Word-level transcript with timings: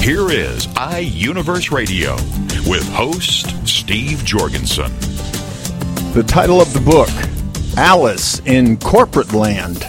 Here 0.00 0.30
is 0.30 0.66
iUniverse 0.68 1.70
Radio 1.70 2.14
with 2.66 2.88
host 2.88 3.66
Steve 3.68 4.24
Jorgensen. 4.24 4.90
The 6.14 6.24
title 6.26 6.62
of 6.62 6.72
the 6.72 6.80
book 6.80 7.10
Alice 7.76 8.40
in 8.46 8.78
Corporate 8.78 9.34
Land 9.34 9.84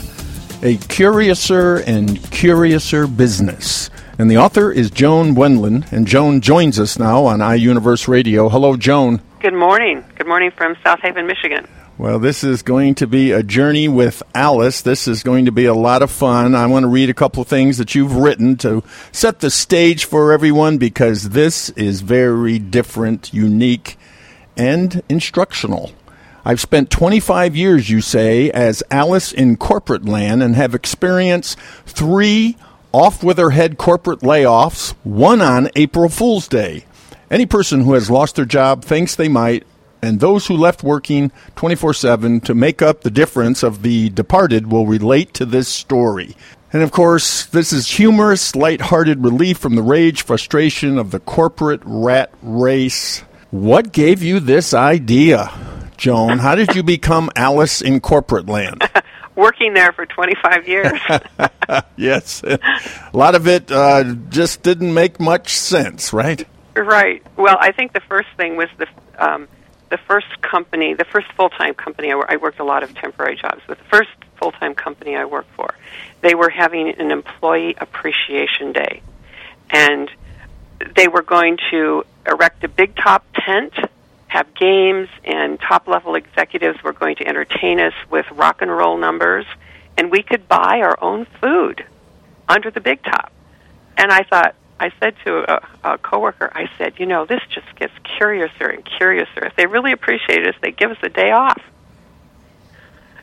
A 0.62 0.76
Curiouser 0.77 1.77
and 1.88 2.22
Curiouser 2.32 3.08
Business. 3.08 3.90
And 4.18 4.30
the 4.30 4.38
author 4.38 4.72
is 4.72 4.91
Joan 4.91 5.35
Wendland, 5.35 5.90
and 5.94 6.05
Joan 6.05 6.41
joins 6.41 6.80
us 6.80 6.99
now 6.99 7.23
on 7.23 7.40
iUniverse 7.40 8.10
Radio. 8.10 8.49
Hello, 8.49 8.76
Joan. 8.76 9.21
Good 9.40 9.54
morning. 9.54 10.04
Good 10.18 10.27
morning 10.27 10.52
from 10.52 10.76
South 10.84 10.99
Haven, 11.02 11.27
Michigan. 11.27 11.66
Well, 11.99 12.17
this 12.17 12.45
is 12.45 12.62
going 12.62 12.95
to 12.95 13.08
be 13.08 13.34
a 13.34 13.44
journey 13.44 13.89
with 13.89 14.23
Alice. 14.34 14.81
This 14.81 15.05
is 15.05 15.21
going 15.21 15.44
to 15.44 15.52
be 15.52 15.66
a 15.66 15.73
lot 15.73 16.02
of 16.02 16.09
fun. 16.09 16.55
I 16.55 16.66
want 16.66 16.84
to 16.84 16.88
read 16.88 17.09
a 17.09 17.13
couple 17.13 17.41
of 17.41 17.49
things 17.49 17.77
that 17.77 17.94
you've 17.94 18.16
written 18.16 18.55
to 18.59 18.85
set 19.12 19.41
the 19.41 19.49
stage 19.49 20.05
for 20.05 20.31
everyone 20.31 20.77
because 20.77 21.32
this 21.32 21.71
is 21.71 21.99
very 21.99 22.57
different, 22.57 23.34
unique, 23.34 23.98
and 24.55 25.04
instructional. 25.10 25.91
I've 26.46 26.62
spent 26.62 26.90
25 26.90 27.57
years, 27.57 27.90
you 27.90 27.99
say, 27.99 28.49
as 28.51 28.82
Alice 28.90 29.34
in 29.34 29.57
corporate 29.57 30.05
land 30.05 30.41
and 30.41 30.55
have 30.55 30.73
experienced 30.73 31.60
three 31.85 32.55
off 32.93 33.26
with 33.26 33.38
her 33.38 33.49
head 33.49 33.77
corporate 33.77 34.21
layoffs, 34.21 34.93
one 35.04 35.41
on 35.41 35.70
April 35.76 36.07
Fool's 36.07 36.48
Day. 36.48 36.85
Any 37.29 37.45
person 37.45 37.82
who 37.82 37.91
has 37.91 38.10
lost 38.10 38.38
their 38.38 38.45
job 38.45 38.85
thinks 38.85 39.18
they 39.18 39.27
might, 39.27 39.66
and 40.01 40.19
those 40.19 40.47
who 40.47 40.55
left 40.55 40.83
working 40.83 41.31
24 41.55 41.93
7 41.93 42.41
to 42.41 42.53
make 42.53 42.81
up 42.81 43.01
the 43.01 43.11
difference 43.11 43.63
of 43.63 43.81
the 43.81 44.09
departed 44.09 44.71
will 44.71 44.85
relate 44.85 45.33
to 45.35 45.45
this 45.45 45.67
story. 45.67 46.35
And 46.71 46.83
of 46.83 46.91
course, 46.91 47.45
this 47.45 47.73
is 47.73 47.89
humorous, 47.89 48.55
light-hearted 48.55 49.23
relief 49.23 49.57
from 49.57 49.75
the 49.75 49.81
rage, 49.81 50.21
frustration 50.21 50.99
of 50.99 51.09
the 51.09 51.20
corporate 51.20 51.81
rat 51.83 52.31
race. 52.43 53.21
What 53.49 53.91
gave 53.91 54.21
you 54.21 54.39
this 54.39 54.73
idea, 54.75 55.51
Joan? 55.97 56.37
How 56.37 56.53
did 56.53 56.75
you 56.75 56.83
become 56.83 57.31
Alice 57.35 57.81
in 57.81 57.99
corporate 57.99 58.45
land? 58.45 58.87
Working 59.35 59.73
there 59.73 59.91
for 59.93 60.05
25 60.05 60.67
years. 60.67 60.99
yes. 61.97 62.43
A 62.43 62.59
lot 63.13 63.33
of 63.33 63.47
it 63.47 63.71
uh, 63.71 64.03
just 64.29 64.61
didn't 64.61 64.94
make 64.94 65.19
much 65.19 65.50
sense, 65.50 66.13
right? 66.13 66.45
Right. 66.75 67.25
Well, 67.35 67.57
I 67.59 67.72
think 67.72 67.94
the 67.94 68.01
first 68.01 68.27
thing 68.38 68.57
was 68.57 68.67
the 68.77 68.88
um, 69.17 69.47
the 69.90 69.97
first 69.97 70.41
company, 70.41 70.94
the 70.94 71.06
first 71.06 71.31
full 71.34 71.50
time 71.50 71.73
company. 71.73 72.12
I, 72.12 72.22
I 72.29 72.35
worked 72.38 72.59
a 72.59 72.63
lot 72.63 72.84
of 72.84 72.94
temporary 72.95 73.35
jobs, 73.35 73.62
but 73.68 73.78
the 73.78 73.85
first 73.85 74.09
full 74.38 74.51
time 74.51 74.75
company 74.75 75.16
I 75.16 75.25
worked 75.25 75.51
for, 75.56 75.75
they 76.22 76.35
were 76.35 76.50
having 76.50 76.90
an 76.90 77.12
employee 77.12 77.75
appreciation 77.78 78.72
day, 78.72 79.01
and 79.69 80.09
they 80.95 81.07
were 81.07 81.22
going 81.22 81.57
to 81.72 82.06
erect 82.25 82.63
a 82.63 82.67
big 82.67 82.95
top 82.95 83.25
tent, 83.34 83.73
have 84.28 84.53
games, 84.56 85.09
and 85.23 85.59
top 85.59 85.88
level 85.88 86.16
executives 86.16 86.81
were 86.83 86.94
going 86.94 87.16
to 87.17 87.27
entertain 87.27 87.79
us 87.79 87.94
with 88.09 88.29
rock 88.31 88.61
and 88.61 88.71
roll 88.71 88.97
numbers, 88.97 89.45
and 89.97 90.11
we 90.11 90.21
could 90.21 90.47
buy 90.47 90.81
our 90.81 90.97
own 91.01 91.25
food 91.41 91.85
under 92.47 92.71
the 92.71 92.79
big 92.79 93.03
top. 93.03 93.31
And 93.97 94.11
I 94.11 94.23
thought, 94.23 94.56
I 94.79 94.91
said 95.00 95.16
to 95.25 95.56
a, 95.56 95.94
a 95.94 95.97
coworker, 95.97 96.51
I 96.53 96.69
said, 96.78 96.94
you 97.00 97.06
know, 97.06 97.25
this 97.25 97.41
just 97.50 97.67
gets 97.75 97.94
curiouser 98.17 98.67
and 98.67 98.85
curiouser. 98.85 99.45
If 99.45 99.56
they 99.56 99.66
really 99.66 99.91
appreciate 99.91 100.47
us, 100.47 100.56
they 100.62 100.72
give 100.72 100.91
us 100.91 100.97
a 101.03 101.09
day 101.09 101.31
off. 101.31 101.62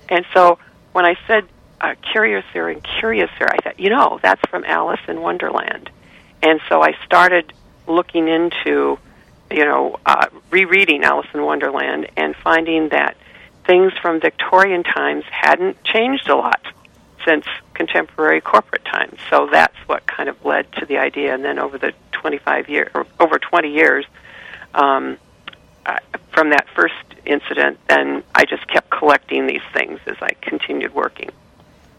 And 0.08 0.24
so 0.34 0.58
when 0.92 1.04
I 1.04 1.16
said 1.26 1.44
uh, 1.80 1.94
curiouser 2.12 2.68
and 2.68 2.82
curiouser, 2.82 3.48
I 3.48 3.56
thought, 3.62 3.80
you 3.80 3.90
know, 3.90 4.18
that's 4.22 4.42
from 4.50 4.64
Alice 4.64 5.00
in 5.08 5.20
Wonderland. 5.20 5.90
And 6.42 6.60
so 6.68 6.82
I 6.82 6.92
started 7.04 7.52
looking 7.86 8.28
into, 8.28 8.98
you 9.50 9.64
know, 9.64 9.98
uh, 10.04 10.26
rereading 10.50 11.04
Alice 11.04 11.28
in 11.32 11.42
Wonderland 11.42 12.08
and 12.16 12.36
finding 12.36 12.90
that 12.90 13.16
things 13.66 13.92
from 14.00 14.20
Victorian 14.20 14.84
times 14.84 15.24
hadn't 15.30 15.82
changed 15.84 16.28
a 16.28 16.36
lot 16.36 16.60
since 17.26 17.44
contemporary 17.74 18.40
corporate 18.40 18.84
times. 18.84 19.18
So 19.28 19.48
that's 19.50 19.76
what 19.86 20.06
kind 20.06 20.28
of 20.28 20.42
led 20.44 20.70
to 20.72 20.86
the 20.86 20.98
idea. 20.98 21.34
And 21.34 21.44
then 21.44 21.58
over 21.58 21.76
the 21.76 21.92
25 22.12 22.68
year, 22.70 22.90
or 22.94 23.06
over 23.20 23.38
20 23.38 23.72
years, 23.72 24.06
um, 24.74 25.18
uh, 25.84 25.98
from 26.32 26.50
that 26.50 26.66
first 26.74 26.94
incident, 27.26 27.78
then 27.88 28.22
I 28.34 28.44
just 28.44 28.66
kept 28.68 28.90
collecting 28.90 29.46
these 29.46 29.62
things 29.74 30.00
as 30.06 30.16
I 30.22 30.30
continued 30.40 30.94
working. 30.94 31.30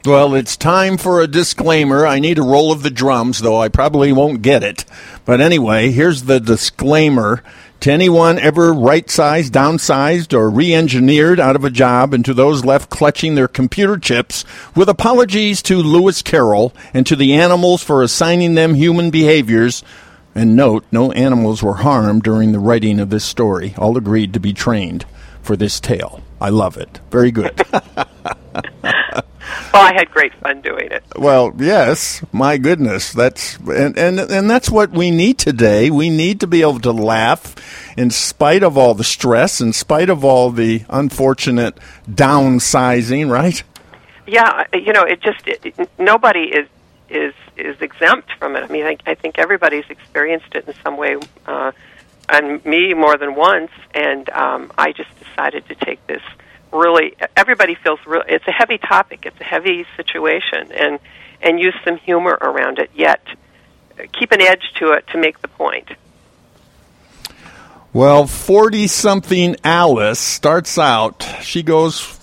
Well, 0.05 0.35
it's 0.35 0.55
time 0.55 0.97
for 0.97 1.19
a 1.19 1.27
disclaimer. 1.27 2.07
I 2.07 2.19
need 2.19 2.37
a 2.39 2.43
roll 2.43 2.71
of 2.71 2.81
the 2.81 2.89
drums, 2.89 3.39
though 3.39 3.59
I 3.59 3.67
probably 3.67 4.13
won't 4.13 4.41
get 4.41 4.63
it. 4.63 4.85
But 5.25 5.41
anyway, 5.41 5.91
here's 5.91 6.23
the 6.23 6.39
disclaimer. 6.39 7.43
To 7.81 7.91
anyone 7.91 8.39
ever 8.39 8.73
right 8.73 9.09
sized, 9.09 9.53
downsized, 9.53 10.33
or 10.33 10.49
re 10.49 10.73
engineered 10.73 11.39
out 11.39 11.55
of 11.55 11.63
a 11.63 11.69
job, 11.69 12.13
and 12.13 12.25
to 12.25 12.33
those 12.33 12.65
left 12.65 12.89
clutching 12.89 13.35
their 13.35 13.47
computer 13.47 13.97
chips, 13.97 14.43
with 14.75 14.89
apologies 14.89 15.61
to 15.63 15.77
Lewis 15.77 16.21
Carroll 16.21 16.73
and 16.93 17.05
to 17.05 17.15
the 17.15 17.33
animals 17.33 17.83
for 17.83 18.01
assigning 18.01 18.55
them 18.55 18.73
human 18.73 19.11
behaviors. 19.11 19.83
And 20.33 20.55
note, 20.55 20.85
no 20.91 21.11
animals 21.13 21.63
were 21.63 21.75
harmed 21.75 22.23
during 22.23 22.51
the 22.51 22.59
writing 22.59 22.99
of 22.99 23.09
this 23.09 23.23
story. 23.23 23.73
All 23.77 23.97
agreed 23.97 24.33
to 24.33 24.39
be 24.39 24.53
trained 24.53 25.05
for 25.41 25.55
this 25.55 25.79
tale. 25.79 26.21
I 26.41 26.49
love 26.49 26.77
it. 26.77 26.99
Very 27.09 27.31
good. 27.31 27.59
Well, 29.77 29.85
I 29.85 29.93
had 29.93 30.09
great 30.09 30.33
fun 30.33 30.61
doing 30.61 30.91
it. 30.91 31.03
Well, 31.15 31.53
yes, 31.55 32.23
my 32.31 32.57
goodness, 32.57 33.13
that's 33.13 33.57
and, 33.57 33.95
and 33.95 34.19
and 34.19 34.49
that's 34.49 34.71
what 34.71 34.89
we 34.89 35.11
need 35.11 35.37
today. 35.37 35.91
We 35.91 36.09
need 36.09 36.39
to 36.39 36.47
be 36.47 36.61
able 36.61 36.79
to 36.79 36.91
laugh 36.91 37.53
in 37.95 38.09
spite 38.09 38.63
of 38.63 38.75
all 38.75 38.95
the 38.95 39.03
stress, 39.03 39.61
in 39.61 39.73
spite 39.73 40.09
of 40.09 40.25
all 40.25 40.49
the 40.49 40.83
unfortunate 40.89 41.77
downsizing, 42.09 43.29
right? 43.29 43.61
Yeah, 44.25 44.63
you 44.73 44.93
know, 44.93 45.03
it 45.03 45.21
just 45.21 45.47
it, 45.47 45.89
nobody 45.99 46.45
is 46.45 46.67
is 47.09 47.35
is 47.55 47.79
exempt 47.79 48.31
from 48.39 48.55
it. 48.55 48.63
I 48.63 48.69
mean, 48.69 48.85
I, 48.85 48.97
I 49.05 49.13
think 49.13 49.37
everybody's 49.37 49.85
experienced 49.89 50.55
it 50.55 50.67
in 50.67 50.73
some 50.83 50.97
way, 50.97 51.17
uh, 51.45 51.71
and 52.29 52.65
me 52.65 52.95
more 52.95 53.15
than 53.15 53.35
once. 53.35 53.71
And 53.93 54.27
um, 54.31 54.71
I 54.75 54.91
just 54.91 55.11
decided 55.19 55.67
to 55.67 55.75
take 55.75 56.05
this 56.07 56.23
really 56.71 57.15
everybody 57.35 57.75
feels 57.75 57.99
real 58.05 58.23
it's 58.27 58.47
a 58.47 58.51
heavy 58.51 58.77
topic 58.77 59.25
it's 59.25 59.39
a 59.39 59.43
heavy 59.43 59.85
situation 59.95 60.71
and 60.71 60.99
and 61.41 61.59
use 61.59 61.75
some 61.83 61.97
humor 61.97 62.37
around 62.41 62.79
it 62.79 62.89
yet 62.93 63.21
keep 64.05 64.31
an 64.31 64.41
edge 64.41 64.73
to 64.75 64.91
it 64.91 65.05
to 65.07 65.17
make 65.17 65.41
the 65.41 65.47
point. 65.47 65.89
Well 67.93 68.27
40 68.27 68.87
something 68.87 69.55
alice 69.63 70.19
starts 70.19 70.77
out 70.77 71.23
she 71.41 71.63
goes 71.63 72.19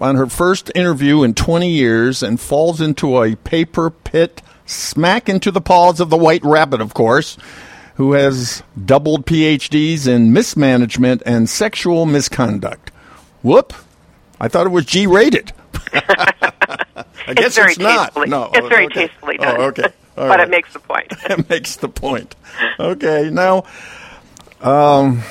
on 0.00 0.16
her 0.16 0.26
first 0.26 0.72
interview 0.74 1.22
in 1.22 1.34
20 1.34 1.70
years 1.70 2.22
and 2.22 2.40
falls 2.40 2.80
into 2.80 3.22
a 3.22 3.36
paper 3.36 3.90
pit 3.90 4.42
smack 4.66 5.28
into 5.28 5.50
the 5.50 5.60
paws 5.60 6.00
of 6.00 6.10
the 6.10 6.16
white 6.16 6.42
rabbit 6.42 6.80
of 6.80 6.92
course 6.94 7.36
who 7.96 8.14
has 8.14 8.64
doubled 8.84 9.26
phds 9.26 10.08
in 10.08 10.32
mismanagement 10.32 11.22
and 11.24 11.48
sexual 11.48 12.04
misconduct 12.04 12.90
Whoop! 13.42 13.72
I 14.40 14.48
thought 14.48 14.66
it 14.66 14.70
was 14.70 14.84
G 14.86 15.06
rated. 15.06 15.52
I 15.92 17.04
it's 17.28 17.56
very 17.56 17.72
it's 17.72 17.78
not. 17.78 18.06
tastefully. 18.06 18.28
No, 18.28 18.50
it's 18.52 18.68
very 18.68 18.86
okay. 18.86 19.06
tastefully 19.06 19.36
done. 19.36 19.56
Oh, 19.58 19.64
okay. 19.64 19.82
All 20.16 20.28
but 20.28 20.38
right. 20.38 20.40
it 20.40 20.50
makes 20.50 20.72
the 20.72 20.78
point. 20.78 21.12
it 21.30 21.48
makes 21.48 21.76
the 21.76 21.88
point. 21.88 22.34
Okay, 22.78 23.30
now, 23.30 23.64
um, 24.60 25.22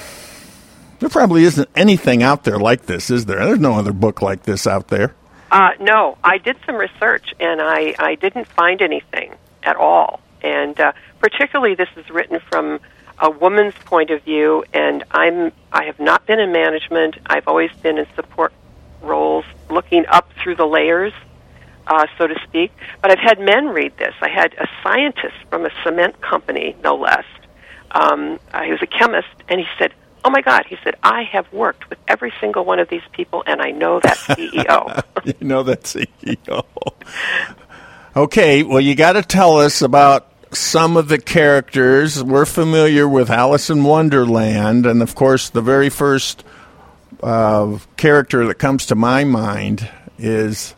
there 1.00 1.10
probably 1.10 1.44
isn't 1.44 1.70
anything 1.76 2.24
out 2.24 2.44
there 2.44 2.58
like 2.58 2.88
this, 2.88 3.12
is 3.12 3.26
there? 3.26 3.46
There's 3.46 3.60
no 3.60 3.74
other 3.74 3.94
book 3.94 4.22
like 4.22 4.44
this 4.44 4.66
out 4.66 4.88
there. 4.88 5.14
Uh, 5.52 5.72
no, 5.80 6.18
I 6.24 6.38
did 6.38 6.58
some 6.66 6.76
research 6.76 7.34
and 7.40 7.62
I, 7.62 7.94
I 8.00 8.16
didn't 8.16 8.48
find 8.48 8.82
anything 8.82 9.36
at 9.64 9.76
all. 9.76 10.22
And 10.42 10.80
uh, 10.80 10.94
particularly, 11.20 11.76
this 11.76 11.90
is 11.98 12.10
written 12.10 12.40
from 12.50 12.80
a 13.22 13.30
woman's 13.30 13.76
point 13.86 14.10
of 14.10 14.24
view, 14.24 14.66
and 14.74 15.04
I'm 15.12 15.54
I 15.72 15.86
have 15.86 16.00
not 16.00 16.26
been 16.26 16.40
in 16.40 16.52
management. 16.52 17.16
I've 17.26 17.48
always 17.48 17.72
been 17.82 17.98
in 17.98 18.08
support 18.16 18.52
roles, 19.02 19.46
looking 19.70 20.06
up 20.08 20.30
through 20.42 20.56
the 20.56 20.66
layers 20.68 21.14
uh, 21.88 22.08
so 22.18 22.28
to 22.28 22.36
speak. 22.44 22.72
But 23.02 23.12
I've 23.12 23.20
had 23.20 23.40
men 23.40 23.68
read 23.68 23.98
this. 23.98 24.14
I 24.22 24.30
had 24.30 24.54
a 24.54 24.68
scientist 24.84 25.36
from 25.50 25.66
a 25.66 25.70
cement 25.84 26.22
company, 26.22 26.76
no 26.84 26.96
less. 26.96 27.26
Um, 27.92 28.40
uh, 28.54 28.62
he 28.62 28.72
was 28.72 28.82
a 28.82 28.88
chemist, 28.88 29.28
and 29.50 29.60
he 29.60 29.66
said, 29.78 29.94
"Oh 30.24 30.30
my 30.30 30.42
God!" 30.42 30.66
He 30.68 30.78
said, 30.84 30.96
"I 31.04 31.24
have 31.24 31.52
worked 31.52 31.90
with 31.90 32.00
every 32.08 32.32
single 32.40 32.64
one 32.64 32.80
of 32.80 32.88
these 32.90 33.02
people, 33.12 33.44
and 33.46 33.62
I 33.62 33.72
know 33.72 34.00
that 34.00 34.18
CEO." 34.18 35.04
you 35.26 35.48
know 35.48 35.64
that 35.64 35.84
CEO. 35.84 36.64
okay, 38.16 38.64
well, 38.64 38.80
you 38.80 38.96
got 38.96 39.14
to 39.14 39.24
tell 39.24 39.58
us 39.58 39.82
about 39.82 40.31
some 40.52 40.98
of 40.98 41.08
the 41.08 41.18
characters. 41.20 42.24
We're 42.24 42.46
familiar 42.46 43.08
with 43.08 43.30
Alice 43.30 43.70
in 43.70 43.84
Wonderland, 43.84 44.86
and 44.86 45.02
of 45.02 45.16
course, 45.16 45.50
the 45.50 45.62
very 45.62 45.90
first 45.90 46.44
uh, 47.24 47.78
character 47.98 48.48
that 48.48 48.56
comes 48.56 48.86
to 48.88 48.96
my 48.96 49.24
mind 49.24 49.90
is 50.18 50.76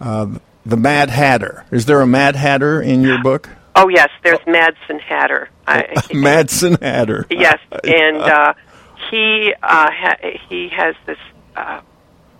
uh, 0.00 0.38
the 0.64 0.76
Mad 0.76 1.10
Hatter. 1.10 1.64
Is 1.70 1.86
there 1.86 2.00
a 2.00 2.06
Mad 2.06 2.36
Hatter 2.36 2.80
in 2.80 3.02
your 3.02 3.22
book? 3.22 3.48
Oh 3.74 3.88
yes, 3.88 4.08
there's 4.22 4.38
Madsen 4.40 5.00
Hatter. 5.00 5.50
I, 5.66 5.82
Madsen 6.10 6.80
Hatter. 6.80 7.26
Yes, 7.30 7.58
and 7.84 8.16
uh, 8.16 8.54
he 9.10 9.52
uh, 9.62 9.90
ha- 9.90 10.38
he 10.48 10.68
has 10.70 10.94
this 11.04 11.18
uh, 11.54 11.80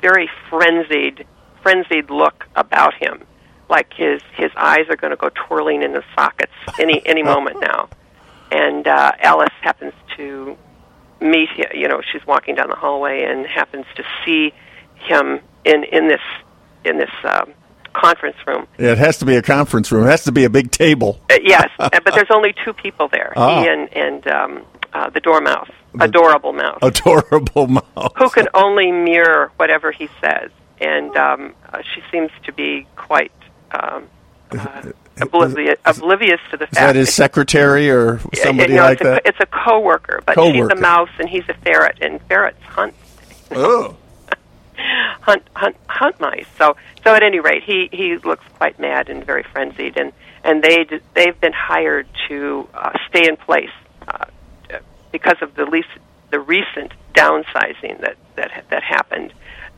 very 0.01 0.31
frenzied 0.49 1.27
frenzied 1.63 2.11
look 2.11 2.47
about 2.55 2.95
him, 2.95 3.23
like 3.69 3.93
his 3.95 4.23
his 4.35 4.51
eyes 4.57 4.87
are 4.89 4.97
going 4.97 5.11
to 5.11 5.17
go 5.17 5.31
twirling 5.35 5.83
in 5.83 5.93
the 5.93 6.05
sockets 6.15 6.53
any 6.79 7.03
any 7.07 7.23
moment 7.35 7.61
now. 7.61 7.89
And 8.51 8.87
uh, 8.87 9.13
Alice 9.21 9.53
happens 9.61 9.93
to 10.17 10.57
meet 11.21 11.49
him. 11.51 11.67
You 11.75 11.89
know, 11.89 12.01
she's 12.13 12.25
walking 12.27 12.55
down 12.55 12.69
the 12.69 12.77
hallway 12.77 13.25
and 13.25 13.45
happens 13.47 13.87
to 13.97 14.05
see 14.25 14.53
him 14.95 15.41
in 15.65 15.85
in 15.85 16.09
this 16.09 16.21
in 16.85 16.99
this. 16.99 17.11
Um, 17.25 17.53
conference 17.97 18.37
room. 18.47 18.67
Yeah, 18.79 18.93
it 18.93 18.99
has 18.99 19.17
to 19.19 19.25
be 19.25 19.37
a 19.37 19.43
conference 19.43 19.91
room. 19.91 20.05
It 20.05 20.11
has 20.11 20.25
to 20.25 20.33
be 20.33 20.45
a 20.45 20.51
big 20.51 20.71
table. 20.71 21.19
Uh, 21.31 21.39
yes, 21.43 21.71
but 21.79 22.15
there's 22.15 22.31
only 22.31 22.55
two 22.63 22.75
people 22.75 23.09
there. 23.09 23.33
Oh. 23.35 23.63
He 23.63 23.69
and 23.69 23.93
and 23.97 24.27
um, 24.29 24.63
uh, 24.93 25.11
the 25.11 25.21
dormouse, 25.21 25.71
adorable 25.99 26.53
mouse, 26.53 26.79
Adorable 26.83 27.67
mouse. 27.97 28.13
who 28.17 28.29
can 28.31 28.49
only 28.55 28.93
mirror 28.93 29.51
whatever 29.57 29.93
he 29.93 30.09
says, 30.21 30.51
and 30.81 31.17
um, 31.17 31.55
uh, 31.73 31.83
she 31.95 32.03
seems 32.13 32.31
to 32.45 32.53
be 32.53 32.87
quite 32.97 33.33
um, 33.81 34.09
uh, 34.53 34.83
oblivious, 35.21 35.79
oblivious 35.85 36.41
to 36.51 36.57
the 36.57 36.67
fact 36.67 36.73
Is 36.73 36.79
that 36.79 36.95
his 36.97 37.15
secretary 37.15 37.91
or 37.91 38.21
somebody 38.35 38.75
no, 38.75 38.83
like 38.83 39.01
it's 39.01 39.01
a, 39.03 39.05
that? 39.05 39.23
It's 39.27 39.41
a 39.41 39.47
coworker, 39.47 40.23
but 40.27 40.35
Coworker. 40.35 40.71
she's 40.71 40.79
a 40.79 40.81
mouse 40.81 41.11
and 41.19 41.29
he's 41.29 41.49
a 41.49 41.55
ferret, 41.55 41.99
and 42.01 42.21
ferrets 42.23 42.63
hunt 42.63 42.95
Oh. 43.53 43.97
hunt 45.21 45.43
hunt 45.55 45.77
hunt 45.89 46.21
mice. 46.21 46.47
So 46.59 46.77
so 47.05 47.15
at 47.15 47.23
any 47.23 47.41
rate, 47.41 47.63
he 47.65 47.89
he 47.93 48.17
looks 48.19 48.45
quite 48.57 48.79
mad 48.79 49.09
and 49.09 49.25
very 49.25 49.43
frenzied, 49.53 49.97
and 49.97 50.13
and 50.45 50.63
they 50.63 50.85
they've 51.15 51.41
been 51.41 51.53
hired 51.53 52.07
to 52.29 52.69
uh, 52.75 52.93
stay 53.09 53.27
in 53.29 53.37
place 53.37 53.71
uh, 54.09 54.27
because 55.13 55.37
of 55.43 55.55
the 55.55 55.65
least 55.65 55.89
the 56.31 56.41
recent 56.41 56.93
downsizing 57.15 58.01
that 58.01 58.17
that 58.37 58.65
that 58.71 58.83
happened. 58.83 59.33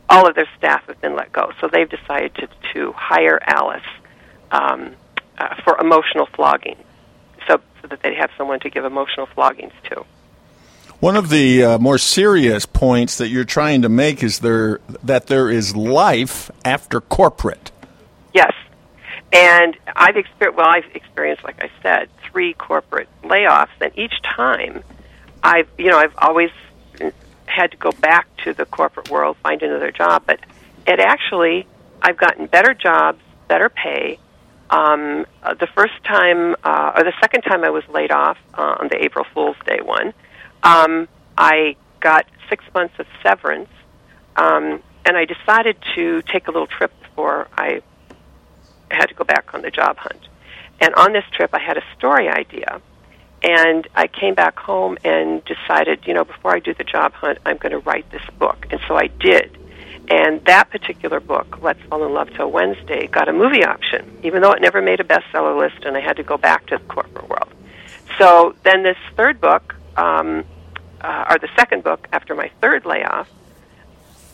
All 0.09 0.27
of 0.27 0.35
their 0.35 0.49
staff 0.57 0.85
have 0.87 0.99
been 1.01 1.15
let 1.15 1.31
go, 1.31 1.51
so 1.61 1.67
they've 1.67 1.89
decided 1.89 2.33
to 2.35 2.47
to 2.73 2.91
hire 2.93 3.39
Alice 3.41 3.83
um, 4.51 4.95
uh, 5.37 5.55
for 5.63 5.79
emotional 5.79 6.25
flogging, 6.25 6.77
so 7.47 7.61
so 7.81 7.87
that 7.87 8.01
they 8.01 8.15
have 8.15 8.31
someone 8.37 8.59
to 8.61 8.69
give 8.69 8.85
emotional 8.85 9.27
floggings 9.27 9.73
to. 9.85 10.05
One 10.99 11.15
of 11.15 11.29
the 11.29 11.63
uh, 11.63 11.77
more 11.79 11.97
serious 11.97 12.65
points 12.65 13.19
that 13.19 13.29
you're 13.29 13.45
trying 13.45 13.83
to 13.83 13.89
make 13.89 14.21
is 14.21 14.39
there 14.39 14.81
that 15.03 15.27
there 15.27 15.49
is 15.49 15.75
life 15.75 16.51
after 16.65 16.99
corporate. 16.99 17.71
Yes, 18.33 18.53
and 19.31 19.77
I've 19.95 20.17
experienced. 20.17 20.57
Well, 20.57 20.67
I've 20.67 20.93
experienced, 20.93 21.43
like 21.45 21.63
I 21.63 21.69
said, 21.81 22.09
three 22.29 22.53
corporate 22.53 23.07
layoffs, 23.23 23.69
and 23.79 23.97
each 23.97 24.21
time, 24.23 24.83
I've 25.41 25.69
you 25.77 25.89
know 25.89 25.97
I've 25.97 26.15
always 26.17 26.51
had 27.59 27.71
to 27.71 27.77
go 27.77 27.91
back 27.91 28.25
to 28.43 28.53
the 28.53 28.65
corporate 28.65 29.09
world, 29.09 29.35
find 29.43 29.61
another 29.61 29.91
job. 29.91 30.23
But 30.25 30.39
it 30.87 30.99
actually, 30.99 31.67
I've 32.01 32.17
gotten 32.17 32.47
better 32.47 32.73
jobs, 32.73 33.21
better 33.47 33.69
pay. 33.69 34.19
Um, 34.69 35.25
uh, 35.43 35.55
the 35.55 35.67
first 35.67 35.97
time, 36.03 36.55
uh, 36.63 36.93
or 36.95 37.03
the 37.03 37.13
second 37.19 37.41
time 37.41 37.63
I 37.63 37.71
was 37.79 37.83
laid 37.89 38.11
off 38.11 38.37
uh, 38.53 38.75
on 38.79 38.87
the 38.87 39.03
April 39.03 39.25
Fool's 39.33 39.57
Day 39.65 39.79
one, 39.81 40.13
um, 40.63 41.07
I 41.37 41.75
got 41.99 42.25
six 42.49 42.63
months 42.73 42.95
of 42.99 43.07
severance, 43.23 43.69
um, 44.35 44.81
and 45.05 45.17
I 45.17 45.25
decided 45.25 45.75
to 45.95 46.21
take 46.23 46.47
a 46.47 46.51
little 46.51 46.67
trip 46.67 46.91
before 47.01 47.47
I 47.57 47.81
had 48.91 49.07
to 49.07 49.15
go 49.15 49.23
back 49.23 49.53
on 49.53 49.61
the 49.61 49.71
job 49.71 49.97
hunt. 49.97 50.27
And 50.79 50.93
on 50.95 51.13
this 51.13 51.25
trip, 51.33 51.51
I 51.53 51.59
had 51.59 51.77
a 51.77 51.83
story 51.97 52.29
idea, 52.29 52.81
and 53.41 53.87
I 53.95 54.07
came 54.07 54.35
back 54.35 54.57
home 54.59 54.97
and 55.03 55.43
decided, 55.45 56.05
you 56.05 56.13
know, 56.13 56.25
before 56.25 56.55
I 56.55 56.59
do 56.59 56.73
the 56.73 56.83
job 56.83 57.13
hunt, 57.13 57.39
I'm 57.45 57.57
going 57.57 57.71
to 57.71 57.79
write 57.79 58.09
this 58.11 58.25
book. 58.37 58.67
And 58.71 58.79
so 58.87 58.95
I 58.95 59.07
did. 59.07 59.57
And 60.09 60.43
that 60.45 60.71
particular 60.71 61.19
book, 61.19 61.59
Let's 61.61 61.81
Fall 61.83 62.03
in 62.05 62.13
Love 62.13 62.29
Till 62.35 62.51
Wednesday, 62.51 63.07
got 63.07 63.29
a 63.29 63.33
movie 63.33 63.63
option, 63.63 64.19
even 64.23 64.41
though 64.41 64.51
it 64.51 64.61
never 64.61 64.81
made 64.81 64.99
a 64.99 65.03
bestseller 65.03 65.57
list, 65.57 65.85
and 65.85 65.95
I 65.95 65.99
had 65.99 66.17
to 66.17 66.23
go 66.23 66.35
back 66.35 66.65
to 66.67 66.77
the 66.77 66.83
corporate 66.85 67.29
world. 67.29 67.49
So 68.17 68.55
then 68.63 68.83
this 68.83 68.97
third 69.15 69.39
book, 69.39 69.75
um, 69.95 70.45
uh, 70.99 71.25
or 71.29 71.37
the 71.37 71.49
second 71.55 71.83
book 71.83 72.07
after 72.11 72.33
my 72.33 72.51
third 72.59 72.85
layoff, 72.85 73.29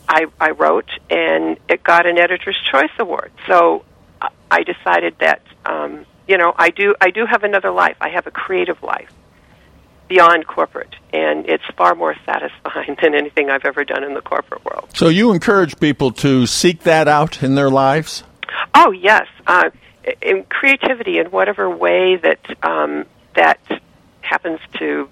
I, 0.08 0.26
I 0.40 0.50
wrote, 0.50 0.88
and 1.10 1.58
it 1.68 1.82
got 1.82 2.06
an 2.06 2.16
Editor's 2.18 2.58
Choice 2.72 2.90
Award. 2.98 3.32
So 3.46 3.84
uh, 4.22 4.28
I 4.50 4.62
decided 4.62 5.16
that 5.18 5.42
um, 5.66 6.06
you 6.26 6.36
know 6.38 6.54
I 6.56 6.70
do 6.70 6.94
I 7.00 7.10
do 7.10 7.26
have 7.26 7.44
another 7.44 7.70
life. 7.70 7.96
I 8.00 8.10
have 8.10 8.26
a 8.26 8.30
creative 8.30 8.82
life 8.82 9.12
beyond 10.08 10.46
corporate, 10.46 10.94
and 11.12 11.48
it's 11.48 11.64
far 11.76 11.94
more 11.94 12.14
satisfying 12.24 12.96
than 13.02 13.14
anything 13.14 13.50
I've 13.50 13.64
ever 13.64 13.84
done 13.84 14.04
in 14.04 14.14
the 14.14 14.20
corporate 14.20 14.64
world. 14.64 14.90
So 14.94 15.08
you 15.08 15.32
encourage 15.32 15.78
people 15.80 16.12
to 16.12 16.46
seek 16.46 16.82
that 16.84 17.08
out 17.08 17.42
in 17.42 17.54
their 17.54 17.70
lives. 17.70 18.22
Oh 18.74 18.92
yes, 18.92 19.26
uh, 19.46 19.70
in 20.22 20.44
creativity 20.44 21.18
in 21.18 21.26
whatever 21.26 21.68
way 21.68 22.16
that 22.16 22.64
um, 22.64 23.06
that 23.34 23.60
happens 24.20 24.60
to, 24.78 25.08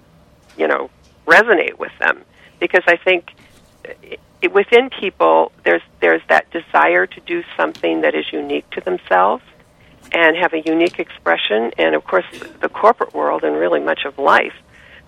you 0.57 0.67
know, 0.67 0.89
resonate 1.25 1.77
with 1.77 1.91
them, 1.99 2.23
because 2.59 2.83
I 2.87 2.97
think 2.97 3.33
i 4.43 4.47
within 4.47 4.89
people 4.89 5.51
there's 5.63 5.81
there's 5.99 6.21
that 6.29 6.49
desire 6.51 7.07
to 7.07 7.19
do 7.21 7.43
something 7.57 8.01
that 8.01 8.13
is 8.13 8.31
unique 8.31 8.69
to 8.69 8.81
themselves 8.81 9.43
and 10.11 10.37
have 10.37 10.53
a 10.53 10.61
unique 10.61 10.99
expression, 10.99 11.71
and 11.77 11.95
of 11.95 12.03
course 12.03 12.25
the 12.61 12.69
corporate 12.69 13.13
world 13.13 13.43
and 13.43 13.55
really 13.55 13.79
much 13.79 14.05
of 14.05 14.17
life. 14.17 14.53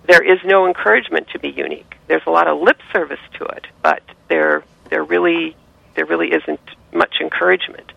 There 0.04 0.22
is 0.22 0.38
no 0.44 0.66
encouragement 0.66 1.28
to 1.30 1.38
be 1.38 1.48
unique. 1.48 1.96
There's 2.06 2.22
a 2.26 2.30
lot 2.30 2.48
of 2.48 2.60
lip 2.60 2.80
service 2.92 3.20
to 3.34 3.44
it, 3.44 3.66
but 3.82 4.02
there 4.28 4.64
there 4.90 5.04
really 5.04 5.56
there 5.94 6.06
really 6.06 6.32
isn't 6.32 6.60
much 6.92 7.16
encouragement. 7.20 7.92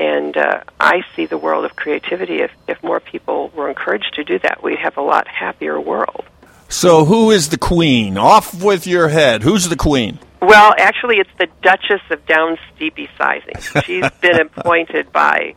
And 0.00 0.36
uh, 0.36 0.62
I 0.78 1.02
see 1.16 1.26
the 1.26 1.38
world 1.38 1.64
of 1.64 1.74
creativity. 1.74 2.40
If, 2.40 2.52
if 2.68 2.80
more 2.84 3.00
people 3.00 3.48
were 3.48 3.68
encouraged 3.68 4.14
to 4.14 4.24
do 4.24 4.38
that, 4.40 4.62
we'd 4.62 4.78
have 4.78 4.96
a 4.96 5.02
lot 5.02 5.26
happier 5.26 5.80
world. 5.80 6.24
So 6.68 7.06
who 7.06 7.30
is 7.30 7.48
the 7.48 7.58
queen? 7.58 8.16
Off 8.16 8.62
with 8.62 8.86
your 8.86 9.08
head. 9.08 9.42
Who's 9.42 9.68
the 9.68 9.76
queen? 9.76 10.18
Well, 10.40 10.74
actually, 10.78 11.16
it's 11.16 11.30
the 11.38 11.48
Duchess 11.62 12.02
of 12.10 12.24
Down 12.26 12.58
Steepy 12.76 13.08
Sizing. 13.18 13.82
She's 13.84 14.08
been 14.20 14.40
appointed 14.40 15.10
by, 15.10 15.54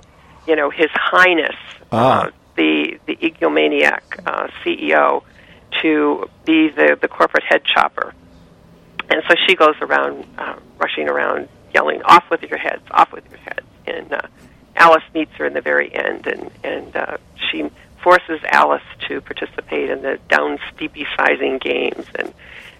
you 0.48 0.55
know, 0.55 0.69
His 0.69 0.89
Highness, 0.93 1.55
Ah. 1.91 2.25
uh, 2.25 2.31
the 2.55 3.00
the 3.05 3.15
egomaniac 3.17 4.01
uh, 4.25 4.48
CEO, 4.63 5.24
to 5.81 6.29
be 6.45 6.69
the 6.69 6.98
the 7.00 7.07
corporate 7.07 7.43
head 7.43 7.63
chopper. 7.63 8.13
And 9.10 9.21
so 9.27 9.36
she 9.48 9.55
goes 9.55 9.75
around, 9.81 10.25
uh, 10.38 10.55
rushing 10.77 11.10
around, 11.10 11.50
yelling, 11.74 12.01
"Off 12.03 12.29
with 12.29 12.43
your 12.43 12.57
heads! 12.57 12.83
Off 12.91 13.12
with 13.12 13.29
your 13.29 13.39
heads!" 13.39 13.67
And 13.88 14.13
uh, 14.13 14.21
Alice 14.75 15.03
meets 15.13 15.33
her 15.36 15.45
in 15.45 15.53
the 15.53 15.62
very 15.62 15.93
end, 15.93 16.27
and 16.27 16.50
and 16.63 16.95
uh, 16.95 17.17
she 17.50 17.69
forces 18.03 18.39
Alice 18.50 18.81
to 19.07 19.21
participate 19.21 19.89
in 19.89 20.01
the 20.01 20.17
down 20.29 20.57
steepy 20.74 21.05
sizing 21.17 21.57
games, 21.60 22.05
and 22.15 22.33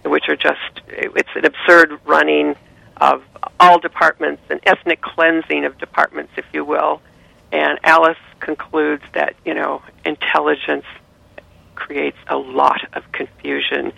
which 0.04 0.30
are 0.30 0.36
just 0.36 0.82
it's 0.88 1.30
an 1.36 1.46
absurd 1.46 2.00
running 2.06 2.56
of 2.98 3.24
all 3.60 3.80
departments, 3.80 4.42
an 4.50 4.60
ethnic 4.66 5.02
cleansing 5.02 5.66
of 5.66 5.78
departments, 5.80 6.32
if 6.38 6.46
you 6.54 6.64
will. 6.64 7.02
And 7.52 7.80
Alice 7.84 8.18
concludes 8.40 9.04
that 9.14 9.36
you 9.46 9.54
know 9.54 9.82
intelligence 10.06 10.86
creates 11.76 12.18
a 12.28 12.38
lot 12.38 12.82
of 12.94 13.12
confusion, 13.12 13.92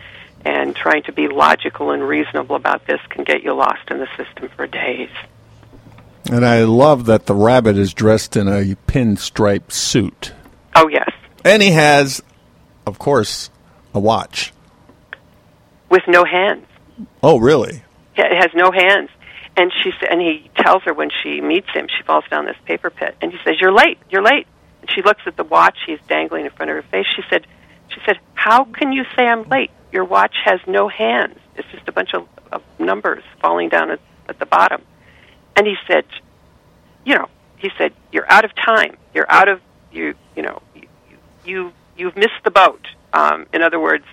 and 0.45 0.75
trying 0.75 1.03
to 1.03 1.11
be 1.11 1.27
logical 1.27 1.91
and 1.91 2.01
reasonable 2.07 2.55
about 2.55 2.85
this 2.87 2.99
can 3.09 3.23
get 3.23 3.43
you 3.43 3.53
lost 3.53 3.89
in 3.91 3.99
the 3.99 4.07
system 4.17 4.49
for 4.55 4.65
days. 4.67 5.09
And 6.31 6.45
I 6.45 6.63
love 6.63 7.05
that 7.07 7.25
the 7.25 7.35
rabbit 7.35 7.77
is 7.77 7.93
dressed 7.93 8.35
in 8.37 8.47
a 8.47 8.75
pinstripe 8.87 9.71
suit. 9.71 10.31
Oh 10.75 10.87
yes, 10.87 11.11
And 11.43 11.61
he 11.61 11.71
has, 11.71 12.23
of 12.87 12.97
course, 12.97 13.49
a 13.93 13.99
watch. 13.99 14.53
with 15.89 16.03
no 16.07 16.23
hands. 16.23 16.65
Oh, 17.21 17.39
really? 17.39 17.83
It 18.15 18.35
has 18.41 18.51
no 18.55 18.71
hands. 18.71 19.09
And 19.55 19.71
she 19.83 19.91
and 20.09 20.19
he 20.19 20.49
tells 20.57 20.83
her 20.83 20.93
when 20.93 21.11
she 21.21 21.39
meets 21.39 21.69
him, 21.73 21.87
she 21.87 22.03
falls 22.03 22.23
down 22.29 22.45
this 22.45 22.57
paper 22.65 22.89
pit, 22.89 23.15
and 23.21 23.31
he 23.31 23.37
says, 23.45 23.55
"You're 23.59 23.71
late. 23.71 23.99
You're 24.09 24.23
late." 24.23 24.47
And 24.81 24.89
she 24.89 25.01
looks 25.01 25.21
at 25.27 25.37
the 25.37 25.43
watch 25.43 25.77
he's 25.85 25.99
dangling 26.07 26.45
in 26.45 26.51
front 26.51 26.71
of 26.71 26.75
her 26.75 26.81
face. 26.83 27.05
She 27.15 27.21
said, 27.29 27.45
"She 27.89 27.99
said, 28.05 28.19
how 28.33 28.65
can 28.65 28.91
you 28.91 29.03
say 29.15 29.25
I'm 29.25 29.43
late? 29.43 29.71
Your 29.91 30.05
watch 30.05 30.35
has 30.43 30.59
no 30.67 30.87
hands. 30.87 31.37
It's 31.55 31.67
just 31.71 31.87
a 31.87 31.91
bunch 31.91 32.13
of, 32.13 32.27
of 32.51 32.61
numbers 32.79 33.23
falling 33.41 33.69
down 33.69 33.91
at, 33.91 33.99
at 34.27 34.39
the 34.39 34.45
bottom." 34.45 34.81
And 35.55 35.67
he 35.67 35.75
said, 35.87 36.05
"You 37.05 37.15
know," 37.15 37.29
he 37.57 37.69
said, 37.77 37.93
"You're 38.11 38.29
out 38.31 38.45
of 38.45 38.55
time. 38.55 38.97
You're 39.13 39.29
out 39.31 39.49
of 39.49 39.61
you. 39.91 40.15
You 40.35 40.41
know, 40.41 40.61
you, 40.75 40.87
you 41.45 41.73
you've 41.95 42.15
missed 42.15 42.43
the 42.43 42.51
boat." 42.51 42.87
Um, 43.13 43.45
in 43.53 43.61
other 43.61 43.79
words, 43.79 44.05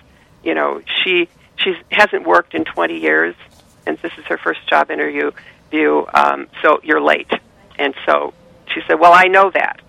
you 0.43 0.53
know, 0.53 0.81
she 1.03 1.27
she 1.57 1.73
hasn't 1.91 2.25
worked 2.25 2.53
in 2.53 2.63
20 2.63 2.99
years, 2.99 3.35
and 3.85 3.97
this 3.99 4.11
is 4.17 4.25
her 4.25 4.37
first 4.37 4.67
job 4.69 4.91
interview. 4.91 5.31
View, 5.69 6.05
um, 6.13 6.47
so 6.61 6.79
you're 6.83 7.01
late. 7.01 7.31
And 7.79 7.93
so 8.05 8.33
she 8.73 8.81
said, 8.87 8.99
"Well, 8.99 9.13
I 9.13 9.25
know 9.25 9.51
that." 9.51 9.79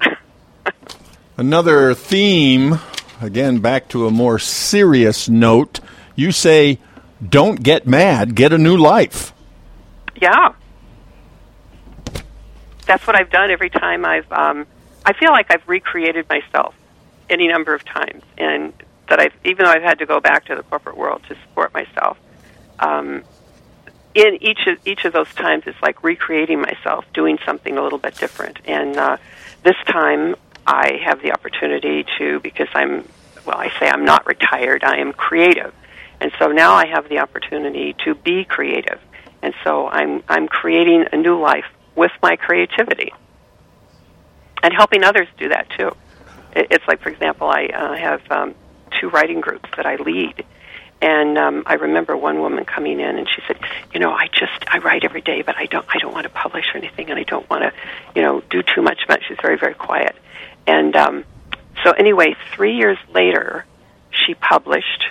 Another 1.37 1.95
theme, 1.95 2.79
again, 3.21 3.59
back 3.59 3.89
to 3.89 4.07
a 4.07 4.11
more 4.11 4.39
serious 4.39 5.29
note. 5.29 5.81
You 6.15 6.31
say, 6.31 6.79
don't 7.27 7.63
get 7.63 7.87
mad, 7.87 8.35
get 8.35 8.53
a 8.53 8.59
new 8.59 8.77
life. 8.77 9.33
yeah, 10.21 10.53
that's 12.87 13.07
what 13.07 13.19
I've 13.19 13.31
done 13.31 13.51
every 13.51 13.71
time 13.71 14.05
I've. 14.05 14.31
Um, 14.31 14.67
I 15.05 15.13
feel 15.15 15.31
like 15.31 15.47
I've 15.51 15.67
recreated 15.69 16.29
myself 16.29 16.75
any 17.31 17.49
number 17.49 17.75
of 17.75 17.85
times, 17.85 18.23
and 18.37 18.73
that 19.09 19.21
I've 19.21 19.35
even 19.45 19.65
though 19.65 19.71
I've 19.71 19.83
had 19.83 19.99
to 20.01 20.07
go 20.07 20.21
back 20.21 20.47
to 20.47 20.55
the 20.55 20.63
corporate 20.63 20.97
world 20.97 21.23
to 21.29 21.37
support 21.47 21.73
myself. 21.75 22.19
Um, 22.79 23.23
in 24.15 24.43
each 24.43 24.67
of 24.67 24.79
each 24.87 25.05
of 25.05 25.13
those 25.13 25.33
times, 25.35 25.65
it's 25.67 25.81
like 25.83 26.03
recreating 26.03 26.61
myself, 26.61 27.05
doing 27.15 27.39
something 27.47 27.79
a 27.79 27.83
little 27.83 27.99
bit 27.99 28.17
different. 28.17 28.59
And 28.65 28.97
uh, 28.97 29.17
this 29.63 29.77
time, 29.87 30.37
I 30.67 31.01
have 31.05 31.23
the 31.23 31.33
opportunity 31.33 32.05
to 32.19 32.41
because 32.41 32.69
I'm 32.75 33.09
well, 33.47 33.57
I 33.57 33.71
say 33.79 33.89
I'm 33.89 34.05
not 34.05 34.27
retired. 34.27 34.85
I 34.85 34.99
am 34.99 35.13
creative, 35.13 35.75
and 36.21 36.31
so 36.39 36.49
now 36.49 36.75
I 36.75 36.87
have 36.87 37.09
the 37.09 37.19
opportunity 37.19 37.95
to 38.05 38.15
be 38.15 38.45
creative. 38.45 39.01
And 39.43 39.55
so 39.65 39.89
I'm 39.89 40.23
I'm 40.29 40.47
creating 40.47 41.07
a 41.13 41.17
new 41.17 41.41
life 41.41 41.67
with 41.97 42.13
my 42.23 42.37
creativity, 42.37 43.13
and 44.63 44.73
helping 44.73 45.05
others 45.05 45.29
do 45.39 45.49
that 45.49 45.69
too. 45.71 45.97
It, 46.55 46.69
it's 46.71 46.87
like, 46.87 47.01
for 47.01 47.09
example, 47.09 47.49
I 47.49 47.67
uh, 47.67 47.95
have 47.97 48.31
um, 48.31 48.55
two 49.01 49.09
writing 49.09 49.41
groups 49.41 49.69
that 49.77 49.87
I 49.87 49.97
lead. 49.97 50.45
And 51.03 51.37
um, 51.37 51.65
I 51.67 51.75
remember 51.75 52.17
one 52.17 52.39
woman 52.39 52.65
coming 52.65 53.01
in, 53.01 53.19
and 53.19 53.29
she 53.29 53.43
said, 53.49 53.59
"You 53.93 53.99
know, 53.99 54.13
I 54.13 54.29
just 54.29 54.65
I 54.69 54.79
write 54.79 55.03
every 55.05 55.21
day, 55.21 55.43
but 55.43 55.57
I 55.57 55.67
don't 55.67 55.85
I 55.93 55.99
don't 55.99 56.15
want 56.15 56.25
to 56.25 56.31
publish 56.31 56.67
or 56.73 56.79
anything, 56.79 57.11
and 57.11 57.19
I 57.19 57.25
don't 57.25 57.49
want 57.51 57.65
to, 57.65 57.73
you 58.15 58.23
know, 58.23 58.41
do 58.49 58.63
too 58.63 58.83
much." 58.83 59.01
But 59.09 59.19
she's 59.27 59.37
very 59.43 59.59
very 59.59 59.75
quiet. 59.75 60.15
And 60.65 60.95
um, 60.95 61.25
so 61.83 61.91
anyway, 61.91 62.37
three 62.55 62.77
years 62.77 62.99
later, 63.13 63.67
she 64.13 64.35
published, 64.35 65.05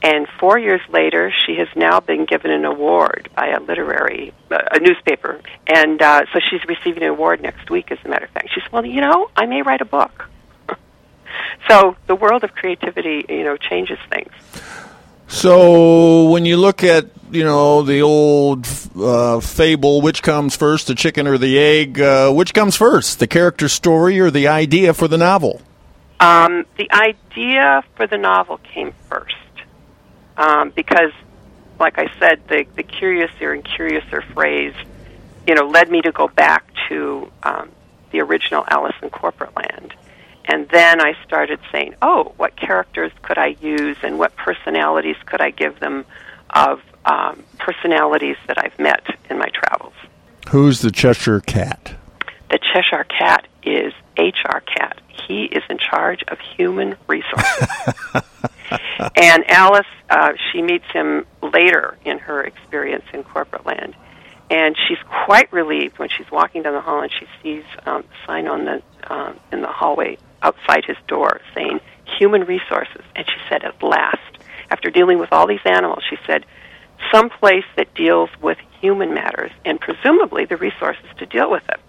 and 0.00 0.28
four 0.38 0.60
years 0.60 0.80
later, 0.88 1.32
she 1.44 1.56
has 1.56 1.66
now 1.74 1.98
been 1.98 2.24
given 2.24 2.52
an 2.52 2.64
award 2.64 3.30
by 3.34 3.48
a 3.48 3.58
literary 3.58 4.32
uh, 4.48 4.58
a 4.70 4.78
newspaper, 4.78 5.40
and 5.66 6.00
uh, 6.00 6.22
so 6.32 6.38
she's 6.38 6.64
receiving 6.68 7.02
an 7.02 7.08
award 7.08 7.40
next 7.40 7.68
week. 7.68 7.90
As 7.90 7.98
a 8.04 8.08
matter 8.08 8.26
of 8.26 8.30
fact, 8.30 8.50
she 8.54 8.60
said, 8.60 8.70
"Well, 8.70 8.86
you 8.86 9.00
know, 9.00 9.28
I 9.34 9.46
may 9.46 9.62
write 9.62 9.80
a 9.80 9.86
book." 9.86 10.28
so 11.68 11.96
the 12.06 12.14
world 12.14 12.44
of 12.44 12.52
creativity, 12.52 13.24
you 13.28 13.42
know, 13.42 13.56
changes 13.56 13.98
things. 14.08 14.30
So 15.34 16.30
when 16.30 16.46
you 16.46 16.56
look 16.56 16.84
at 16.84 17.06
you 17.32 17.42
know 17.42 17.82
the 17.82 18.02
old 18.02 18.68
uh, 18.96 19.40
fable, 19.40 20.00
which 20.00 20.22
comes 20.22 20.54
first, 20.54 20.86
the 20.86 20.94
chicken 20.94 21.26
or 21.26 21.38
the 21.38 21.58
egg? 21.58 22.00
Uh, 22.00 22.30
which 22.30 22.54
comes 22.54 22.76
first, 22.76 23.18
the 23.18 23.26
character 23.26 23.68
story 23.68 24.20
or 24.20 24.30
the 24.30 24.46
idea 24.46 24.94
for 24.94 25.08
the 25.08 25.18
novel? 25.18 25.60
Um, 26.20 26.64
the 26.76 26.88
idea 26.92 27.82
for 27.96 28.06
the 28.06 28.16
novel 28.16 28.58
came 28.58 28.94
first 29.08 29.34
um, 30.36 30.70
because, 30.70 31.10
like 31.80 31.98
I 31.98 32.06
said, 32.20 32.46
the 32.46 32.64
the 32.76 32.84
curiouser 32.84 33.52
and 33.52 33.64
curiouser 33.64 34.22
phrase, 34.22 34.74
you 35.48 35.56
know, 35.56 35.66
led 35.66 35.90
me 35.90 36.00
to 36.02 36.12
go 36.12 36.28
back 36.28 36.64
to 36.88 37.28
um, 37.42 37.70
the 38.12 38.20
original 38.20 38.64
Alice 38.68 38.94
in 39.02 39.10
Corporate 39.10 39.54
Land. 39.56 39.94
And 40.46 40.68
then 40.68 41.00
I 41.00 41.14
started 41.24 41.58
saying, 41.72 41.94
oh, 42.02 42.32
what 42.36 42.56
characters 42.56 43.12
could 43.22 43.38
I 43.38 43.56
use 43.60 43.96
and 44.02 44.18
what 44.18 44.36
personalities 44.36 45.16
could 45.24 45.40
I 45.40 45.50
give 45.50 45.80
them 45.80 46.04
of 46.50 46.80
um, 47.04 47.42
personalities 47.58 48.36
that 48.46 48.58
I've 48.58 48.78
met 48.78 49.04
in 49.30 49.38
my 49.38 49.48
travels? 49.48 49.94
Who's 50.50 50.80
the 50.80 50.90
Cheshire 50.90 51.40
Cat? 51.40 51.94
The 52.50 52.58
Cheshire 52.58 53.04
Cat 53.04 53.46
is 53.62 53.92
HR 54.18 54.60
Cat. 54.60 55.00
He 55.26 55.44
is 55.44 55.62
in 55.70 55.78
charge 55.78 56.22
of 56.28 56.38
human 56.38 56.96
resources. 57.08 57.68
and 59.16 59.50
Alice, 59.50 59.86
uh, 60.10 60.32
she 60.52 60.60
meets 60.60 60.84
him 60.92 61.24
later 61.42 61.96
in 62.04 62.18
her 62.18 62.42
experience 62.42 63.04
in 63.14 63.24
corporate 63.24 63.64
land. 63.64 63.96
And 64.50 64.76
she's 64.86 64.98
quite 65.24 65.50
relieved 65.52 65.98
when 65.98 66.10
she's 66.10 66.30
walking 66.30 66.62
down 66.62 66.74
the 66.74 66.80
hall 66.82 67.00
and 67.00 67.10
she 67.10 67.26
sees 67.42 67.64
um, 67.86 68.02
a 68.02 68.26
sign 68.26 68.46
on 68.46 68.66
the 68.66 68.82
um, 69.06 69.40
in 69.52 69.62
the 69.62 69.68
hallway 69.68 70.18
outside 70.44 70.84
his 70.84 70.98
door 71.08 71.40
saying 71.54 71.80
human 72.18 72.44
resources. 72.44 73.02
And 73.16 73.26
she 73.26 73.40
said, 73.48 73.64
at 73.64 73.82
last, 73.82 74.18
after 74.70 74.90
dealing 74.90 75.18
with 75.18 75.32
all 75.32 75.46
these 75.46 75.64
animals, 75.64 76.04
she 76.08 76.16
said, 76.26 76.44
some 77.12 77.30
place 77.30 77.64
that 77.76 77.94
deals 77.94 78.30
with 78.40 78.58
human 78.80 79.14
matters 79.14 79.50
and 79.64 79.80
presumably 79.80 80.44
the 80.44 80.56
resources 80.56 81.06
to 81.18 81.26
deal 81.26 81.50
with 81.50 81.68
it. 81.68 81.80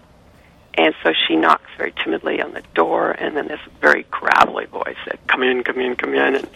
And 0.78 0.94
so 1.02 1.12
she 1.26 1.36
knocks 1.36 1.70
very 1.78 1.92
timidly 2.04 2.42
on 2.42 2.52
the 2.52 2.62
door, 2.74 3.10
and 3.10 3.34
then 3.34 3.48
this 3.48 3.60
very 3.80 4.04
gravelly 4.10 4.66
voice 4.66 4.96
said, 5.06 5.18
"Come 5.26 5.42
in, 5.42 5.64
come 5.64 5.80
in, 5.80 5.96
come 5.96 6.14
in." 6.14 6.34
And, 6.34 6.48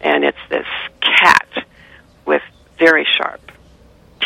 and 0.00 0.24
it's 0.24 0.44
this 0.48 0.66
cat 1.00 1.48
with 2.26 2.42
very 2.76 3.06
sharp 3.16 3.52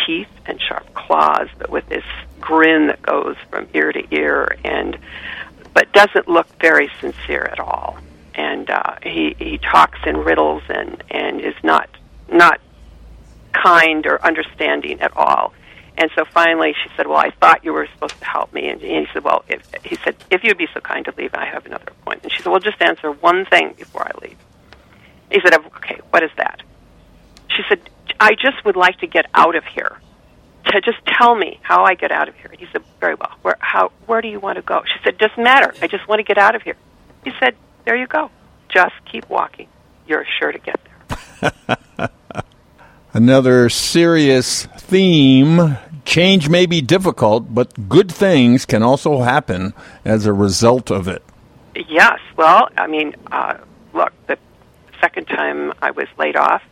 teeth 0.07 0.31
and 0.47 0.59
sharp 0.59 0.95
claws, 0.95 1.49
but 1.59 1.69
with 1.69 1.87
this 1.91 2.05
grin 2.41 2.87
that 2.87 3.03
goes 3.03 3.37
from 3.51 3.69
ear 3.75 3.93
to 3.93 4.03
ear, 4.11 4.57
and 4.65 4.99
but 5.75 5.93
doesn't 5.93 6.29
look 6.29 6.47
very 6.61 6.91
sincere 7.01 7.43
at 7.45 7.61
all. 7.61 7.99
And 8.35 8.71
uh, 8.71 8.97
he 9.03 9.37
he 9.39 9.59
talks 9.59 9.99
in 10.07 10.17
riddles 10.17 10.63
and 10.69 11.03
and 11.11 11.41
is 11.41 11.55
not 11.63 11.89
not 12.33 12.61
kind 13.53 14.07
or 14.07 14.25
understanding 14.25 15.01
at 15.01 15.15
all. 15.17 15.53
And 15.99 16.11
so 16.17 16.25
finally, 16.25 16.75
she 16.83 16.91
said, 16.97 17.07
"Well, 17.07 17.19
I 17.19 17.31
thought 17.31 17.65
you 17.65 17.73
were 17.73 17.87
supposed 17.93 18.19
to 18.19 18.25
help 18.25 18.53
me." 18.53 18.69
And 18.69 18.81
he 18.81 19.07
said, 19.13 19.23
"Well, 19.23 19.45
if, 19.49 19.63
he 19.85 19.97
said 19.97 20.17
if 20.31 20.43
you'd 20.43 20.57
be 20.57 20.69
so 20.73 20.81
kind 20.81 21.05
to 21.05 21.15
leave, 21.17 21.35
I 21.35 21.45
have 21.45 21.67
another 21.67 21.85
appointment." 21.89 22.25
And 22.25 22.33
She 22.33 22.43
said, 22.43 22.51
"Well, 22.51 22.61
just 22.61 22.81
answer 22.81 23.11
one 23.11 23.45
thing 23.45 23.75
before 23.77 24.03
I 24.07 24.13
leave." 24.23 24.39
He 25.31 25.41
said, 25.45 25.55
"Okay, 25.55 26.01
what 26.11 26.23
is 26.23 26.31
that?" 26.39 26.63
She 27.49 27.63
said, 27.69 27.81
"I 28.19 28.31
just 28.35 28.65
would 28.65 28.77
like 28.77 28.99
to 29.01 29.07
get 29.07 29.27
out 29.35 29.55
of 29.55 29.65
here. 29.65 29.99
To 30.73 30.81
just 30.81 30.99
tell 31.07 31.35
me 31.35 31.59
how 31.63 31.85
I 31.85 31.95
get 31.95 32.11
out 32.11 32.29
of 32.29 32.37
here." 32.37 32.51
He 32.59 32.67
said, 32.73 32.83
"Very 33.01 33.15
well. 33.15 33.33
Where 33.43 33.57
how 33.61 33.93
where 34.07 34.21
do 34.23 34.29
you 34.29 34.41
want 34.41 34.57
to 34.57 34.63
go?" 34.63 34.83
She 34.87 34.99
said, 35.05 35.19
"Doesn't 35.19 35.43
matter. 35.43 35.75
I 35.83 35.87
just 35.87 36.09
want 36.09 36.21
to 36.21 36.25
get 36.25 36.39
out 36.39 36.55
of 36.55 36.63
here." 36.63 36.77
He 37.25 37.33
said, 37.39 37.55
"There 37.85 37.97
you 37.97 38.07
go. 38.07 38.31
Just 38.69 38.95
keep 39.11 39.29
walking. 39.29 39.69
You're 40.07 40.27
sure 40.39 40.53
to 40.53 40.59
get 40.59 40.81
there." 41.39 42.09
Another 43.15 43.69
serious 43.69 44.65
theme. 44.65 45.77
Change 46.07 46.49
may 46.49 46.65
be 46.67 46.81
difficult, 46.81 47.55
but 47.55 47.89
good 47.89 48.11
things 48.11 48.65
can 48.65 48.83
also 48.83 49.21
happen 49.21 49.75
as 50.05 50.25
a 50.25 50.33
result 50.33 50.91
of 50.91 51.07
it. 51.09 51.23
Yes. 51.89 52.19
Well, 52.37 52.69
I 52.77 52.87
mean, 52.87 53.15
uh, 53.31 53.59
look, 53.93 54.13
the 54.27 54.39
second 55.01 55.27
time 55.27 55.73
I 55.83 55.91
was 55.91 56.09
laid 56.19 56.37
off, 56.37 56.63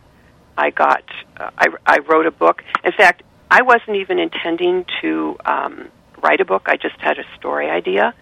I 0.56 0.70
got, 0.70 1.04
uh, 1.36 1.50
I, 1.58 1.68
I 1.86 1.98
wrote 1.98 2.26
a 2.26 2.30
book. 2.30 2.64
In 2.84 2.92
fact, 2.92 3.22
I 3.50 3.62
wasn't 3.62 3.96
even 3.96 4.18
intending 4.18 4.86
to 5.00 5.36
um, 5.44 5.88
write 6.22 6.40
a 6.40 6.44
book. 6.44 6.62
I 6.66 6.76
just 6.76 6.96
had 7.00 7.18
a 7.18 7.24
story 7.36 7.68
idea. 7.68 8.14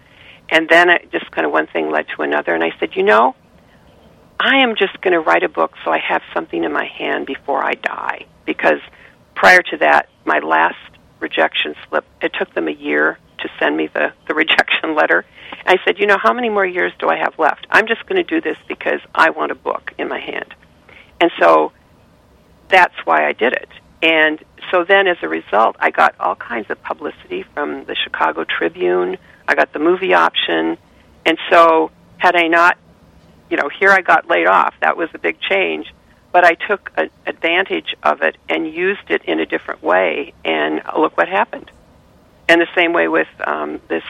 And 0.49 0.67
then 0.67 0.89
it 0.89 1.11
just 1.11 1.29
kind 1.31 1.45
of 1.45 1.51
one 1.51 1.67
thing 1.67 1.91
led 1.91 2.07
to 2.15 2.23
another. 2.23 2.55
And 2.55 2.63
I 2.63 2.71
said, 2.79 2.95
you 2.95 3.03
know, 3.03 3.35
I 4.39 4.57
am 4.57 4.75
just 4.75 4.99
going 5.01 5.13
to 5.13 5.19
write 5.19 5.43
a 5.43 5.49
book 5.49 5.73
so 5.85 5.91
I 5.91 5.99
have 5.99 6.23
something 6.33 6.63
in 6.63 6.71
my 6.71 6.85
hand 6.85 7.27
before 7.27 7.63
I 7.63 7.73
die. 7.73 8.25
Because 8.45 8.79
prior 9.35 9.61
to 9.61 9.77
that, 9.77 10.09
my 10.25 10.39
last 10.39 10.77
rejection 11.19 11.75
slip, 11.87 12.05
it 12.21 12.33
took 12.33 12.53
them 12.55 12.67
a 12.67 12.71
year 12.71 13.19
to 13.39 13.49
send 13.59 13.77
me 13.77 13.87
the, 13.87 14.13
the 14.27 14.33
rejection 14.43 14.95
letter. 14.95 15.25
I 15.65 15.77
said, 15.85 15.99
you 15.99 16.07
know, 16.07 16.17
how 16.21 16.33
many 16.33 16.49
more 16.49 16.65
years 16.65 16.91
do 16.99 17.09
I 17.09 17.17
have 17.17 17.37
left? 17.37 17.67
I'm 17.69 17.85
just 17.87 18.05
going 18.07 18.15
to 18.15 18.23
do 18.23 18.41
this 18.41 18.57
because 18.67 19.01
I 19.13 19.29
want 19.29 19.51
a 19.51 19.55
book 19.55 19.93
in 19.99 20.07
my 20.07 20.19
hand. 20.19 20.55
And 21.21 21.31
so 21.39 21.71
that's 22.69 22.95
why 23.05 23.27
I 23.27 23.33
did 23.33 23.53
it. 23.53 23.69
And 24.01 24.43
so 24.71 24.83
then 24.83 25.07
as 25.07 25.17
a 25.21 25.27
result, 25.27 25.75
I 25.79 25.89
got 25.91 26.15
all 26.19 26.35
kinds 26.35 26.69
of 26.69 26.81
publicity 26.83 27.43
from 27.53 27.85
the 27.85 27.95
Chicago 27.95 28.45
Tribune. 28.45 29.17
I 29.47 29.55
got 29.55 29.73
the 29.73 29.79
movie 29.79 30.13
option. 30.13 30.77
And 31.25 31.37
so 31.49 31.91
had 32.17 32.35
I 32.35 32.47
not, 32.47 32.77
you 33.49 33.57
know, 33.57 33.69
here 33.69 33.89
I 33.89 34.01
got 34.01 34.29
laid 34.29 34.47
off. 34.47 34.73
That 34.81 34.95
was 34.95 35.09
a 35.13 35.19
big 35.19 35.39
change. 35.41 35.93
but 36.31 36.43
I 36.43 36.53
took 36.53 36.91
a, 36.97 37.09
advantage 37.25 37.95
of 38.03 38.21
it 38.21 38.37
and 38.47 38.71
used 38.71 39.09
it 39.09 39.23
in 39.25 39.39
a 39.39 39.45
different 39.45 39.81
way, 39.81 40.33
and 40.45 40.81
look 40.97 41.17
what 41.17 41.27
happened. 41.27 41.71
And 42.47 42.61
the 42.61 42.67
same 42.75 42.93
way 42.93 43.07
with 43.07 43.27
um, 43.45 43.81
this, 43.87 44.03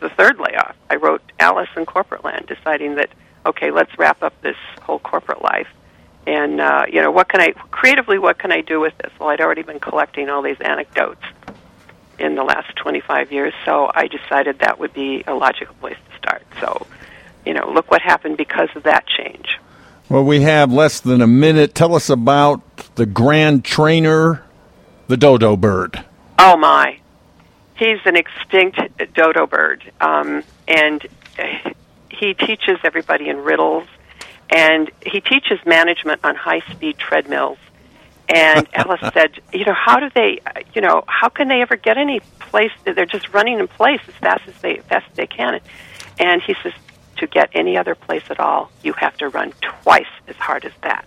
the 0.00 0.08
third 0.08 0.38
layoff. 0.38 0.76
I 0.90 0.96
wrote 0.96 1.22
Alice 1.38 1.68
in 1.76 1.86
Corporate 1.86 2.24
Land, 2.24 2.46
deciding 2.46 2.96
that 2.96 3.10
okay, 3.44 3.72
let's 3.72 3.98
wrap 3.98 4.22
up 4.22 4.40
this 4.42 4.56
whole 4.82 5.00
corporate 5.00 5.42
life, 5.42 5.66
and 6.26 6.60
uh, 6.60 6.86
you 6.90 7.02
know, 7.02 7.10
what 7.10 7.28
can 7.28 7.40
I 7.40 7.52
creatively? 7.70 8.18
What 8.18 8.38
can 8.38 8.52
I 8.52 8.60
do 8.60 8.80
with 8.80 8.96
this? 8.98 9.12
Well, 9.18 9.28
I'd 9.28 9.40
already 9.40 9.62
been 9.62 9.80
collecting 9.80 10.28
all 10.28 10.42
these 10.42 10.60
anecdotes 10.60 11.22
in 12.18 12.36
the 12.36 12.44
last 12.44 12.76
25 12.76 13.32
years, 13.32 13.52
so 13.64 13.90
I 13.94 14.06
decided 14.06 14.60
that 14.60 14.78
would 14.78 14.94
be 14.94 15.24
a 15.26 15.34
logical 15.34 15.74
place 15.76 15.96
to 16.10 16.18
start. 16.18 16.42
So, 16.60 16.86
you 17.44 17.54
know, 17.54 17.70
look 17.70 17.90
what 17.90 18.00
happened 18.02 18.36
because 18.36 18.68
of 18.76 18.84
that 18.84 19.06
change. 19.06 19.58
Well, 20.08 20.24
we 20.24 20.42
have 20.42 20.72
less 20.72 21.00
than 21.00 21.20
a 21.20 21.26
minute. 21.26 21.74
Tell 21.74 21.94
us 21.94 22.10
about 22.10 22.60
the 22.96 23.06
grand 23.06 23.64
trainer, 23.64 24.44
the 25.08 25.16
dodo 25.16 25.56
bird. 25.56 26.04
Oh, 26.38 26.56
my. 26.56 26.98
He's 27.76 27.98
an 28.04 28.16
extinct 28.16 28.78
dodo 29.14 29.46
bird, 29.46 29.90
um, 30.00 30.44
and 30.68 31.04
he 32.10 32.34
teaches 32.34 32.78
everybody 32.84 33.28
in 33.28 33.38
riddles, 33.38 33.88
and 34.52 34.90
he 35.04 35.20
teaches 35.20 35.58
management 35.66 36.20
on 36.24 36.34
high 36.36 36.60
speed 36.70 36.98
treadmills. 36.98 37.58
And 38.28 38.68
Alice 38.74 39.00
said, 39.12 39.40
you 39.52 39.64
know, 39.64 39.74
how 39.74 39.98
do 39.98 40.10
they, 40.14 40.40
you 40.74 40.80
know, 40.80 41.04
how 41.06 41.28
can 41.28 41.48
they 41.48 41.62
ever 41.62 41.76
get 41.76 41.98
any 41.98 42.20
place? 42.38 42.70
They're 42.84 43.06
just 43.06 43.32
running 43.32 43.58
in 43.58 43.68
place 43.68 44.00
as 44.06 44.14
fast 44.14 44.46
as 44.46 44.54
they 44.60 44.76
fast 44.76 45.06
as 45.10 45.16
they 45.16 45.26
can. 45.26 45.60
And 46.18 46.42
he 46.42 46.54
says, 46.62 46.72
to 47.16 47.26
get 47.26 47.50
any 47.54 47.76
other 47.76 47.94
place 47.94 48.24
at 48.30 48.40
all, 48.40 48.70
you 48.82 48.92
have 48.94 49.16
to 49.18 49.28
run 49.28 49.52
twice 49.60 50.06
as 50.28 50.36
hard 50.36 50.64
as 50.64 50.72
that. 50.82 51.06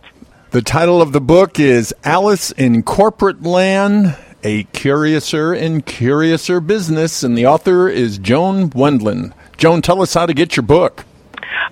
The 0.51 0.61
title 0.61 1.01
of 1.01 1.11
the 1.11 1.21
book 1.21 1.59
is 1.59 1.93
Alice 2.03 2.51
in 2.51 2.83
Corporate 2.83 3.43
Land, 3.43 4.17
a 4.43 4.63
curiouser 4.65 5.53
and 5.53 5.85
curiouser 5.85 6.61
business, 6.61 7.23
and 7.23 7.37
the 7.37 7.45
author 7.45 7.89
is 7.89 8.17
Joan 8.17 8.69
Wendland. 8.69 9.33
Joan, 9.57 9.81
tell 9.81 10.01
us 10.01 10.13
how 10.13 10.25
to 10.25 10.33
get 10.33 10.55
your 10.55 10.63
book. 10.63 11.03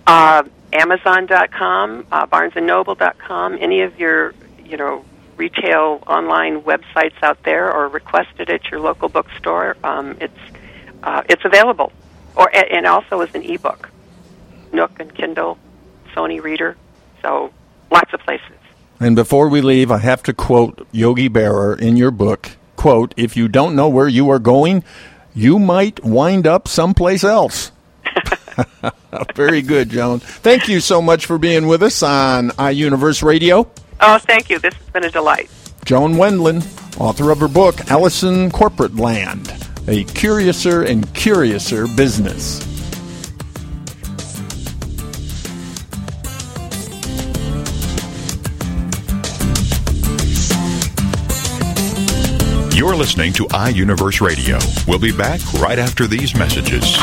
Uh, 0.06 0.44
Amazon.com, 0.74 2.08
uh, 2.12 2.25
BarnesandNoble.com, 2.27 3.58
any 3.60 3.82
of 3.82 4.00
your, 4.00 4.34
you 4.65 4.77
know, 4.77 5.06
retail 5.38 6.03
online 6.08 6.62
websites 6.62 7.22
out 7.22 7.44
there, 7.44 7.72
or 7.72 7.88
request 7.88 8.30
it 8.39 8.50
at 8.50 8.70
your 8.72 8.80
local 8.80 9.10
bookstore. 9.10 9.77
Um, 9.84 10.18
it's 10.20 10.34
uh, 11.03 11.22
it's 11.30 11.44
available, 11.44 11.92
or 12.36 12.50
and 12.53 12.86
also 12.86 13.22
as 13.22 13.34
an 13.36 13.44
ebook. 13.44 13.89
Nook 14.72 15.00
and 15.00 15.13
Kindle, 15.13 15.58
Sony 16.15 16.42
Reader. 16.42 16.75
So 17.22 17.51
lots 17.92 18.13
of 18.13 18.20
places. 18.22 18.58
And 19.00 19.15
before 19.15 19.50
we 19.50 19.62
leave, 19.62 19.92
I 19.92 19.98
have 19.98 20.24
to 20.24 20.34
quote 20.34 20.88
Yogi 20.92 21.30
Berra 21.30 21.80
in 21.80 21.98
your 21.98 22.12
book. 22.12 22.51
Quote, 22.75 23.13
if 23.18 23.38
you 23.38 23.48
don't 23.48 23.75
know 23.75 23.88
where 23.89 24.08
you 24.08 24.30
are 24.30 24.39
going, 24.39 24.84
you 25.36 25.60
might 25.60 26.03
wind 26.03 26.48
up 26.48 26.68
someplace 26.68 27.24
else. 27.24 27.73
Very 29.36 29.62
good, 29.62 29.89
Joan. 29.89 30.19
Thank 30.19 30.67
you 30.67 30.79
so 30.79 31.01
much 31.01 31.25
for 31.25 31.38
being 31.38 31.67
with 31.67 31.83
us 31.83 32.03
on 32.03 32.50
iUniverse 32.51 33.24
Radio. 33.24 33.69
Oh, 34.00 34.17
thank 34.17 34.50
you. 34.50 34.60
This 34.60 34.74
has 34.74 34.89
been 34.89 35.05
a 35.05 35.12
delight. 35.12 35.50
Joan 35.86 36.13
Wendland, 36.13 36.65
author 37.00 37.31
of 37.31 37.39
her 37.39 37.48
book, 37.48 37.75
in 37.89 38.51
Corporate 38.51 38.95
Land, 38.95 39.53
a 39.88 40.03
curiouser 40.05 40.83
and 40.83 41.13
curiouser 41.13 41.88
business. 41.88 42.73
You're 52.83 52.97
listening 52.97 53.31
to 53.35 53.45
iUniverse 53.45 54.19
Radio. 54.19 54.59
We'll 54.85 54.99
be 54.99 55.13
back 55.13 55.39
right 55.53 55.79
after 55.79 56.05
these 56.05 56.35
messages. 56.35 56.97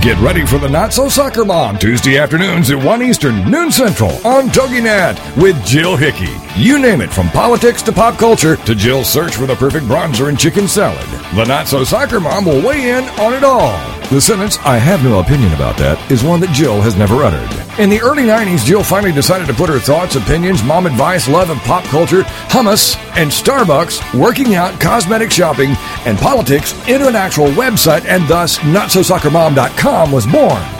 Get 0.00 0.18
ready 0.18 0.46
for 0.46 0.56
the 0.56 0.66
Not 0.66 0.94
So 0.94 1.10
Soccer 1.10 1.44
Mom 1.44 1.78
Tuesday 1.78 2.16
afternoons 2.16 2.70
at 2.70 2.82
1 2.82 3.02
Eastern, 3.02 3.50
noon 3.50 3.70
Central 3.70 4.12
on 4.26 4.48
TogiNet 4.48 5.36
with 5.36 5.62
Jill 5.62 5.94
Hickey. 5.94 6.34
You 6.56 6.78
name 6.78 7.02
it, 7.02 7.12
from 7.12 7.28
politics 7.28 7.82
to 7.82 7.92
pop 7.92 8.18
culture 8.18 8.56
to 8.56 8.74
Jill's 8.74 9.10
search 9.10 9.36
for 9.36 9.44
the 9.44 9.56
perfect 9.56 9.84
bronzer 9.84 10.30
and 10.30 10.38
chicken 10.38 10.66
salad. 10.66 11.19
The 11.32 11.44
Not 11.44 11.68
So 11.68 11.84
Soccer 11.84 12.18
Mom 12.18 12.44
will 12.44 12.60
weigh 12.60 12.90
in 12.90 13.04
on 13.20 13.34
it 13.34 13.44
all. 13.44 13.78
The 14.08 14.20
sentence, 14.20 14.58
I 14.64 14.78
have 14.78 15.04
no 15.04 15.20
opinion 15.20 15.52
about 15.52 15.76
that, 15.76 16.10
is 16.10 16.24
one 16.24 16.40
that 16.40 16.50
Jill 16.52 16.80
has 16.80 16.96
never 16.96 17.22
uttered. 17.22 17.48
In 17.78 17.88
the 17.88 18.00
early 18.00 18.24
90s, 18.24 18.64
Jill 18.64 18.82
finally 18.82 19.12
decided 19.12 19.46
to 19.46 19.54
put 19.54 19.68
her 19.68 19.78
thoughts, 19.78 20.16
opinions, 20.16 20.64
mom 20.64 20.86
advice, 20.86 21.28
love 21.28 21.50
of 21.50 21.58
pop 21.58 21.84
culture, 21.84 22.22
hummus, 22.50 22.96
and 23.16 23.30
Starbucks, 23.30 24.18
working 24.18 24.56
out, 24.56 24.80
cosmetic 24.80 25.30
shopping, 25.30 25.76
and 26.04 26.18
politics 26.18 26.72
into 26.88 27.06
an 27.06 27.14
actual 27.14 27.46
website, 27.52 28.04
and 28.06 28.26
thus 28.26 28.58
NotSoSoccerMom.com 28.58 30.10
was 30.10 30.26
born. 30.26 30.79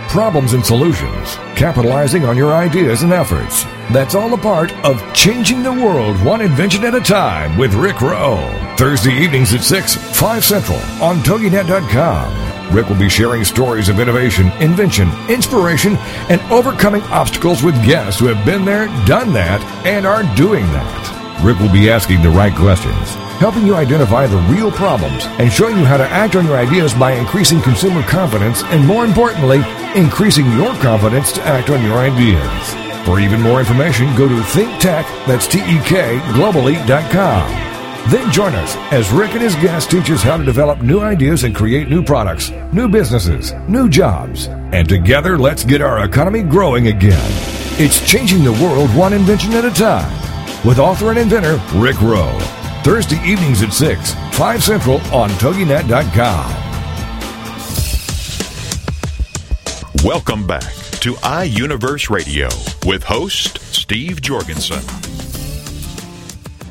problems 0.11 0.51
and 0.51 0.65
solutions, 0.65 1.37
capitalizing 1.55 2.25
on 2.25 2.35
your 2.35 2.53
ideas 2.53 3.03
and 3.03 3.13
efforts. 3.13 3.63
That's 3.93 4.13
all 4.13 4.33
a 4.33 4.37
part 4.37 4.73
of 4.83 5.01
Changing 5.13 5.63
the 5.63 5.71
World 5.71 6.21
One 6.25 6.41
Invention 6.41 6.83
at 6.83 6.93
a 6.93 6.99
Time 6.99 7.57
with 7.57 7.73
Rick 7.73 8.01
Rowe. 8.01 8.75
Thursday 8.77 9.13
evenings 9.13 9.53
at 9.53 9.61
6, 9.61 9.95
5 9.95 10.43
Central 10.43 10.79
on 11.01 11.19
TogiNet.com. 11.19 12.75
Rick 12.75 12.89
will 12.89 12.97
be 12.97 13.07
sharing 13.07 13.45
stories 13.45 13.87
of 13.87 14.01
innovation, 14.01 14.47
invention, 14.61 15.09
inspiration, 15.29 15.95
and 16.29 16.41
overcoming 16.51 17.03
obstacles 17.03 17.63
with 17.63 17.85
guests 17.85 18.19
who 18.19 18.27
have 18.27 18.45
been 18.45 18.65
there, 18.65 18.87
done 19.05 19.31
that, 19.31 19.61
and 19.85 20.05
are 20.05 20.23
doing 20.35 20.65
that. 20.73 21.41
Rick 21.41 21.59
will 21.59 21.71
be 21.71 21.89
asking 21.89 22.21
the 22.21 22.29
right 22.29 22.53
questions, 22.53 23.15
helping 23.41 23.65
you 23.65 23.73
identify 23.73 24.27
the 24.27 24.37
real 24.53 24.71
problems, 24.71 25.25
and 25.41 25.51
showing 25.51 25.75
you 25.75 25.83
how 25.83 25.97
to 25.97 26.07
act 26.09 26.35
on 26.35 26.45
your 26.45 26.57
ideas 26.57 26.93
by 26.93 27.13
increasing 27.13 27.59
consumer 27.59 28.03
confidence 28.03 28.63
and, 28.65 28.85
more 28.85 29.03
importantly, 29.03 29.63
increasing 29.95 30.45
your 30.51 30.71
confidence 30.75 31.31
to 31.31 31.41
act 31.41 31.71
on 31.71 31.83
your 31.83 31.97
ideas. 31.97 32.75
For 33.03 33.19
even 33.19 33.41
more 33.41 33.59
information, 33.59 34.15
go 34.15 34.27
to 34.27 34.35
ThinkTek, 34.35 35.25
that's 35.25 35.47
T-E-K, 35.47 36.19
globally.com. 36.37 38.11
Then 38.11 38.31
join 38.31 38.53
us 38.53 38.75
as 38.93 39.11
Rick 39.11 39.31
and 39.31 39.41
his 39.41 39.55
guests 39.55 39.91
teach 39.91 40.11
us 40.11 40.21
how 40.21 40.37
to 40.37 40.45
develop 40.45 40.83
new 40.83 40.99
ideas 40.99 41.43
and 41.43 41.55
create 41.55 41.89
new 41.89 42.03
products, 42.03 42.51
new 42.71 42.87
businesses, 42.87 43.53
new 43.67 43.89
jobs. 43.89 44.49
And 44.71 44.87
together, 44.87 45.39
let's 45.39 45.63
get 45.63 45.81
our 45.81 46.05
economy 46.05 46.43
growing 46.43 46.89
again. 46.89 47.31
It's 47.79 48.07
changing 48.07 48.43
the 48.43 48.53
world 48.53 48.95
one 48.95 49.13
invention 49.13 49.53
at 49.53 49.65
a 49.65 49.71
time. 49.71 50.11
With 50.63 50.77
author 50.77 51.09
and 51.09 51.17
inventor 51.17 51.59
Rick 51.73 51.99
Rowe. 52.03 52.60
Thursday 52.83 53.21
evenings 53.23 53.61
at 53.61 53.73
6, 53.73 54.15
5 54.31 54.63
Central 54.63 54.95
on 55.13 55.29
TogiNet.com. 55.31 56.61
Welcome 60.03 60.47
back 60.47 60.73
to 61.01 61.13
iUniverse 61.13 62.09
Radio 62.09 62.49
with 62.87 63.03
host 63.03 63.59
Steve 63.71 64.19
Jorgensen. 64.19 64.81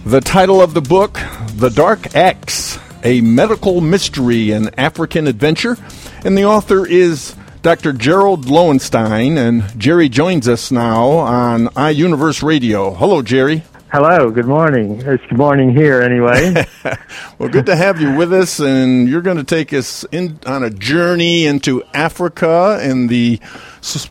The 0.05 0.21
title 0.21 0.61
of 0.61 0.75
the 0.75 0.81
book, 0.81 1.21
The 1.55 1.69
Dark 1.69 2.17
X, 2.17 2.77
a 3.05 3.21
medical 3.21 3.81
mystery 3.81 4.51
and 4.51 4.77
African 4.77 5.29
adventure. 5.29 5.77
And 6.25 6.37
the 6.37 6.45
author 6.45 6.85
is 6.85 7.37
Dr. 7.63 7.93
Jerold 7.93 8.49
Lowenstein, 8.49 9.39
and 9.39 9.79
Jerry 9.79 10.09
joins 10.09 10.49
us 10.49 10.73
now 10.73 11.09
on 11.11 11.67
iUniverse 11.69 12.43
Radio. 12.43 12.95
Hello, 12.95 13.23
Jerry. 13.23 13.63
Hello, 13.93 14.31
good 14.31 14.47
morning. 14.47 15.01
It's 15.01 15.27
good 15.27 15.37
morning 15.37 15.75
here, 15.75 16.01
anyway. 16.01 16.65
well, 17.41 17.49
good 17.49 17.67
to 17.67 17.75
have 17.75 18.01
you 18.01 18.15
with 18.15 18.33
us, 18.33 18.61
and 18.61 19.09
you're 19.09 19.21
going 19.21 19.39
to 19.39 19.43
take 19.43 19.73
us 19.73 20.05
in 20.13 20.39
on 20.47 20.63
a 20.63 20.71
journey 20.71 21.45
into 21.45 21.83
Africa 21.93 22.79
and 22.81 23.09
the 23.09 23.41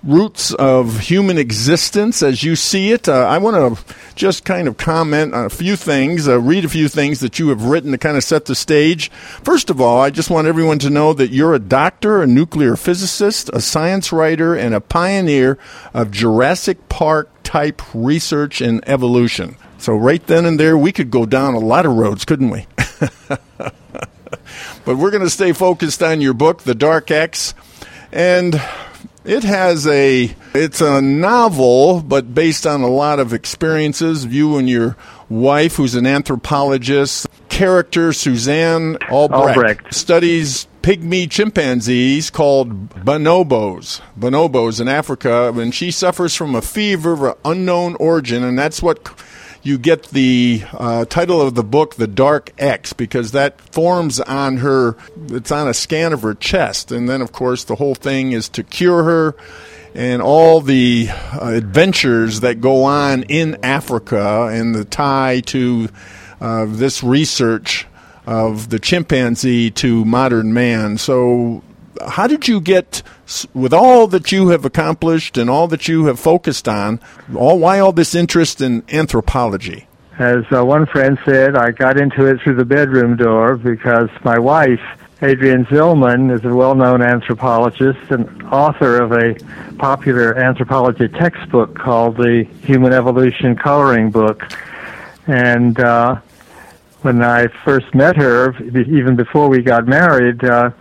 roots 0.03 0.53
of 0.53 0.99
human 0.99 1.37
existence 1.37 2.23
as 2.23 2.43
you 2.43 2.55
see 2.55 2.91
it. 2.91 3.07
Uh, 3.07 3.27
I 3.27 3.37
want 3.37 3.77
to 3.77 3.95
just 4.15 4.43
kind 4.43 4.67
of 4.67 4.77
comment 4.77 5.33
on 5.33 5.45
a 5.45 5.49
few 5.49 5.75
things, 5.75 6.27
uh, 6.27 6.39
read 6.39 6.65
a 6.65 6.69
few 6.69 6.87
things 6.87 7.19
that 7.19 7.39
you 7.39 7.49
have 7.49 7.63
written 7.63 7.91
to 7.91 7.97
kind 7.97 8.17
of 8.17 8.23
set 8.23 8.45
the 8.45 8.55
stage. 8.55 9.09
First 9.43 9.69
of 9.69 9.79
all, 9.79 10.01
I 10.01 10.09
just 10.09 10.29
want 10.29 10.47
everyone 10.47 10.79
to 10.79 10.89
know 10.89 11.13
that 11.13 11.31
you're 11.31 11.53
a 11.53 11.59
doctor, 11.59 12.21
a 12.21 12.27
nuclear 12.27 12.75
physicist, 12.75 13.49
a 13.53 13.61
science 13.61 14.11
writer, 14.11 14.55
and 14.55 14.73
a 14.73 14.81
pioneer 14.81 15.57
of 15.93 16.11
Jurassic 16.11 16.89
Park 16.89 17.29
type 17.43 17.81
research 17.93 18.61
and 18.61 18.87
evolution. 18.87 19.55
So, 19.77 19.95
right 19.95 20.25
then 20.27 20.45
and 20.45 20.59
there, 20.59 20.77
we 20.77 20.91
could 20.91 21.09
go 21.09 21.25
down 21.25 21.53
a 21.53 21.59
lot 21.59 21.85
of 21.85 21.93
roads, 21.93 22.25
couldn't 22.25 22.49
we? 22.49 22.67
but 23.57 24.97
we're 24.97 25.11
going 25.11 25.23
to 25.23 25.29
stay 25.29 25.53
focused 25.53 26.03
on 26.03 26.21
your 26.21 26.33
book, 26.33 26.63
The 26.63 26.75
Dark 26.75 27.11
X. 27.11 27.53
And 28.11 28.61
it 29.25 29.43
has 29.43 29.85
a 29.87 30.33
it's 30.53 30.81
a 30.81 31.01
novel 31.01 32.01
but 32.01 32.33
based 32.33 32.65
on 32.65 32.81
a 32.81 32.87
lot 32.87 33.19
of 33.19 33.33
experiences. 33.33 34.25
You 34.25 34.57
and 34.57 34.69
your 34.69 34.95
wife 35.29 35.75
who's 35.75 35.95
an 35.95 36.05
anthropologist. 36.05 37.27
Character 37.49 38.13
Suzanne 38.13 38.97
Albrecht, 39.09 39.57
Albrecht. 39.57 39.93
studies 39.93 40.67
pygmy 40.81 41.29
chimpanzees 41.29 42.29
called 42.29 42.89
bonobos. 42.89 44.01
Bonobos 44.17 44.79
in 44.79 44.87
Africa 44.87 45.51
and 45.55 45.75
she 45.75 45.91
suffers 45.91 46.35
from 46.35 46.55
a 46.55 46.61
fever 46.61 47.27
of 47.27 47.37
unknown 47.43 47.95
origin 47.95 48.43
and 48.43 48.57
that's 48.57 48.81
what 48.81 49.03
you 49.63 49.77
get 49.77 50.03
the 50.09 50.63
uh, 50.73 51.05
title 51.05 51.41
of 51.41 51.55
the 51.55 51.63
book, 51.63 51.95
The 51.95 52.07
Dark 52.07 52.51
X, 52.57 52.93
because 52.93 53.31
that 53.31 53.59
forms 53.59 54.19
on 54.19 54.57
her, 54.57 54.95
it's 55.27 55.51
on 55.51 55.67
a 55.67 55.73
scan 55.73 56.13
of 56.13 56.21
her 56.21 56.33
chest. 56.33 56.91
And 56.91 57.09
then, 57.09 57.21
of 57.21 57.31
course, 57.31 57.63
the 57.63 57.75
whole 57.75 57.95
thing 57.95 58.31
is 58.31 58.49
to 58.49 58.63
cure 58.63 59.03
her 59.03 59.35
and 59.93 60.21
all 60.21 60.61
the 60.61 61.09
uh, 61.09 61.51
adventures 61.53 62.41
that 62.41 62.61
go 62.61 62.83
on 62.83 63.23
in 63.23 63.57
Africa 63.63 64.49
and 64.51 64.75
the 64.75 64.85
tie 64.85 65.41
to 65.47 65.89
uh, 66.39 66.65
this 66.67 67.03
research 67.03 67.87
of 68.25 68.69
the 68.69 68.79
chimpanzee 68.79 69.71
to 69.71 70.05
modern 70.05 70.53
man. 70.53 70.97
So 70.97 71.63
how 72.07 72.27
did 72.27 72.47
you 72.47 72.61
get 72.61 73.01
with 73.53 73.73
all 73.73 74.07
that 74.07 74.31
you 74.31 74.49
have 74.49 74.65
accomplished 74.65 75.37
and 75.37 75.49
all 75.49 75.67
that 75.67 75.87
you 75.87 76.05
have 76.05 76.19
focused 76.19 76.67
on 76.67 76.99
all 77.35 77.59
why 77.59 77.79
all 77.79 77.91
this 77.91 78.15
interest 78.15 78.61
in 78.61 78.83
anthropology? 78.89 79.87
As 80.17 80.43
uh, 80.51 80.65
one 80.65 80.85
friend 80.85 81.17
said 81.25 81.55
i 81.55 81.71
got 81.71 81.99
into 81.99 82.25
it 82.25 82.41
through 82.41 82.55
the 82.55 82.65
bedroom 82.65 83.15
door 83.15 83.55
because 83.55 84.09
my 84.23 84.37
wife 84.37 84.81
adrienne 85.21 85.65
Zihlman 85.65 86.33
is 86.33 86.43
a 86.45 86.53
well-known 86.53 87.01
anthropologist 87.01 87.99
and 88.09 88.43
author 88.43 89.01
of 89.01 89.11
a 89.11 89.35
popular 89.75 90.37
anthropology 90.37 91.07
textbook 91.07 91.77
called 91.77 92.17
the 92.17 92.45
human 92.63 92.93
evolution 92.93 93.55
coloring 93.55 94.11
book. 94.11 94.43
And 95.27 95.79
uh, 95.79 96.19
when 97.01 97.21
i 97.21 97.47
first 97.63 97.93
met 97.93 98.15
her 98.15 98.55
even 98.63 99.15
before 99.15 99.47
we 99.49 99.61
got 99.61 99.87
married 99.87 100.43
uh, 100.43 100.71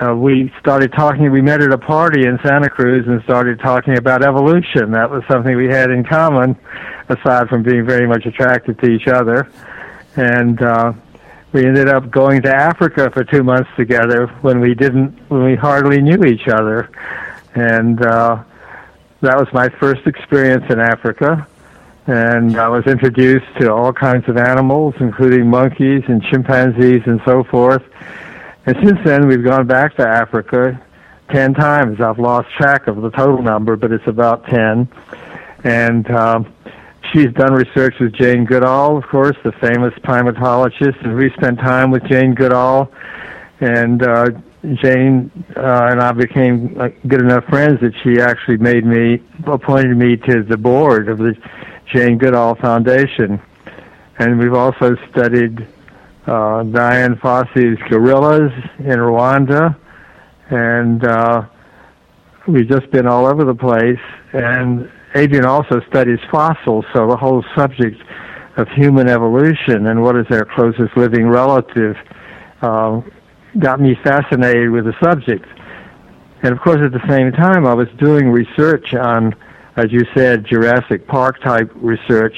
uh, 0.00 0.14
we 0.14 0.52
started 0.60 0.92
talking. 0.92 1.30
We 1.30 1.42
met 1.42 1.60
at 1.60 1.72
a 1.72 1.78
party 1.78 2.26
in 2.26 2.38
Santa 2.44 2.70
Cruz 2.70 3.06
and 3.06 3.22
started 3.24 3.58
talking 3.58 3.96
about 3.96 4.22
evolution. 4.22 4.92
That 4.92 5.10
was 5.10 5.24
something 5.28 5.56
we 5.56 5.68
had 5.68 5.90
in 5.90 6.04
common, 6.04 6.56
aside 7.08 7.48
from 7.48 7.62
being 7.62 7.84
very 7.84 8.06
much 8.06 8.26
attracted 8.26 8.78
to 8.80 8.86
each 8.86 9.08
other. 9.08 9.50
And 10.14 10.62
uh, 10.62 10.92
we 11.52 11.66
ended 11.66 11.88
up 11.88 12.10
going 12.10 12.42
to 12.42 12.54
Africa 12.54 13.10
for 13.10 13.24
two 13.24 13.42
months 13.42 13.70
together 13.76 14.28
when 14.42 14.60
we 14.60 14.74
didn't, 14.74 15.18
when 15.28 15.42
we 15.42 15.56
hardly 15.56 16.00
knew 16.00 16.24
each 16.24 16.46
other. 16.46 16.90
And 17.54 18.04
uh, 18.04 18.44
that 19.20 19.36
was 19.36 19.48
my 19.52 19.68
first 19.68 20.06
experience 20.06 20.64
in 20.70 20.78
Africa. 20.78 21.46
And 22.06 22.56
I 22.56 22.68
was 22.68 22.86
introduced 22.86 23.46
to 23.58 23.72
all 23.72 23.92
kinds 23.92 24.28
of 24.28 24.36
animals, 24.36 24.94
including 25.00 25.50
monkeys 25.50 26.04
and 26.06 26.22
chimpanzees 26.22 27.02
and 27.06 27.20
so 27.24 27.42
forth 27.42 27.82
and 28.66 28.76
since 28.84 28.98
then, 29.04 29.28
we've 29.28 29.44
gone 29.44 29.66
back 29.66 29.96
to 29.96 30.06
Africa 30.06 30.80
10 31.30 31.54
times. 31.54 32.00
I've 32.00 32.18
lost 32.18 32.48
track 32.56 32.88
of 32.88 33.00
the 33.00 33.10
total 33.10 33.42
number, 33.42 33.76
but 33.76 33.92
it's 33.92 34.06
about 34.06 34.44
10. 34.46 34.88
And 35.64 36.10
um, 36.10 36.52
she's 37.12 37.32
done 37.32 37.52
research 37.52 37.94
with 38.00 38.12
Jane 38.12 38.44
Goodall, 38.44 38.96
of 38.96 39.04
course, 39.04 39.36
the 39.44 39.52
famous 39.52 39.94
primatologist, 40.00 41.00
and 41.04 41.16
we 41.16 41.30
spent 41.30 41.58
time 41.60 41.90
with 41.90 42.04
Jane 42.04 42.34
Goodall. 42.34 42.92
And 43.60 44.02
uh, 44.02 44.30
Jane 44.74 45.30
uh, 45.56 45.88
and 45.90 46.00
I 46.00 46.12
became 46.12 46.76
uh, 46.78 46.88
good 47.06 47.20
enough 47.20 47.44
friends 47.44 47.80
that 47.80 47.94
she 48.02 48.20
actually 48.20 48.58
made 48.58 48.84
me, 48.84 49.22
appointed 49.46 49.96
me 49.96 50.16
to 50.16 50.42
the 50.42 50.56
board 50.56 51.08
of 51.08 51.18
the 51.18 51.36
Jane 51.92 52.18
Goodall 52.18 52.56
Foundation. 52.56 53.40
And 54.18 54.38
we've 54.38 54.54
also 54.54 54.96
studied 55.10 55.66
uh, 56.26 56.62
Dian 56.64 57.16
Fossey's 57.16 57.78
gorillas 57.88 58.52
in 58.78 58.98
Rwanda, 58.98 59.76
and 60.50 61.04
uh, 61.04 61.42
we've 62.48 62.68
just 62.68 62.90
been 62.90 63.06
all 63.06 63.26
over 63.26 63.44
the 63.44 63.54
place. 63.54 64.00
And 64.32 64.90
Adrienne 65.14 65.46
also 65.46 65.80
studies 65.88 66.18
fossils, 66.30 66.84
so 66.94 67.06
the 67.08 67.16
whole 67.16 67.44
subject 67.56 68.00
of 68.56 68.68
human 68.68 69.08
evolution 69.08 69.86
and 69.86 70.02
what 70.02 70.16
is 70.16 70.26
their 70.30 70.44
closest 70.44 70.96
living 70.96 71.28
relative 71.28 71.94
uh, 72.62 73.00
got 73.58 73.80
me 73.80 73.94
fascinated 74.02 74.70
with 74.70 74.84
the 74.84 74.94
subject. 75.02 75.46
And 76.42 76.52
of 76.52 76.60
course, 76.60 76.80
at 76.82 76.92
the 76.92 77.06
same 77.08 77.32
time, 77.32 77.66
I 77.66 77.74
was 77.74 77.88
doing 77.98 78.30
research 78.30 78.94
on, 78.94 79.34
as 79.76 79.86
you 79.90 80.04
said, 80.14 80.46
Jurassic 80.46 81.06
Park 81.06 81.40
type 81.40 81.70
research 81.76 82.36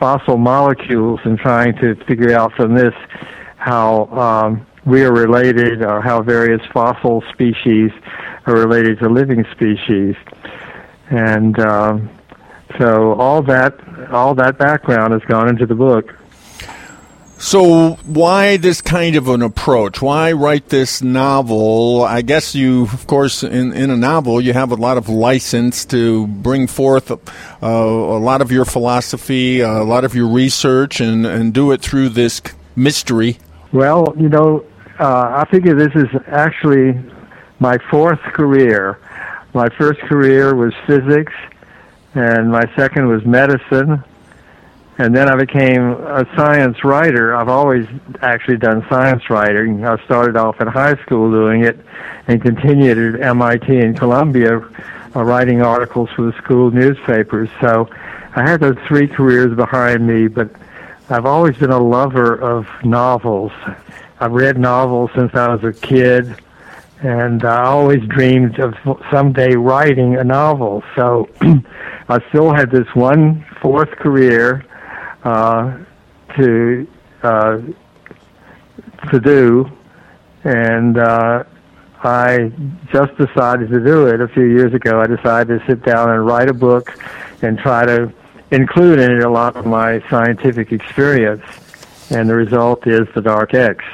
fossil 0.00 0.38
molecules 0.38 1.20
and 1.24 1.38
trying 1.38 1.76
to 1.76 1.94
figure 2.06 2.32
out 2.32 2.52
from 2.54 2.74
this 2.74 2.94
how 3.58 4.06
um, 4.06 4.66
we 4.86 5.04
are 5.04 5.12
related 5.12 5.82
or 5.82 6.00
how 6.00 6.22
various 6.22 6.62
fossil 6.72 7.22
species 7.32 7.92
are 8.46 8.54
related 8.54 8.98
to 8.98 9.08
living 9.08 9.44
species. 9.52 10.16
And 11.10 11.58
um, 11.60 12.10
so 12.78 13.12
all 13.12 13.42
that 13.42 13.78
all 14.10 14.34
that 14.36 14.58
background 14.58 15.12
has 15.12 15.22
gone 15.22 15.48
into 15.48 15.66
the 15.66 15.74
book. 15.74 16.14
So, 17.42 17.94
why 18.04 18.58
this 18.58 18.82
kind 18.82 19.16
of 19.16 19.26
an 19.28 19.40
approach? 19.40 20.02
Why 20.02 20.30
write 20.32 20.68
this 20.68 21.00
novel? 21.00 22.04
I 22.04 22.20
guess 22.20 22.54
you, 22.54 22.82
of 22.82 23.06
course, 23.06 23.42
in, 23.42 23.72
in 23.72 23.88
a 23.88 23.96
novel, 23.96 24.42
you 24.42 24.52
have 24.52 24.70
a 24.70 24.74
lot 24.74 24.98
of 24.98 25.08
license 25.08 25.86
to 25.86 26.26
bring 26.26 26.66
forth 26.66 27.10
uh, 27.10 27.16
a 27.62 28.20
lot 28.20 28.42
of 28.42 28.52
your 28.52 28.66
philosophy, 28.66 29.60
a 29.60 29.82
lot 29.82 30.04
of 30.04 30.14
your 30.14 30.28
research, 30.28 31.00
and, 31.00 31.24
and 31.24 31.54
do 31.54 31.72
it 31.72 31.80
through 31.80 32.10
this 32.10 32.42
mystery. 32.76 33.38
Well, 33.72 34.14
you 34.18 34.28
know, 34.28 34.62
uh, 34.98 35.42
I 35.42 35.50
figure 35.50 35.74
this 35.74 35.94
is 35.94 36.08
actually 36.26 36.92
my 37.58 37.78
fourth 37.90 38.20
career. 38.20 38.98
My 39.54 39.70
first 39.78 40.00
career 40.00 40.54
was 40.54 40.74
physics, 40.86 41.32
and 42.14 42.52
my 42.52 42.70
second 42.76 43.08
was 43.08 43.24
medicine, 43.24 44.04
and 45.00 45.16
then 45.16 45.30
I 45.30 45.34
became 45.34 45.92
a 45.92 46.26
science 46.36 46.84
writer. 46.84 47.34
I've 47.34 47.48
always 47.48 47.86
actually 48.20 48.58
done 48.58 48.84
science 48.90 49.30
writing. 49.30 49.82
I 49.82 49.96
started 50.04 50.36
off 50.36 50.60
in 50.60 50.66
high 50.66 50.94
school 50.96 51.30
doing 51.30 51.64
it 51.64 51.80
and 52.28 52.42
continued 52.42 53.14
at 53.14 53.28
MIT 53.28 53.78
and 53.78 53.98
Columbia 53.98 54.58
uh, 55.16 55.24
writing 55.24 55.62
articles 55.62 56.10
for 56.14 56.30
the 56.30 56.36
school 56.36 56.70
newspapers. 56.70 57.48
So 57.62 57.88
I 58.36 58.42
had 58.42 58.60
those 58.60 58.76
three 58.86 59.08
careers 59.08 59.56
behind 59.56 60.06
me, 60.06 60.28
but 60.28 60.50
I've 61.08 61.24
always 61.24 61.56
been 61.56 61.70
a 61.70 61.82
lover 61.82 62.34
of 62.34 62.66
novels. 62.84 63.52
I've 64.20 64.32
read 64.32 64.58
novels 64.58 65.10
since 65.14 65.34
I 65.34 65.48
was 65.48 65.64
a 65.64 65.72
kid, 65.72 66.36
and 66.98 67.42
I 67.42 67.64
always 67.64 68.06
dreamed 68.06 68.58
of 68.58 68.74
someday 69.10 69.54
writing 69.54 70.16
a 70.16 70.24
novel. 70.24 70.82
So 70.94 71.26
I 71.40 72.20
still 72.28 72.52
had 72.52 72.70
this 72.70 72.94
one 72.94 73.46
fourth 73.62 73.92
career 73.92 74.66
to 75.22 76.86
uh, 77.22 77.60
to 79.10 79.20
do, 79.20 79.70
and 80.44 80.98
uh, 80.98 81.44
I 82.02 82.52
just 82.92 83.16
decided 83.16 83.70
to 83.70 83.80
do 83.80 84.06
it 84.06 84.20
a 84.20 84.28
few 84.28 84.44
years 84.44 84.72
ago. 84.74 85.00
I 85.00 85.06
decided 85.06 85.60
to 85.60 85.66
sit 85.66 85.84
down 85.84 86.10
and 86.10 86.24
write 86.24 86.48
a 86.48 86.54
book 86.54 86.98
and 87.42 87.58
try 87.58 87.84
to 87.86 88.12
include 88.50 88.98
in 88.98 89.10
it 89.12 89.22
a 89.22 89.28
lot 89.28 89.56
of 89.56 89.66
my 89.66 90.00
scientific 90.08 90.72
experience, 90.72 91.44
and 92.10 92.28
the 92.28 92.34
result 92.34 92.86
is 92.86 93.06
the 93.14 93.20
Dark 93.20 93.54
X. 93.54 93.84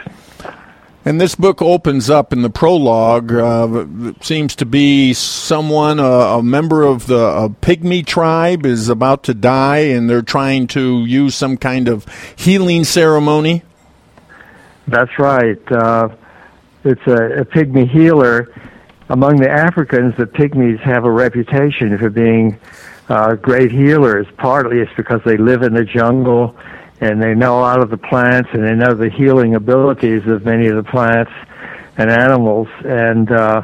And 1.06 1.20
this 1.20 1.36
book 1.36 1.62
opens 1.62 2.10
up 2.10 2.32
in 2.32 2.42
the 2.42 2.50
prologue. 2.50 3.32
Uh, 3.32 4.12
seems 4.20 4.56
to 4.56 4.66
be 4.66 5.14
someone, 5.14 6.00
a 6.00 6.42
member 6.42 6.82
of 6.82 7.06
the 7.06 7.28
a 7.28 7.48
pygmy 7.48 8.04
tribe, 8.04 8.66
is 8.66 8.88
about 8.88 9.22
to 9.22 9.32
die, 9.32 9.78
and 9.94 10.10
they're 10.10 10.20
trying 10.20 10.66
to 10.66 11.04
use 11.04 11.36
some 11.36 11.58
kind 11.58 11.86
of 11.86 12.06
healing 12.34 12.82
ceremony. 12.82 13.62
That's 14.88 15.16
right. 15.16 15.60
Uh, 15.70 16.08
it's 16.82 17.06
a, 17.06 17.42
a 17.42 17.44
pygmy 17.44 17.88
healer. 17.88 18.52
Among 19.08 19.36
the 19.36 19.48
Africans, 19.48 20.16
the 20.16 20.26
pygmies 20.26 20.80
have 20.80 21.04
a 21.04 21.10
reputation 21.12 21.96
for 21.98 22.10
being 22.10 22.58
uh, 23.08 23.36
great 23.36 23.70
healers. 23.70 24.26
Partly 24.38 24.80
it's 24.80 24.92
because 24.96 25.20
they 25.24 25.36
live 25.36 25.62
in 25.62 25.72
the 25.72 25.84
jungle 25.84 26.56
and 27.00 27.22
they 27.22 27.34
know 27.34 27.58
a 27.58 27.60
lot 27.60 27.80
of 27.80 27.90
the 27.90 27.96
plants 27.96 28.48
and 28.52 28.64
they 28.64 28.74
know 28.74 28.94
the 28.94 29.10
healing 29.10 29.54
abilities 29.54 30.26
of 30.26 30.44
many 30.44 30.66
of 30.66 30.76
the 30.76 30.90
plants 30.90 31.32
and 31.98 32.10
animals. 32.10 32.68
And 32.84 33.30
uh, 33.30 33.62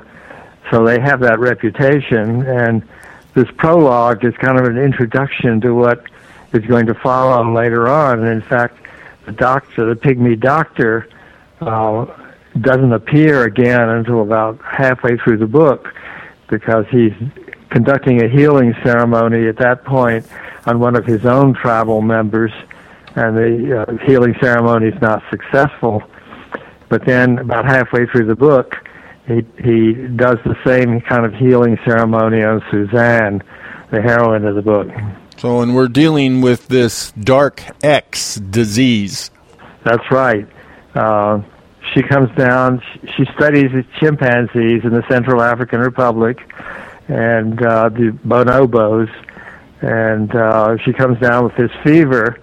so 0.70 0.84
they 0.84 1.00
have 1.00 1.20
that 1.20 1.38
reputation. 1.38 2.42
And 2.46 2.82
this 3.34 3.48
prologue 3.56 4.24
is 4.24 4.34
kind 4.36 4.58
of 4.58 4.66
an 4.66 4.78
introduction 4.78 5.60
to 5.62 5.74
what 5.74 6.04
is 6.52 6.64
going 6.66 6.86
to 6.86 6.94
follow 6.94 7.52
later 7.54 7.88
on. 7.88 8.20
And 8.20 8.28
in 8.28 8.42
fact, 8.42 8.78
the 9.24 9.32
doctor, 9.32 9.94
the 9.94 10.00
pygmy 10.00 10.38
doctor, 10.38 11.08
uh, 11.60 12.06
doesn't 12.60 12.92
appear 12.92 13.44
again 13.44 13.88
until 13.88 14.22
about 14.22 14.60
halfway 14.62 15.16
through 15.18 15.38
the 15.38 15.46
book 15.46 15.92
because 16.48 16.84
he's 16.90 17.14
conducting 17.70 18.22
a 18.22 18.28
healing 18.28 18.74
ceremony 18.82 19.48
at 19.48 19.56
that 19.56 19.84
point 19.84 20.26
on 20.66 20.78
one 20.78 20.94
of 20.94 21.06
his 21.06 21.24
own 21.24 21.54
tribal 21.54 22.02
members, 22.02 22.52
and 23.16 23.36
the 23.36 23.82
uh, 23.82 24.06
healing 24.06 24.34
ceremony 24.40 24.88
is 24.88 25.00
not 25.00 25.22
successful. 25.30 26.02
But 26.88 27.06
then, 27.06 27.38
about 27.38 27.64
halfway 27.64 28.06
through 28.06 28.26
the 28.26 28.36
book, 28.36 28.76
he 29.26 29.44
he 29.62 29.92
does 29.92 30.38
the 30.44 30.56
same 30.64 31.00
kind 31.00 31.24
of 31.24 31.34
healing 31.34 31.78
ceremony 31.84 32.42
on 32.42 32.62
Suzanne, 32.70 33.42
the 33.90 34.02
heroine 34.02 34.44
of 34.44 34.54
the 34.54 34.62
book. 34.62 34.88
So, 35.38 35.60
and 35.60 35.74
we're 35.74 35.88
dealing 35.88 36.40
with 36.40 36.68
this 36.68 37.12
dark 37.12 37.62
X 37.82 38.36
disease. 38.36 39.30
That's 39.84 40.10
right. 40.10 40.46
Uh, 40.94 41.42
she 41.94 42.02
comes 42.02 42.34
down. 42.36 42.82
She 43.16 43.24
studies 43.34 43.72
the 43.72 43.84
chimpanzees 43.98 44.84
in 44.84 44.90
the 44.90 45.04
Central 45.08 45.42
African 45.42 45.80
Republic 45.80 46.38
and 47.08 47.60
uh, 47.62 47.88
the 47.88 48.16
bonobos, 48.26 49.10
and 49.80 50.34
uh, 50.34 50.76
she 50.78 50.92
comes 50.92 51.18
down 51.18 51.44
with 51.44 51.56
this 51.56 51.70
fever, 51.82 52.38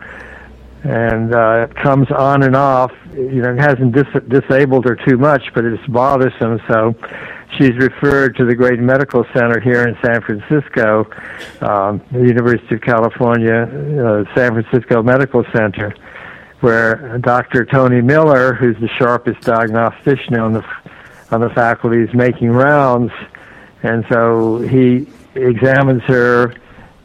and 0.83 1.33
uh, 1.33 1.67
it 1.69 1.75
comes 1.75 2.09
on 2.11 2.43
and 2.43 2.55
off. 2.55 2.91
You 3.13 3.41
know, 3.41 3.53
it 3.53 3.59
hasn't 3.59 3.93
dis- 3.93 4.23
disabled 4.27 4.85
her 4.85 4.95
too 4.95 5.17
much, 5.17 5.43
but 5.53 5.65
it's 5.65 5.85
bothersome. 5.87 6.59
So 6.67 6.95
she's 7.57 7.75
referred 7.75 8.37
to 8.37 8.45
the 8.45 8.55
great 8.55 8.79
medical 8.79 9.25
center 9.33 9.59
here 9.59 9.87
in 9.87 9.97
San 10.03 10.21
Francisco, 10.21 11.09
um, 11.61 12.01
the 12.11 12.19
University 12.19 12.75
of 12.75 12.81
California, 12.81 13.63
uh, 13.63 14.35
San 14.35 14.53
Francisco 14.53 15.03
Medical 15.03 15.43
Center, 15.51 15.93
where 16.61 17.17
Dr. 17.19 17.65
Tony 17.65 18.01
Miller, 18.01 18.53
who's 18.53 18.77
the 18.79 18.89
sharpest 18.97 19.41
diagnostician 19.41 20.39
on 20.39 20.53
the 20.53 20.65
on 21.31 21.41
the 21.41 21.49
faculty, 21.49 21.99
is 21.99 22.13
making 22.13 22.49
rounds, 22.49 23.11
and 23.83 24.05
so 24.09 24.59
he 24.59 25.07
examines 25.35 26.01
her 26.03 26.55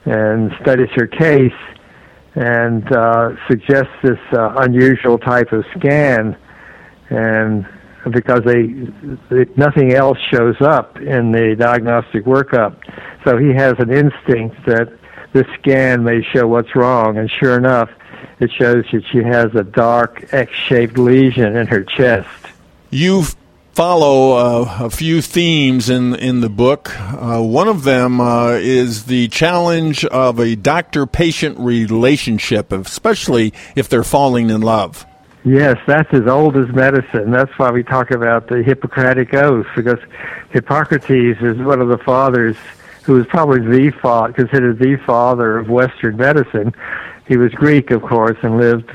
and 0.07 0.53
studies 0.61 0.89
her 0.95 1.07
case 1.07 1.53
and 2.35 2.91
uh, 2.93 3.31
suggests 3.49 3.93
this 4.03 4.19
uh, 4.33 4.55
unusual 4.59 5.19
type 5.19 5.53
of 5.53 5.65
scan, 5.77 6.37
and 7.11 7.67
because 8.11 8.41
they, 8.45 8.67
they 9.31 9.51
nothing 9.57 9.93
else 9.95 10.19
shows 10.31 10.61
up 10.61 10.97
in 10.99 11.33
the 11.33 11.57
diagnostic 11.59 12.25
workup, 12.25 12.77
so 13.25 13.39
he 13.39 13.53
has 13.55 13.75
an 13.79 13.91
instinct 13.91 14.57
that 14.67 14.93
this 15.33 15.47
scan 15.59 16.05
may 16.05 16.23
show 16.23 16.47
what's 16.47 16.75
wrong, 16.77 17.19
and 17.19 17.31
sure 17.31 17.57
enough, 17.57 17.91
it 18.41 18.51
shows 18.53 18.85
that 18.93 19.03
she 19.11 19.19
has 19.19 19.55
a 19.55 19.65
dark 19.65 20.33
X-shaped 20.33 20.99
lesion 20.99 21.57
in 21.57 21.67
her 21.67 21.83
chest. 21.83 22.29
You 22.91 23.25
follow 23.75 24.37
uh, 24.37 24.79
a 24.83 24.91
few 24.91 25.21
themes 25.21 25.91
in 25.91 26.15
in 26.15 26.41
the 26.41 26.49
book. 26.49 26.91
Uh, 27.01 27.43
one 27.43 27.67
of 27.67 27.83
them 27.83 28.21
uh, 28.21 28.51
is 28.53 29.07
the 29.07 29.27
challenge 29.29 30.05
of 30.05 30.39
a 30.39 30.55
doctor-patient 30.55 31.59
relationship, 31.59 32.73
especially 32.73 33.53
if 33.75 33.89
they're 33.89 34.05
falling 34.05 34.51
in 34.51 34.61
love. 34.61 35.05
Yes, 35.45 35.77
that's 35.87 36.13
as 36.15 36.27
old 36.27 36.57
as 36.57 36.69
medicine. 36.69 37.31
That's 37.31 37.51
why 37.59 37.71
we 37.71 37.83
talk 37.83 38.11
about 38.11 38.47
the 38.47 38.63
Hippocratic 38.63 39.35
Oath, 39.35 39.67
because 39.77 39.99
Hippocrates 40.51 41.43
is 41.43 41.59
one 41.59 41.81
of 41.83 41.89
the 41.89 41.99
fathers 41.99 42.57
who 43.03 43.15
was 43.15 43.27
probably 43.27 43.61
the 43.61 43.91
father, 43.99 44.33
considered 44.33 44.79
the 44.79 44.97
father 45.05 45.59
of 45.59 45.69
Western 45.69 46.17
medicine. 46.17 46.73
He 47.27 47.37
was 47.37 47.53
Greek, 47.53 47.91
of 47.91 48.03
course, 48.03 48.39
and 48.43 48.57
lived 48.57 48.91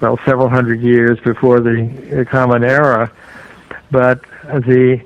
well 0.00 0.18
several 0.24 0.48
hundred 0.48 0.80
years 0.80 1.18
before 1.20 1.60
the 1.60 2.26
Common 2.30 2.62
Era 2.62 3.10
but 3.90 4.20
the 4.44 5.00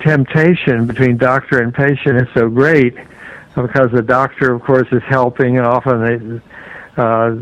temptation 0.00 0.86
between 0.86 1.16
doctor 1.16 1.60
and 1.60 1.74
patient 1.74 2.20
is 2.22 2.28
so 2.34 2.48
great 2.48 2.96
because 3.54 3.90
the 3.92 4.02
doctor, 4.02 4.54
of 4.54 4.62
course, 4.62 4.86
is 4.92 5.02
helping, 5.04 5.56
and 5.56 5.66
often 5.66 6.00
they, 6.00 6.40
uh, 7.02 7.36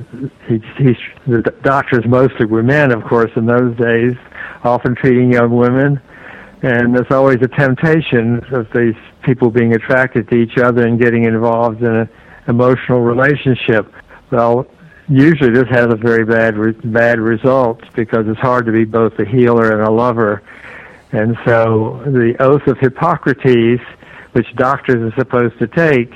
he, 0.46 0.96
the 1.26 1.42
doctors 1.62 2.06
mostly 2.06 2.46
were 2.46 2.62
men, 2.62 2.92
of 2.92 3.04
course, 3.04 3.30
in 3.36 3.46
those 3.46 3.76
days, 3.76 4.16
often 4.64 4.94
treating 4.94 5.32
young 5.32 5.54
women. 5.54 6.00
And 6.62 6.94
there's 6.94 7.10
always 7.10 7.42
a 7.42 7.48
temptation 7.48 8.42
of 8.54 8.66
these 8.72 8.94
people 9.22 9.50
being 9.50 9.74
attracted 9.74 10.28
to 10.30 10.36
each 10.36 10.56
other 10.58 10.86
and 10.86 10.98
getting 10.98 11.24
involved 11.24 11.82
in 11.82 11.94
an 11.94 12.08
emotional 12.48 13.00
relationship. 13.00 13.92
Well, 14.30 14.66
usually 15.08 15.50
this 15.50 15.68
has 15.68 15.86
a 15.92 15.96
very 15.96 16.24
bad 16.24 16.56
re- 16.56 16.72
bad 16.72 17.20
result 17.20 17.80
because 17.94 18.26
it's 18.26 18.40
hard 18.40 18.66
to 18.66 18.72
be 18.72 18.84
both 18.84 19.18
a 19.18 19.24
healer 19.24 19.72
and 19.72 19.82
a 19.82 19.90
lover. 19.90 20.42
And 21.12 21.36
so 21.44 22.02
the 22.06 22.34
oath 22.40 22.66
of 22.66 22.78
Hippocrates, 22.78 23.82
which 24.32 24.46
doctors 24.56 25.12
are 25.12 25.16
supposed 25.16 25.58
to 25.58 25.66
take, 25.66 26.12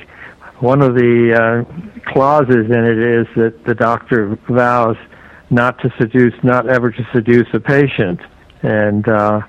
one 0.60 0.82
of 0.82 0.94
the 0.94 1.32
uh, 1.32 2.10
clauses 2.12 2.66
in 2.66 2.84
it 2.84 2.98
is 2.98 3.26
that 3.36 3.64
the 3.64 3.74
doctor 3.74 4.38
vows 4.48 4.96
not 5.48 5.78
to 5.80 5.92
seduce, 5.98 6.34
not 6.42 6.68
ever 6.68 6.90
to 6.90 7.08
seduce 7.14 7.48
a 7.54 7.60
patient. 7.60 8.20
And 8.62 9.08
uh, 9.08 9.40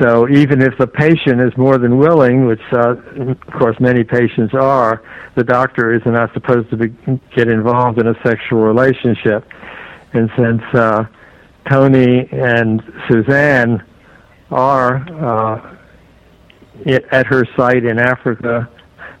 so 0.00 0.28
even 0.28 0.62
if 0.62 0.78
the 0.78 0.86
patient 0.86 1.40
is 1.40 1.56
more 1.56 1.78
than 1.78 1.98
willing, 1.98 2.46
which 2.46 2.62
uh, 2.72 2.94
of 3.18 3.40
course 3.58 3.78
many 3.80 4.04
patients 4.04 4.54
are, 4.54 5.02
the 5.34 5.44
doctor 5.44 5.92
is 5.92 6.02
not 6.06 6.32
supposed 6.32 6.70
to 6.70 6.76
be, 6.76 6.88
get 7.34 7.48
involved 7.48 7.98
in 7.98 8.06
a 8.06 8.14
sexual 8.22 8.60
relationship. 8.60 9.46
And 10.12 10.30
since 10.36 10.62
uh, 10.74 11.04
Tony 11.68 12.28
and 12.30 12.82
Suzanne 13.08 13.82
are 14.52 14.96
uh, 14.96 15.76
at 17.10 17.26
her 17.26 17.44
site 17.56 17.84
in 17.84 17.98
Africa, 17.98 18.68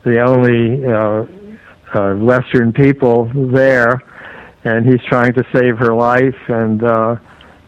the 0.04 0.20
only 0.20 0.84
uh, 0.84 1.98
uh, 1.98 2.14
Western 2.16 2.72
people 2.72 3.30
there, 3.52 4.00
and 4.64 4.86
he's 4.86 5.02
trying 5.08 5.32
to 5.34 5.44
save 5.54 5.78
her 5.78 5.94
life, 5.94 6.36
and 6.48 6.80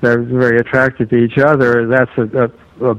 they're 0.00 0.22
very 0.22 0.58
attracted 0.58 1.10
to 1.10 1.16
each 1.16 1.38
other. 1.38 1.86
That's 1.86 2.10
a, 2.18 2.50
a, 2.82 2.90
a 2.90 2.96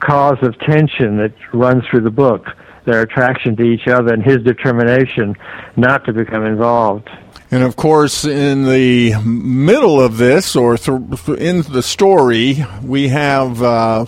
cause 0.00 0.38
of 0.42 0.58
tension 0.60 1.16
that 1.18 1.32
runs 1.52 1.84
through 1.90 2.02
the 2.02 2.10
book. 2.10 2.46
Their 2.84 3.02
attraction 3.02 3.56
to 3.56 3.62
each 3.62 3.86
other 3.86 4.14
and 4.14 4.22
his 4.22 4.38
determination 4.38 5.34
not 5.76 6.04
to 6.06 6.12
become 6.12 6.44
involved. 6.44 7.08
And 7.50 7.62
of 7.62 7.76
course, 7.76 8.24
in 8.24 8.64
the 8.64 9.16
middle 9.24 10.00
of 10.00 10.18
this, 10.18 10.54
or 10.54 10.76
th- 10.76 11.28
in 11.38 11.62
the 11.62 11.82
story, 11.82 12.64
we 12.82 13.08
have 13.08 13.62
uh, 13.62 14.04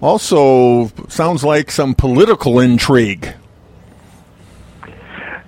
also 0.00 0.88
sounds 1.08 1.44
like 1.44 1.70
some 1.70 1.94
political 1.94 2.58
intrigue. 2.58 3.34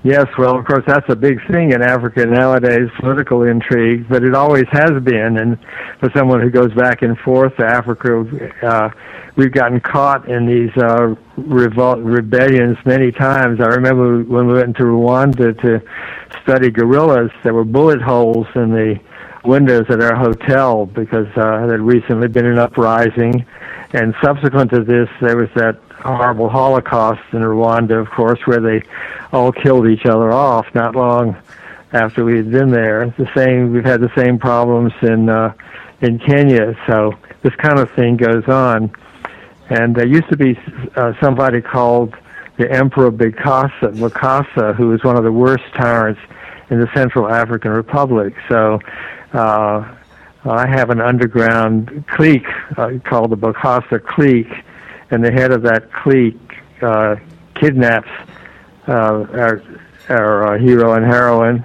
Yes, 0.04 0.26
well, 0.36 0.58
of 0.58 0.66
course, 0.66 0.84
that's 0.86 1.08
a 1.08 1.16
big 1.16 1.38
thing 1.50 1.72
in 1.72 1.80
Africa 1.80 2.26
nowadays, 2.26 2.90
political 3.00 3.42
intrigue, 3.44 4.06
but 4.06 4.22
it 4.22 4.34
always 4.34 4.66
has 4.70 5.02
been. 5.02 5.38
And 5.38 5.58
for 5.98 6.10
someone 6.14 6.42
who 6.42 6.50
goes 6.50 6.74
back 6.74 7.00
and 7.00 7.18
forth 7.20 7.56
to 7.56 7.64
Africa, 7.64 8.52
uh, 8.62 8.90
we've 9.36 9.50
gotten 9.50 9.80
caught 9.80 10.28
in 10.28 10.44
these 10.44 10.76
uh, 10.76 11.14
revolt 11.38 12.00
rebellions 12.00 12.76
many 12.84 13.12
times. 13.12 13.62
I 13.62 13.68
remember 13.68 14.22
when 14.24 14.46
we 14.46 14.52
went 14.52 14.76
to 14.76 14.82
Rwanda 14.82 15.58
to 15.62 15.82
study 16.42 16.70
gorillas, 16.70 17.30
there 17.42 17.54
were 17.54 17.64
bullet 17.64 18.02
holes 18.02 18.46
in 18.56 18.72
the 18.72 19.00
windows 19.42 19.86
at 19.88 20.02
our 20.02 20.16
hotel 20.16 20.84
because 20.84 21.28
uh, 21.28 21.64
there 21.66 21.72
had 21.72 21.80
recently 21.80 22.28
been 22.28 22.44
an 22.44 22.58
uprising. 22.58 23.46
And 23.94 24.12
subsequent 24.20 24.70
to 24.72 24.82
this, 24.82 25.08
there 25.20 25.36
was 25.36 25.48
that 25.54 25.78
horrible 25.90 26.48
Holocaust 26.48 27.22
in 27.32 27.40
Rwanda, 27.40 28.00
of 28.00 28.10
course, 28.10 28.40
where 28.44 28.60
they 28.60 28.82
all 29.32 29.52
killed 29.52 29.86
each 29.86 30.04
other 30.04 30.32
off 30.32 30.66
not 30.74 30.96
long 30.96 31.36
after 31.92 32.24
we 32.24 32.36
had 32.36 32.50
been 32.50 32.70
there. 32.70 33.14
The 33.16 33.30
same, 33.36 33.72
we've 33.72 33.84
had 33.84 34.00
the 34.00 34.12
same 34.16 34.36
problems 34.36 34.92
in 35.00 35.28
uh, 35.28 35.54
in 36.00 36.18
Kenya. 36.18 36.76
So 36.88 37.14
this 37.42 37.54
kind 37.54 37.78
of 37.78 37.88
thing 37.92 38.16
goes 38.16 38.46
on. 38.48 38.90
And 39.70 39.94
there 39.94 40.06
used 40.06 40.28
to 40.28 40.36
be 40.36 40.58
uh, 40.96 41.12
somebody 41.22 41.60
called 41.60 42.14
the 42.58 42.70
Emperor 42.70 43.12
Bokassa, 43.12 43.94
Bokassa, 43.96 44.74
who 44.74 44.88
was 44.88 45.02
one 45.04 45.16
of 45.16 45.24
the 45.24 45.32
worst 45.32 45.64
tyrants 45.74 46.20
in 46.68 46.80
the 46.80 46.88
Central 46.94 47.28
African 47.28 47.70
Republic. 47.70 48.34
So 48.48 48.80
uh, 49.32 49.96
I 50.50 50.66
have 50.66 50.90
an 50.90 51.00
underground 51.00 52.04
clique 52.08 52.46
uh, 52.76 52.90
called 53.04 53.30
the 53.30 53.36
Bokassa 53.36 54.04
clique, 54.04 54.52
and 55.10 55.24
the 55.24 55.32
head 55.32 55.52
of 55.52 55.62
that 55.62 55.92
clique 55.92 56.38
uh, 56.82 57.16
kidnaps 57.54 58.10
uh, 58.86 58.92
our, 58.92 59.62
our 60.08 60.54
uh, 60.54 60.58
hero 60.58 60.92
and 60.92 61.04
heroine, 61.04 61.64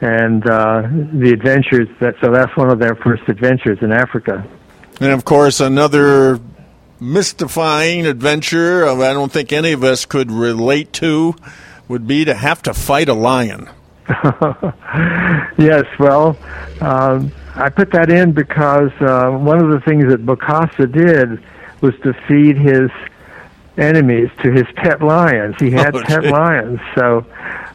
and 0.00 0.44
uh, 0.48 0.82
the 1.12 1.30
adventures. 1.32 1.88
That 2.00 2.16
so 2.20 2.32
that's 2.32 2.56
one 2.56 2.70
of 2.70 2.78
their 2.78 2.96
first 2.96 3.28
adventures 3.28 3.78
in 3.82 3.92
Africa. 3.92 4.44
And 5.00 5.12
of 5.12 5.24
course, 5.24 5.60
another 5.60 6.40
mystifying 6.98 8.06
adventure 8.06 8.86
I 8.86 9.12
don't 9.12 9.30
think 9.30 9.52
any 9.52 9.72
of 9.72 9.84
us 9.84 10.06
could 10.06 10.30
relate 10.30 10.92
to, 10.94 11.34
would 11.88 12.06
be 12.06 12.24
to 12.24 12.34
have 12.34 12.62
to 12.62 12.74
fight 12.74 13.08
a 13.08 13.14
lion. 13.14 13.68
yes, 15.58 15.84
well, 15.98 16.36
um, 16.80 17.32
I 17.56 17.70
put 17.70 17.90
that 17.92 18.10
in 18.10 18.32
because 18.32 18.92
uh, 19.00 19.30
one 19.30 19.58
of 19.64 19.70
the 19.70 19.80
things 19.80 20.04
that 20.10 20.26
Bokassa 20.26 20.92
did 20.92 21.42
was 21.80 21.94
to 22.02 22.12
feed 22.28 22.58
his 22.58 22.90
enemies 23.78 24.28
to 24.42 24.52
his 24.52 24.66
pet 24.76 25.02
lions. 25.02 25.56
He 25.58 25.70
had 25.70 25.94
Oh, 25.96 26.02
pet 26.02 26.24
lions, 26.24 26.80
so 26.94 27.24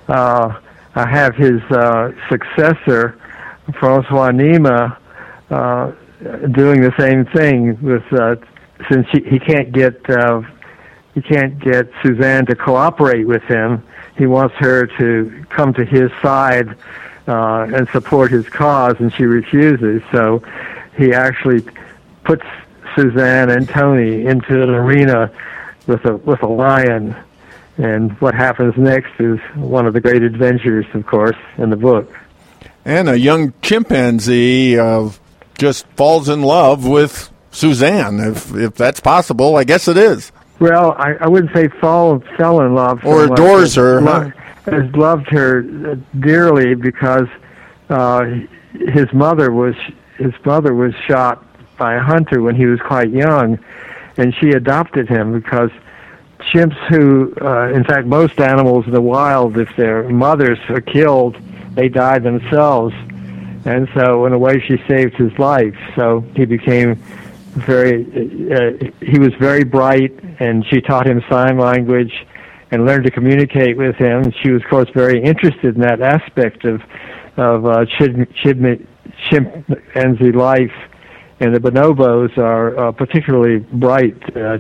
uh, 0.07 0.59
I 0.93 1.09
have 1.09 1.35
his 1.35 1.61
uh, 1.71 2.11
successor, 2.29 3.19
Francois 3.79 4.31
Nima, 4.31 4.97
uh, 5.49 5.91
doing 6.51 6.81
the 6.81 6.93
same 6.99 7.25
thing 7.25 7.81
with 7.81 8.03
uh, 8.13 8.35
since 8.89 9.07
he, 9.11 9.21
he 9.21 9.39
can't 9.39 9.71
get 9.71 10.07
uh, 10.09 10.41
he 11.15 11.21
can't 11.21 11.59
get 11.59 11.89
Suzanne 12.03 12.45
to 12.45 12.55
cooperate 12.55 13.25
with 13.25 13.43
him. 13.43 13.83
He 14.17 14.27
wants 14.27 14.55
her 14.59 14.85
to 14.99 15.45
come 15.49 15.73
to 15.73 15.85
his 15.85 16.11
side 16.21 16.77
uh, 17.27 17.67
and 17.73 17.87
support 17.89 18.31
his 18.31 18.47
cause, 18.49 18.95
and 18.99 19.13
she 19.13 19.23
refuses. 19.23 20.01
So 20.11 20.43
he 20.97 21.13
actually 21.13 21.65
puts 22.23 22.45
Suzanne 22.95 23.49
and 23.49 23.67
Tony 23.67 24.25
into 24.25 24.61
an 24.61 24.69
arena 24.69 25.31
with 25.87 26.05
a 26.05 26.17
with 26.17 26.41
a 26.43 26.47
lion. 26.47 27.15
And 27.77 28.11
what 28.21 28.35
happens 28.35 28.75
next 28.77 29.19
is 29.19 29.39
one 29.55 29.87
of 29.87 29.93
the 29.93 30.01
great 30.01 30.21
adventures, 30.23 30.85
of 30.93 31.05
course, 31.05 31.37
in 31.57 31.69
the 31.69 31.77
book. 31.77 32.15
And 32.83 33.09
a 33.09 33.17
young 33.17 33.53
chimpanzee 33.61 34.77
uh, 34.77 35.09
just 35.57 35.87
falls 35.95 36.29
in 36.29 36.41
love 36.41 36.85
with 36.85 37.31
Suzanne, 37.51 38.19
if 38.19 38.53
if 38.55 38.75
that's 38.75 38.99
possible. 38.99 39.55
I 39.55 39.63
guess 39.63 39.87
it 39.87 39.97
is. 39.97 40.31
Well, 40.61 40.91
I, 40.91 41.13
I 41.21 41.27
wouldn't 41.27 41.53
say 41.55 41.69
fall 41.79 42.19
fell 42.37 42.61
in 42.61 42.75
love, 42.75 43.03
Or 43.03 43.25
adores 43.25 43.73
her, 43.75 43.99
lo- 43.99 44.29
huh? 44.29 44.71
Has 44.71 44.95
loved 44.95 45.27
her 45.29 45.65
uh, 45.65 45.95
dearly 46.19 46.75
because 46.75 47.27
uh, 47.89 48.25
his 48.73 49.11
mother 49.11 49.51
was 49.51 49.73
his 50.19 50.33
mother 50.45 50.75
was 50.75 50.93
shot 51.07 51.43
by 51.77 51.95
a 51.95 51.99
hunter 51.99 52.43
when 52.43 52.55
he 52.55 52.67
was 52.67 52.79
quite 52.79 53.09
young, 53.09 53.57
and 54.17 54.35
she 54.35 54.51
adopted 54.51 55.09
him 55.09 55.33
because 55.33 55.71
chimps 56.41 56.77
who, 56.89 57.33
uh, 57.41 57.69
in 57.73 57.83
fact, 57.83 58.05
most 58.05 58.39
animals 58.39 58.85
in 58.85 58.91
the 58.93 59.01
wild, 59.01 59.57
if 59.57 59.75
their 59.75 60.07
mothers 60.09 60.59
are 60.69 60.81
killed, 60.81 61.37
they 61.73 61.89
die 61.89 62.19
themselves. 62.19 62.93
And 63.65 63.89
so, 63.95 64.27
in 64.27 64.33
a 64.33 64.37
way, 64.37 64.59
she 64.59 64.77
saved 64.87 65.15
his 65.15 65.37
life. 65.39 65.75
So 65.95 66.23
he 66.35 66.45
became 66.45 67.01
very, 67.53 68.03
uh, 68.51 68.91
he 69.01 69.19
was 69.19 69.33
very 69.39 69.63
bright, 69.63 70.11
and 70.39 70.65
she 70.67 70.81
taught 70.81 71.07
him 71.07 71.21
sign 71.29 71.57
language 71.57 72.13
and 72.71 72.85
learned 72.85 73.03
to 73.03 73.11
communicate 73.11 73.77
with 73.77 73.95
him. 73.95 74.31
She 74.41 74.51
was, 74.51 74.61
of 74.63 74.69
course, 74.69 74.89
very 74.93 75.21
interested 75.21 75.75
in 75.75 75.81
that 75.81 76.01
aspect 76.01 76.65
of 76.65 76.81
of 77.37 77.65
uh, 77.65 77.85
chim- 77.85 78.27
chim- 78.35 78.87
chimpanzee 79.29 80.31
life. 80.31 80.73
And 81.39 81.55
the 81.55 81.59
bonobos 81.59 82.37
are 82.37 82.77
uh, 82.77 82.91
particularly 82.91 83.59
bright 83.59 84.35
uh, 84.35 84.59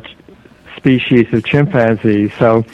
species 0.77 1.31
of 1.33 1.45
chimpanzees. 1.45 2.31
So 2.39 2.65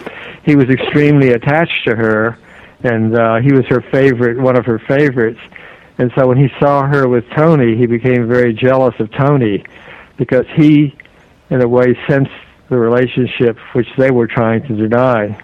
he 0.46 0.56
was 0.56 0.70
extremely 0.70 1.32
attached 1.32 1.84
to 1.86 1.96
her, 1.96 2.38
and 2.84 3.16
uh, 3.16 3.38
he 3.38 3.52
was 3.52 3.66
her 3.66 3.82
favorite, 3.82 4.38
one 4.38 4.56
of 4.56 4.66
her 4.66 4.80
favorites. 4.80 5.40
And 5.98 6.12
so 6.16 6.28
when 6.28 6.38
he 6.38 6.48
saw 6.60 6.86
her 6.86 7.08
with 7.08 7.28
Tony, 7.32 7.76
he 7.76 7.88
became 7.88 8.28
very 8.28 8.54
jealous 8.54 8.94
of 9.00 9.12
Tony 9.12 9.66
because 10.18 10.46
he, 10.56 10.96
in 11.50 11.62
a 11.62 11.68
way, 11.68 11.98
sensed 12.08 12.32
the 12.70 12.78
relationship 12.78 13.58
which 13.74 13.88
they 13.98 14.12
were 14.12 14.28
trying 14.28 14.62
to 14.68 14.76
deny. 14.76 15.42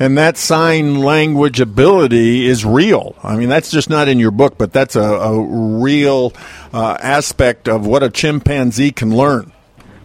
And 0.00 0.16
that 0.16 0.36
sign 0.36 1.00
language 1.00 1.60
ability 1.60 2.46
is 2.46 2.64
real. 2.64 3.16
I 3.22 3.36
mean, 3.36 3.48
that's 3.48 3.70
just 3.70 3.90
not 3.90 4.06
in 4.06 4.18
your 4.20 4.30
book, 4.30 4.56
but 4.56 4.72
that's 4.72 4.94
a, 4.94 5.02
a 5.02 5.80
real 5.80 6.32
uh, 6.72 6.96
aspect 7.00 7.68
of 7.68 7.84
what 7.84 8.02
a 8.02 8.10
chimpanzee 8.10 8.92
can 8.92 9.16
learn. 9.16 9.52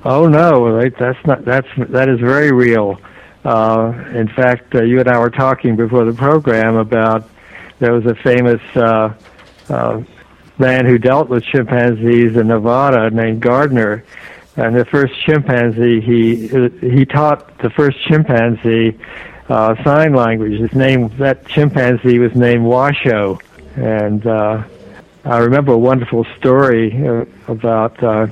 Oh 0.04 0.28
no. 0.28 0.82
That's 0.90 1.26
not. 1.26 1.46
That's 1.46 1.68
that 1.78 2.10
is 2.10 2.20
very 2.20 2.52
real. 2.52 3.00
Uh, 3.46 3.94
in 4.14 4.28
fact, 4.30 4.74
uh, 4.74 4.84
you 4.84 5.00
and 5.00 5.08
I 5.08 5.20
were 5.20 5.30
talking 5.30 5.76
before 5.76 6.06
the 6.06 6.14
program 6.14 6.76
about 6.76 7.30
there 7.80 7.94
was 7.94 8.06
a 8.06 8.16
famous 8.16 8.62
uh, 8.76 9.14
uh, 9.70 10.02
man 10.64 10.86
who 10.86 10.98
dealt 10.98 11.28
with 11.28 11.44
chimpanzees 11.44 12.38
in 12.38 12.48
Nevada 12.48 13.10
named 13.10 13.42
Gardner, 13.42 14.06
and 14.56 14.74
the 14.74 14.86
first 14.86 15.14
chimpanzee 15.26 16.00
he 16.00 16.48
he 16.80 17.06
taught 17.06 17.58
the 17.58 17.70
first 17.70 17.98
chimpanzee 18.08 18.98
uh, 19.50 19.76
sign 19.84 20.14
language. 20.14 20.58
His 20.60 20.74
name 20.74 21.10
that 21.18 21.46
chimpanzee 21.48 22.18
was 22.18 22.34
named 22.34 22.64
Washoe, 22.64 23.40
and 23.76 24.26
uh, 24.26 24.64
I 25.26 25.38
remember 25.40 25.74
a 25.74 25.78
wonderful 25.78 26.26
story 26.38 26.86
about. 27.48 28.02
Uh, 28.02 28.28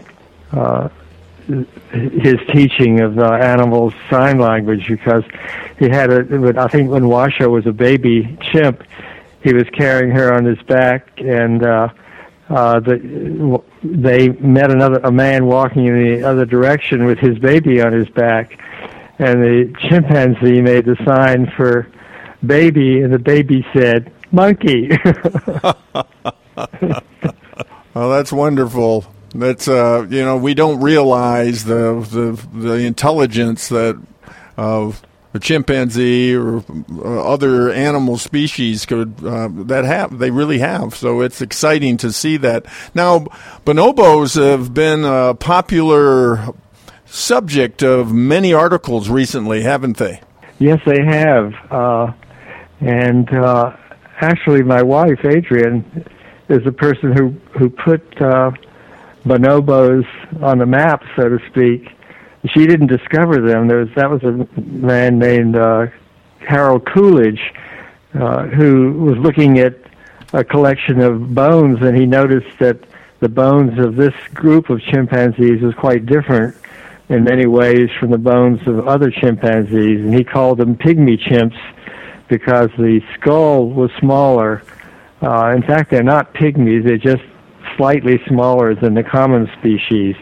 uh, 0.53 0.89
his 1.91 2.37
teaching 2.53 3.01
of 3.01 3.17
uh, 3.17 3.33
animals 3.33 3.93
sign 4.09 4.37
language 4.39 4.87
because 4.87 5.23
he 5.79 5.89
had 5.89 6.09
a 6.09 6.53
I 6.57 6.67
think 6.67 6.91
when 6.91 7.07
Washoe 7.07 7.49
was 7.49 7.65
a 7.65 7.73
baby 7.73 8.37
chimp 8.41 8.83
he 9.43 9.51
was 9.51 9.67
carrying 9.71 10.11
her 10.11 10.31
on 10.31 10.45
his 10.45 10.61
back 10.61 11.09
and 11.17 11.63
uh 11.63 11.89
uh 12.51 12.79
the 12.79 13.61
they 13.83 14.29
met 14.29 14.71
another 14.71 14.99
a 15.03 15.11
man 15.11 15.45
walking 15.45 15.85
in 15.85 16.19
the 16.19 16.23
other 16.23 16.45
direction 16.45 17.05
with 17.05 17.17
his 17.17 17.39
baby 17.39 17.81
on 17.81 17.93
his 17.93 18.09
back 18.09 18.59
and 19.19 19.41
the 19.41 19.73
chimpanzee 19.79 20.61
made 20.61 20.85
the 20.85 20.97
sign 21.05 21.51
for 21.55 21.87
baby 22.45 23.01
and 23.01 23.13
the 23.13 23.19
baby 23.19 23.65
said 23.73 24.11
monkey 24.31 24.89
well, 27.93 28.09
that's 28.09 28.31
wonderful. 28.31 29.05
That's 29.33 29.67
uh, 29.67 30.05
you 30.09 30.23
know, 30.23 30.37
we 30.37 30.53
don't 30.53 30.81
realize 30.81 31.63
the 31.63 32.05
the, 32.11 32.59
the 32.59 32.73
intelligence 32.85 33.69
that 33.69 34.01
of 34.57 35.01
a 35.33 35.39
chimpanzee 35.39 36.35
or 36.35 36.63
uh, 36.91 37.23
other 37.25 37.71
animal 37.71 38.17
species 38.17 38.85
could 38.85 39.15
uh, 39.23 39.47
that 39.51 39.85
have 39.85 40.19
they 40.19 40.31
really 40.31 40.59
have. 40.59 40.95
So 40.95 41.21
it's 41.21 41.41
exciting 41.41 41.97
to 41.97 42.11
see 42.11 42.37
that. 42.37 42.65
Now, 42.93 43.19
bonobos 43.65 44.35
have 44.35 44.73
been 44.73 45.05
a 45.05 45.33
popular 45.33 46.53
subject 47.05 47.83
of 47.83 48.13
many 48.13 48.53
articles 48.53 49.09
recently, 49.09 49.61
haven't 49.61 49.97
they? 49.97 50.21
Yes, 50.59 50.79
they 50.85 51.03
have. 51.03 51.53
Uh, 51.71 52.13
and 52.81 53.29
uh, 53.33 53.75
actually, 54.19 54.63
my 54.63 54.81
wife, 54.81 55.19
Adrienne, 55.23 56.05
is 56.49 56.63
the 56.63 56.71
person 56.71 57.15
who 57.15 57.29
who 57.57 57.69
put 57.69 58.01
uh, 58.21 58.51
bonobos 59.25 60.05
on 60.41 60.57
the 60.57 60.65
map, 60.65 61.03
so 61.15 61.29
to 61.29 61.39
speak. 61.49 61.89
She 62.49 62.65
didn't 62.65 62.87
discover 62.87 63.39
them. 63.39 63.67
There 63.67 63.77
was 63.77 63.89
that 63.95 64.09
was 64.09 64.23
a 64.23 64.47
man 64.57 65.19
named 65.19 65.55
uh, 65.55 65.87
Harold 66.39 66.85
Coolidge 66.85 67.41
uh, 68.13 68.47
who 68.47 68.93
was 68.93 69.17
looking 69.17 69.59
at 69.59 69.77
a 70.33 70.43
collection 70.43 71.01
of 71.01 71.35
bones, 71.35 71.81
and 71.81 71.95
he 71.95 72.05
noticed 72.05 72.57
that 72.59 72.79
the 73.19 73.29
bones 73.29 73.77
of 73.79 73.95
this 73.95 74.13
group 74.33 74.69
of 74.69 74.81
chimpanzees 74.81 75.61
was 75.61 75.75
quite 75.75 76.05
different 76.05 76.55
in 77.09 77.23
many 77.23 77.45
ways 77.45 77.89
from 77.99 78.09
the 78.09 78.17
bones 78.17 78.65
of 78.67 78.87
other 78.87 79.11
chimpanzees, 79.11 79.99
and 79.99 80.13
he 80.13 80.23
called 80.23 80.57
them 80.57 80.75
pygmy 80.75 81.19
chimps 81.19 81.59
because 82.27 82.69
the 82.77 83.01
skull 83.13 83.69
was 83.69 83.91
smaller. 83.99 84.63
Uh, 85.21 85.53
in 85.55 85.61
fact, 85.61 85.91
they're 85.91 86.01
not 86.01 86.33
pygmies; 86.33 86.83
they're 86.83 86.97
just 86.97 87.23
slightly 87.77 88.19
smaller 88.27 88.73
than 88.73 88.93
the 88.93 89.03
common 89.03 89.49
species, 89.59 90.15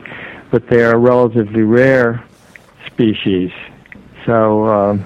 but 0.52 0.68
they 0.70 0.84
are 0.84 0.98
relatively 0.98 1.62
rare 1.62 2.24
species. 2.88 3.52
So 4.26 4.68
um, 4.68 5.06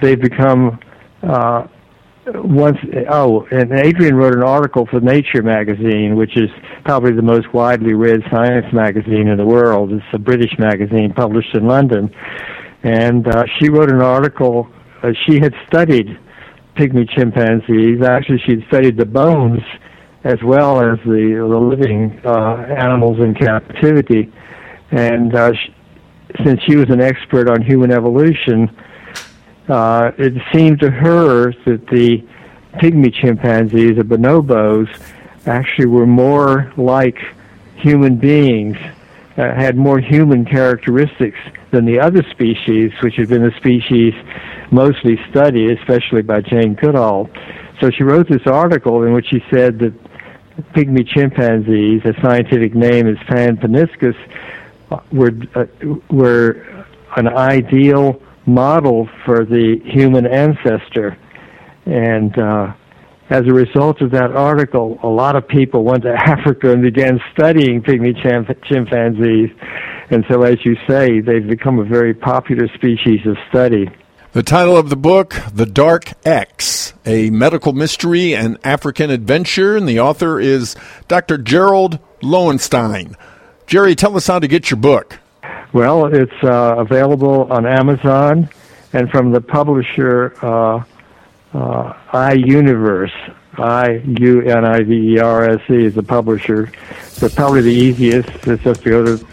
they've 0.00 0.20
become 0.20 0.78
uh, 1.22 1.66
once. 2.26 2.78
Oh, 3.08 3.46
and 3.50 3.72
Adrienne 3.72 4.14
wrote 4.14 4.34
an 4.34 4.42
article 4.42 4.86
for 4.86 5.00
Nature 5.00 5.42
magazine, 5.42 6.16
which 6.16 6.36
is 6.36 6.50
probably 6.84 7.12
the 7.12 7.22
most 7.22 7.52
widely 7.52 7.94
read 7.94 8.22
science 8.30 8.72
magazine 8.72 9.28
in 9.28 9.36
the 9.36 9.46
world. 9.46 9.92
It's 9.92 10.04
a 10.12 10.18
British 10.18 10.58
magazine 10.58 11.12
published 11.12 11.54
in 11.54 11.66
London, 11.66 12.14
and 12.82 13.26
uh, 13.28 13.44
she 13.58 13.68
wrote 13.68 13.90
an 13.90 14.00
article. 14.00 14.68
Uh, 15.02 15.12
she 15.26 15.40
had 15.40 15.54
studied 15.66 16.18
pygmy 16.76 17.08
chimpanzees. 17.10 18.02
Actually, 18.02 18.38
she'd 18.46 18.64
studied 18.68 18.96
the 18.96 19.06
bones 19.06 19.60
as 20.24 20.40
well 20.44 20.80
as 20.80 20.98
the 21.04 21.46
the 21.48 21.58
living 21.58 22.20
uh, 22.24 22.54
animals 22.78 23.18
in 23.18 23.34
captivity. 23.34 24.32
And 24.92 25.34
uh, 25.34 25.52
sh 25.54 25.70
since 26.44 26.62
she 26.62 26.76
was 26.76 26.88
an 26.88 27.00
expert 27.00 27.48
on 27.48 27.60
human 27.60 27.90
evolution, 27.90 28.74
uh, 29.68 30.12
it 30.16 30.32
seemed 30.52 30.80
to 30.80 30.90
her 30.90 31.52
that 31.66 31.86
the 31.88 32.24
pygmy 32.74 33.12
chimpanzees, 33.12 33.96
the 33.96 34.02
bonobos, 34.02 34.88
actually 35.46 35.86
were 35.86 36.06
more 36.06 36.72
like 36.76 37.18
human 37.76 38.16
beings, 38.16 38.76
uh, 39.36 39.54
had 39.54 39.76
more 39.76 39.98
human 39.98 40.44
characteristics 40.44 41.38
than 41.70 41.84
the 41.84 41.98
other 41.98 42.22
species, 42.30 42.92
which 43.02 43.16
had 43.16 43.28
been 43.28 43.42
the 43.42 43.54
species 43.56 44.14
mostly 44.70 45.18
studied, 45.30 45.78
especially 45.78 46.22
by 46.22 46.40
Jane 46.40 46.74
Goodall. 46.74 47.28
So 47.80 47.90
she 47.90 48.04
wrote 48.04 48.28
this 48.28 48.46
article 48.46 49.02
in 49.02 49.12
which 49.12 49.26
she 49.28 49.42
said 49.50 49.78
that 49.80 49.92
pygmy 50.74 51.06
chimpanzees, 51.06 52.02
a 52.04 52.14
scientific 52.22 52.74
name 52.74 53.06
is 53.06 53.18
Pan-paniscus, 53.26 54.16
were 55.12 55.32
uh, 55.54 55.64
were 56.10 56.84
an 57.16 57.28
ideal 57.28 58.20
model 58.46 59.08
for 59.24 59.44
the 59.44 59.80
human 59.84 60.26
ancestor, 60.26 61.16
and 61.86 62.36
uh, 62.38 62.72
as 63.30 63.42
a 63.46 63.52
result 63.52 64.02
of 64.02 64.10
that 64.10 64.32
article, 64.32 64.98
a 65.02 65.08
lot 65.08 65.36
of 65.36 65.48
people 65.48 65.84
went 65.84 66.02
to 66.02 66.12
Africa 66.26 66.70
and 66.70 66.82
began 66.82 67.18
studying 67.32 67.82
pygmy 67.82 68.14
chimpanzees. 68.68 69.50
And 70.10 70.24
so, 70.30 70.42
as 70.42 70.58
you 70.64 70.76
say, 70.86 71.20
they've 71.20 71.46
become 71.46 71.78
a 71.78 71.84
very 71.84 72.12
popular 72.12 72.68
species 72.74 73.20
of 73.26 73.36
study. 73.48 73.88
The 74.32 74.42
title 74.42 74.76
of 74.76 74.90
the 74.90 74.96
book, 74.96 75.36
The 75.52 75.66
Dark 75.66 76.12
X, 76.24 76.94
a 77.04 77.30
medical 77.30 77.72
mystery 77.72 78.34
and 78.34 78.58
African 78.64 79.10
adventure, 79.10 79.76
and 79.76 79.88
the 79.88 80.00
author 80.00 80.40
is 80.40 80.74
Dr. 81.08 81.38
Jerold 81.38 82.00
Lowenstein. 82.22 83.16
Jerry, 83.66 83.94
tell 83.94 84.16
us 84.16 84.26
how 84.26 84.38
to 84.38 84.48
get 84.48 84.70
your 84.70 84.78
book. 84.78 85.18
Well, 85.72 86.06
it's 86.06 86.44
uh, 86.44 86.76
available 86.78 87.50
on 87.52 87.66
Amazon 87.66 88.48
and 88.92 89.10
from 89.10 89.32
the 89.32 89.40
publisher 89.40 90.34
uh, 90.44 90.84
uh, 91.54 91.92
iUniverse. 92.12 93.34
I 93.58 94.02
U 94.18 94.40
N 94.42 94.64
I 94.64 94.82
V 94.82 95.14
E 95.14 95.18
R 95.18 95.50
S 95.50 95.60
E 95.70 95.84
is 95.84 95.94
the 95.94 96.02
publisher. 96.02 96.70
But 97.20 97.34
probably 97.34 97.62
the 97.62 97.72
easiest 97.72 98.28
is 98.46 98.60
just 98.60 98.82
to 98.82 98.90
go 98.90 99.04
to 99.04 99.26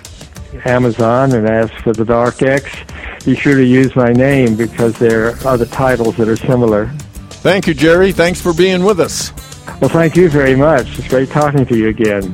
Amazon 0.66 1.34
and 1.34 1.48
ask 1.48 1.74
for 1.84 1.94
the 1.94 2.06
Dark 2.06 2.42
X. 2.42 2.70
Be 3.26 3.36
sure 3.36 3.56
to 3.56 3.66
use 3.66 3.96
my 3.96 4.12
name 4.12 4.56
because 4.56 4.98
there 4.98 5.30
are 5.30 5.48
other 5.48 5.66
titles 5.66 6.16
that 6.18 6.28
are 6.28 6.36
similar. 6.36 6.88
Thank 7.42 7.68
you, 7.68 7.74
Jerry. 7.74 8.12
Thanks 8.12 8.42
for 8.42 8.54
being 8.54 8.84
with 8.84 9.00
us. 9.00 9.32
Well, 9.80 9.90
thank 9.90 10.16
you 10.16 10.30
very 10.30 10.56
much. 10.56 11.00
It's 11.00 11.08
great 11.08 11.30
talking 11.30 11.66
to 11.66 11.78
you 11.78 11.88
again. 11.88 12.34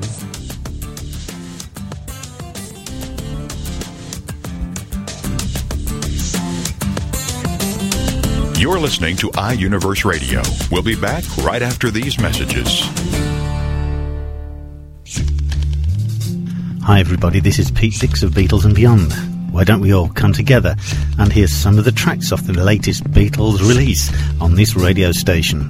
You're 8.65 8.79
listening 8.79 9.15
to 9.17 9.29
iUniverse 9.29 10.05
Radio. 10.05 10.41
We'll 10.71 10.81
be 10.81 10.99
back 10.99 11.23
right 11.45 11.61
after 11.61 11.91
these 11.91 12.19
messages. 12.19 12.81
Hi, 16.81 16.99
everybody. 16.99 17.39
This 17.39 17.59
is 17.59 17.69
Pete 17.69 17.99
Dix 17.99 18.23
of 18.23 18.31
Beatles 18.31 18.65
and 18.65 18.73
Beyond. 18.73 19.13
Why 19.53 19.65
don't 19.65 19.81
we 19.81 19.93
all 19.93 20.09
come 20.09 20.33
together 20.33 20.75
and 21.19 21.31
hear 21.31 21.45
some 21.45 21.77
of 21.77 21.85
the 21.85 21.91
tracks 21.91 22.31
off 22.31 22.41
the 22.41 22.53
latest 22.53 23.03
Beatles 23.03 23.59
release 23.59 24.11
on 24.41 24.55
this 24.55 24.75
radio 24.75 25.11
station? 25.11 25.69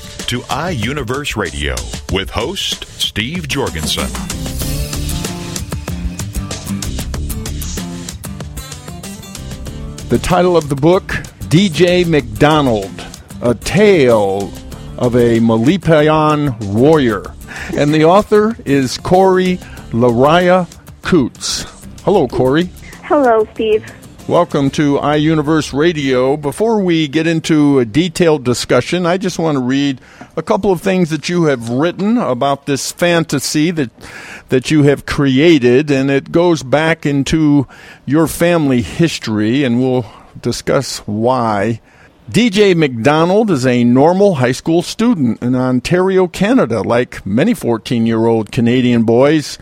to 0.31 0.39
iUniverse 0.43 1.35
Radio 1.35 1.75
with 2.13 2.29
host 2.29 2.85
Steve 2.85 3.49
Jorgensen. 3.49 4.07
The 10.07 10.17
title 10.23 10.55
of 10.55 10.69
the 10.69 10.77
book, 10.77 11.03
DJ 11.49 12.07
MacDonald, 12.07 13.05
A 13.41 13.55
Tale 13.55 14.43
of 14.97 15.15
a 15.15 15.41
Malipayon 15.41 16.75
Warrior. 16.75 17.25
And 17.75 17.93
the 17.93 18.05
author 18.05 18.55
is 18.63 18.97
Corey 18.99 19.57
Lariah 19.91 20.65
Coots. 21.01 21.63
Hello, 22.05 22.29
Corie. 22.29 22.69
Hello, 23.03 23.45
Steve. 23.53 23.83
Welcome 24.27 24.69
to 24.71 24.97
iUniverse 24.97 25.77
Radio. 25.77 26.37
Before 26.37 26.81
we 26.81 27.09
get 27.09 27.27
into 27.27 27.79
a 27.79 27.85
detailed 27.85 28.45
discussion, 28.45 29.05
I 29.05 29.17
just 29.17 29.37
want 29.37 29.57
to 29.57 29.61
read 29.61 29.99
a 30.41 30.43
couple 30.43 30.71
of 30.71 30.81
things 30.81 31.11
that 31.11 31.29
you 31.29 31.43
have 31.43 31.69
written 31.69 32.17
about 32.17 32.65
this 32.65 32.91
fantasy 32.91 33.69
that 33.69 33.91
that 34.49 34.71
you 34.71 34.81
have 34.81 35.05
created, 35.05 35.91
and 35.91 36.09
it 36.09 36.31
goes 36.31 36.63
back 36.63 37.05
into 37.05 37.67
your 38.07 38.25
family 38.25 38.81
history, 38.81 39.63
and 39.63 39.79
we'll 39.79 40.03
discuss 40.41 40.97
why. 41.05 41.79
DJ 42.31 42.75
MacDonald 42.75 43.51
is 43.51 43.67
a 43.67 43.83
normal 43.83 44.35
high 44.35 44.51
school 44.51 44.81
student 44.81 45.39
in 45.43 45.53
Ontario, 45.53 46.27
Canada. 46.27 46.81
Like 46.81 47.23
many 47.23 47.53
14 47.53 48.07
year 48.07 48.25
old 48.25 48.51
Canadian 48.51 49.03
boys, 49.03 49.59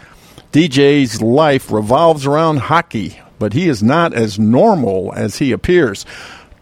DJ's 0.54 1.22
life 1.22 1.70
revolves 1.72 2.26
around 2.26 2.58
hockey, 2.58 3.20
but 3.38 3.52
he 3.52 3.68
is 3.68 3.84
not 3.84 4.14
as 4.14 4.40
normal 4.40 5.12
as 5.14 5.40
he 5.40 5.52
appears. 5.52 6.06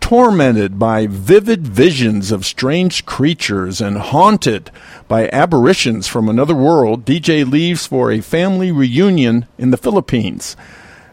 Tormented 0.07 0.79
by 0.79 1.05
vivid 1.05 1.67
visions 1.67 2.31
of 2.31 2.45
strange 2.45 3.05
creatures 3.05 3.81
and 3.81 3.97
haunted 3.97 4.71
by 5.09 5.29
apparitions 5.31 6.07
from 6.07 6.29
another 6.29 6.55
world, 6.55 7.03
DJ 7.03 7.45
leaves 7.45 7.85
for 7.85 8.09
a 8.09 8.21
family 8.21 8.71
reunion 8.71 9.47
in 9.57 9.71
the 9.71 9.75
Philippines. 9.75 10.55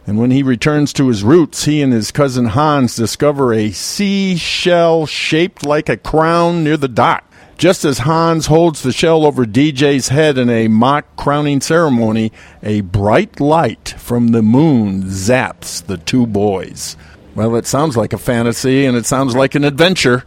And 0.07 0.17
when 0.17 0.31
he 0.31 0.45
returns 0.45 0.93
to 0.93 1.09
his 1.09 1.25
roots, 1.25 1.65
he 1.65 1.83
and 1.83 1.93
his 1.93 2.13
cousin 2.13 2.45
Hans 2.45 2.95
discover 2.95 3.53
a 3.53 3.73
seashell 3.73 5.07
shaped 5.07 5.67
like 5.67 5.89
a 5.89 5.97
crown 5.97 6.63
near 6.63 6.77
the 6.77 6.87
dock. 6.87 7.29
Just 7.59 7.85
as 7.85 7.99
Hans 7.99 8.47
holds 8.47 8.83
the 8.83 8.93
shell 8.93 9.27
over 9.27 9.45
DJ's 9.45 10.11
head 10.11 10.39
in 10.39 10.49
a 10.49 10.69
mock 10.69 11.17
crowning 11.17 11.61
ceremony, 11.61 12.31
a 12.63 12.83
bright 12.83 13.41
light 13.41 13.97
from 13.99 14.29
the 14.29 14.43
moon 14.43 15.03
zaps 15.03 15.85
the 15.85 15.97
two 15.99 16.29
boys. 16.29 16.97
Well, 17.35 17.57
it 17.57 17.67
sounds 17.67 17.97
like 17.97 18.13
a 18.13 18.19
fantasy 18.19 18.85
and 18.87 18.97
it 18.97 19.07
sounds 19.07 19.35
like 19.35 19.55
an 19.55 19.65
adventure. 19.65 20.25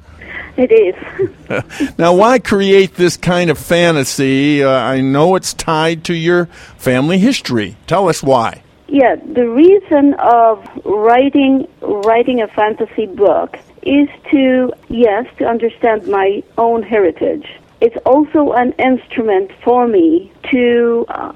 It 0.57 0.71
is. 0.71 1.93
now, 1.97 2.15
why 2.15 2.39
create 2.39 2.95
this 2.95 3.15
kind 3.15 3.49
of 3.49 3.57
fantasy? 3.59 4.63
Uh, 4.63 4.69
I 4.69 5.01
know 5.01 5.35
it's 5.35 5.53
tied 5.53 6.03
to 6.05 6.13
your 6.13 6.47
family 6.77 7.19
history. 7.19 7.77
Tell 7.85 8.09
us 8.09 8.23
why. 8.23 8.63
Yeah, 8.87 9.15
the 9.17 9.47
reason 9.47 10.15
of 10.15 10.65
writing 10.85 11.67
writing 11.81 12.41
a 12.41 12.47
fantasy 12.47 13.05
book 13.05 13.57
is 13.83 14.07
to 14.31 14.71
yes 14.87 15.25
to 15.37 15.45
understand 15.45 16.07
my 16.07 16.41
own 16.57 16.83
heritage. 16.83 17.47
It's 17.81 17.97
also 18.05 18.53
an 18.53 18.71
instrument 18.73 19.51
for 19.63 19.87
me 19.87 20.31
to 20.51 21.05
uh, 21.09 21.33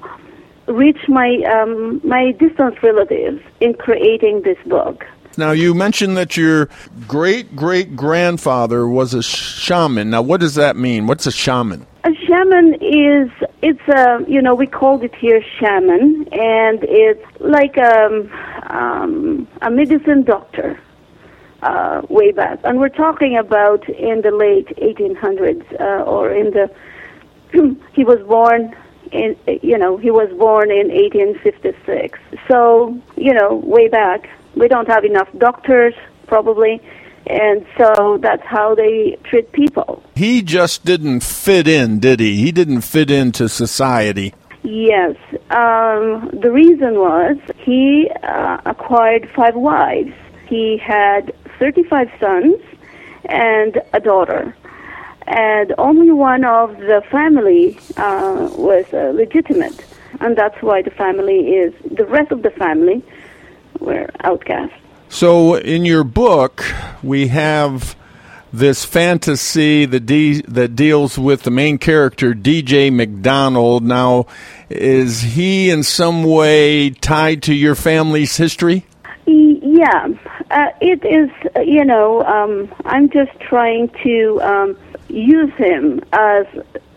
reach 0.66 1.08
my 1.08 1.36
um, 1.44 2.00
my 2.02 2.32
distant 2.32 2.82
relatives 2.82 3.42
in 3.60 3.74
creating 3.74 4.42
this 4.42 4.58
book. 4.66 5.06
Now, 5.36 5.52
you 5.52 5.74
mentioned 5.74 6.16
that 6.16 6.36
your 6.36 6.68
great 7.06 7.56
great 7.56 7.96
grandfather 7.96 8.86
was 8.86 9.14
a 9.14 9.22
shaman. 9.22 10.10
Now, 10.10 10.22
what 10.22 10.40
does 10.40 10.54
that 10.56 10.76
mean? 10.76 11.06
What's 11.06 11.26
a 11.26 11.32
shaman? 11.32 11.86
A 12.04 12.14
shaman 12.26 12.74
is 12.74 13.30
it's 13.62 13.88
a 13.88 14.24
you 14.28 14.42
know 14.42 14.54
we 14.54 14.66
called 14.66 15.04
it 15.04 15.14
here 15.14 15.42
shaman, 15.58 16.28
and 16.32 16.82
it's 16.82 17.24
like 17.40 17.78
um, 17.78 18.30
um, 18.66 19.48
a 19.62 19.70
medicine 19.70 20.22
doctor 20.22 20.78
uh, 21.62 22.02
way 22.08 22.32
back, 22.32 22.58
and 22.64 22.78
we're 22.78 22.88
talking 22.88 23.36
about 23.36 23.88
in 23.88 24.22
the 24.22 24.32
late 24.32 24.68
1800s 24.76 25.80
uh, 25.80 26.04
or 26.04 26.30
in 26.30 26.50
the 26.50 26.70
he 27.94 28.04
was 28.04 28.20
born 28.26 28.74
in 29.12 29.36
you 29.62 29.78
know 29.78 29.96
he 29.96 30.10
was 30.10 30.28
born 30.38 30.70
in 30.70 30.88
1856. 30.88 32.18
So 32.48 33.00
you 33.16 33.32
know 33.32 33.54
way 33.54 33.88
back 33.88 34.28
we 34.56 34.68
don't 34.68 34.88
have 34.88 35.04
enough 35.04 35.28
doctors 35.38 35.94
probably 36.26 36.80
and 37.26 37.64
so 37.78 38.18
that's 38.20 38.42
how 38.44 38.74
they 38.74 39.16
treat 39.24 39.50
people 39.52 40.02
He 40.16 40.42
just 40.42 40.84
didn't 40.84 41.20
fit 41.22 41.68
in, 41.68 42.00
did 42.00 42.18
he? 42.20 42.36
He 42.36 42.50
didn't 42.52 42.80
fit 42.82 43.10
into 43.10 43.48
society. 43.48 44.34
yes 44.64 45.16
um, 45.50 46.30
the 46.44 46.50
reason 46.50 46.94
was 46.98 47.36
he 47.58 48.10
uh, 48.22 48.58
acquired 48.66 49.28
five 49.34 49.54
wives 49.54 50.12
he 50.48 50.76
had 50.78 51.34
35 51.58 52.10
sons 52.20 52.56
and 53.26 53.80
a 53.92 54.00
daughter 54.00 54.54
and 55.26 55.72
only 55.78 56.10
one 56.10 56.44
of 56.44 56.76
the 56.78 57.02
family 57.10 57.78
uh, 57.96 58.48
was 58.56 58.84
uh, 58.92 59.12
legitimate 59.14 59.84
and 60.20 60.36
that's 60.36 60.60
why 60.62 60.82
the 60.82 60.90
family 60.90 61.40
is 61.64 61.72
the 62.00 62.04
rest 62.04 62.30
of 62.32 62.42
the 62.42 62.50
family 62.50 63.02
were 63.82 64.08
outcast 64.24 64.72
So, 65.08 65.56
in 65.56 65.84
your 65.84 66.04
book, 66.04 66.64
we 67.02 67.28
have 67.28 67.94
this 68.52 68.84
fantasy 68.84 69.84
that 69.86 70.06
de- 70.06 70.42
that 70.42 70.76
deals 70.76 71.18
with 71.18 71.42
the 71.42 71.50
main 71.50 71.78
character 71.78 72.34
DJ 72.34 72.90
MacDonald. 72.92 73.82
Now, 73.82 74.26
is 74.70 75.20
he 75.20 75.70
in 75.70 75.82
some 75.82 76.22
way 76.24 76.90
tied 76.90 77.42
to 77.44 77.54
your 77.54 77.74
family's 77.74 78.36
history? 78.36 78.84
Yeah, 79.26 80.08
uh, 80.50 80.68
it 80.80 81.04
is. 81.04 81.30
uh, 81.56 81.60
You 81.60 81.84
know, 81.84 82.22
um, 82.24 82.72
I'm 82.84 83.08
just 83.10 83.32
trying 83.40 83.88
to 84.04 84.40
um, 84.42 84.76
use 85.08 85.52
him 85.54 86.00
as 86.12 86.46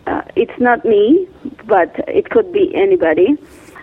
uh, 0.07 0.21
it's 0.36 0.59
not 0.59 0.86
me, 0.86 1.27
but 1.65 1.93
it 2.07 2.29
could 2.29 2.51
be 2.51 2.73
anybody. 2.75 3.38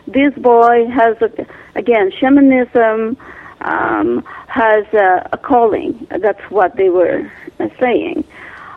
This 0.07 0.35
boy 0.35 0.87
has, 0.89 1.17
a, 1.23 1.31
again, 1.75 2.13
shamanism 2.19 3.17
um, 3.61 4.25
has 4.49 4.85
a, 4.93 5.29
a 5.33 5.39
calling. 5.39 6.07
That's 6.11 6.43
what 6.51 6.77
they 6.77 6.89
were 6.89 7.31
uh, 7.61 7.69
saying. 7.81 8.25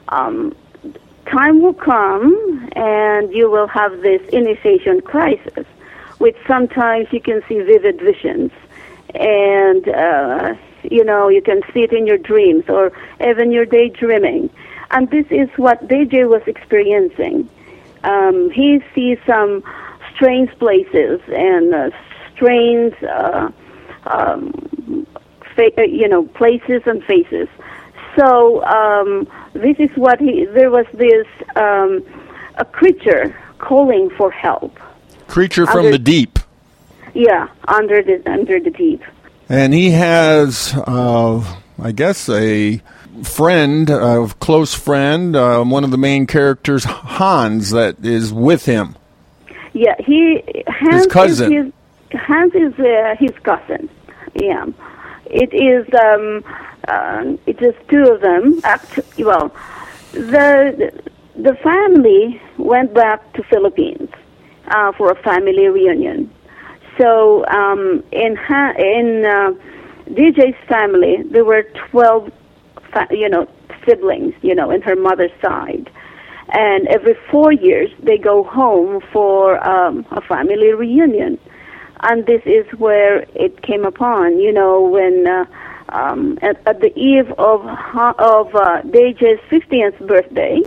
Um, 0.09 0.55
time 1.25 1.61
will 1.61 1.73
come, 1.73 2.69
and 2.75 3.31
you 3.33 3.49
will 3.49 3.67
have 3.67 4.01
this 4.01 4.21
initiation 4.29 5.01
crisis, 5.01 5.65
which 6.19 6.37
sometimes 6.47 7.07
you 7.11 7.19
can 7.19 7.41
see 7.47 7.59
vivid 7.61 7.99
visions 7.99 8.51
and 9.15 9.87
uh, 9.87 10.55
you 10.83 11.03
know 11.03 11.29
you 11.29 11.41
can 11.41 11.61
see 11.73 11.81
it 11.81 11.93
in 11.93 12.05
your 12.05 12.17
dreams 12.17 12.63
or 12.67 12.91
even 13.25 13.51
your 13.51 13.65
daydreaming 13.65 14.49
and 14.91 15.09
this 15.09 15.25
is 15.29 15.49
what 15.55 15.87
dj 15.87 16.27
was 16.27 16.41
experiencing 16.47 17.49
um, 18.03 18.49
he 18.51 18.81
sees 18.93 19.17
some 19.25 19.63
strange 20.13 20.49
places 20.59 21.21
and 21.29 21.73
uh, 21.73 21.89
strange 22.35 22.93
uh, 23.03 23.49
um, 24.05 25.05
fa- 25.55 25.71
uh, 25.77 25.81
you 25.83 26.07
know 26.07 26.23
places 26.27 26.81
and 26.85 27.03
faces 27.03 27.47
so 28.17 28.63
um, 28.65 29.27
this 29.53 29.77
is 29.79 29.89
what 29.95 30.19
he 30.19 30.45
there 30.45 30.71
was 30.71 30.85
this 30.93 31.27
um, 31.55 32.03
a 32.57 32.65
creature 32.65 33.35
calling 33.57 34.09
for 34.17 34.31
help 34.31 34.77
Creature 35.27 35.65
from 35.67 35.77
Under- 35.87 35.91
the 35.91 35.99
deep. 35.99 36.39
yeah 37.13 37.47
under 37.67 38.03
the 38.03 38.21
under 38.29 38.59
the 38.59 38.69
deep 38.69 39.01
And 39.49 39.73
he 39.73 39.91
has, 39.91 40.73
uh, 40.87 41.43
I 41.81 41.91
guess, 41.91 42.29
a 42.29 42.81
friend, 43.23 43.89
a 43.91 44.27
close 44.39 44.73
friend, 44.73 45.35
uh, 45.35 45.63
one 45.63 45.83
of 45.83 45.91
the 45.91 45.97
main 45.99 46.25
characters, 46.25 46.83
Hans, 46.83 47.69
that 47.71 48.03
is 48.03 48.33
with 48.33 48.65
him. 48.65 48.95
Yeah, 49.73 49.93
he 49.99 50.41
Hans 50.67 51.05
cousin. 51.07 51.53
Is 51.53 51.63
his, 51.65 51.73
Hans 52.15 52.53
is 52.55 52.73
uh, 52.79 53.15
his 53.19 53.31
cousin. 53.43 53.89
Yeah, 54.35 54.65
it 55.25 55.53
is. 55.53 55.87
Um, 55.93 56.43
uh, 56.87 57.37
it 57.45 57.61
is 57.61 57.73
two 57.89 58.03
of 58.11 58.21
them. 58.21 58.61
Act, 58.63 58.99
well, 59.17 59.53
the 60.13 60.91
the 61.35 61.55
family 61.63 62.41
went 62.57 62.93
back 62.93 63.33
to 63.33 63.43
Philippines 63.43 64.09
uh, 64.67 64.91
for 64.93 65.11
a 65.11 65.15
family 65.23 65.67
reunion. 65.67 66.31
So 66.97 67.45
um, 67.47 68.03
in 68.11 68.35
ha- 68.35 68.73
in 68.77 69.25
uh, 69.25 69.51
DJ's 70.13 70.57
family, 70.67 71.23
there 71.31 71.45
were 71.45 71.63
twelve, 71.91 72.31
fa- 72.93 73.07
you 73.11 73.29
know, 73.29 73.47
siblings. 73.87 74.33
You 74.41 74.55
know, 74.55 74.71
in 74.71 74.81
her 74.81 74.95
mother's 74.95 75.31
side 75.41 75.89
and 76.49 76.87
every 76.89 77.15
four 77.31 77.51
years 77.51 77.89
they 78.03 78.17
go 78.17 78.43
home 78.43 79.01
for 79.11 79.57
um, 79.67 80.05
a 80.11 80.21
family 80.21 80.71
reunion 80.73 81.39
and 82.01 82.25
this 82.25 82.41
is 82.45 82.65
where 82.79 83.25
it 83.35 83.61
came 83.61 83.85
upon 83.85 84.39
you 84.39 84.51
know 84.51 84.81
when 84.81 85.27
uh, 85.27 85.45
um, 85.89 86.37
at, 86.41 86.59
at 86.67 86.81
the 86.81 86.97
eve 86.97 87.31
of 87.33 87.65
of 87.65 88.55
uh, 88.55 88.81
DJ's 88.83 89.41
50th 89.49 90.05
birthday 90.07 90.61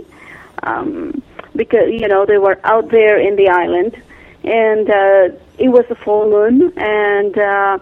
um, 0.63 1.21
because 1.55 1.89
you 1.91 2.07
know 2.07 2.25
they 2.25 2.37
were 2.37 2.59
out 2.63 2.89
there 2.89 3.19
in 3.19 3.35
the 3.35 3.49
island 3.49 4.01
and 4.43 4.89
uh, 4.89 5.35
it 5.57 5.69
was 5.69 5.85
a 5.89 5.95
full 5.95 6.29
moon 6.29 6.73
and 6.77 7.37
uh, 7.37 7.77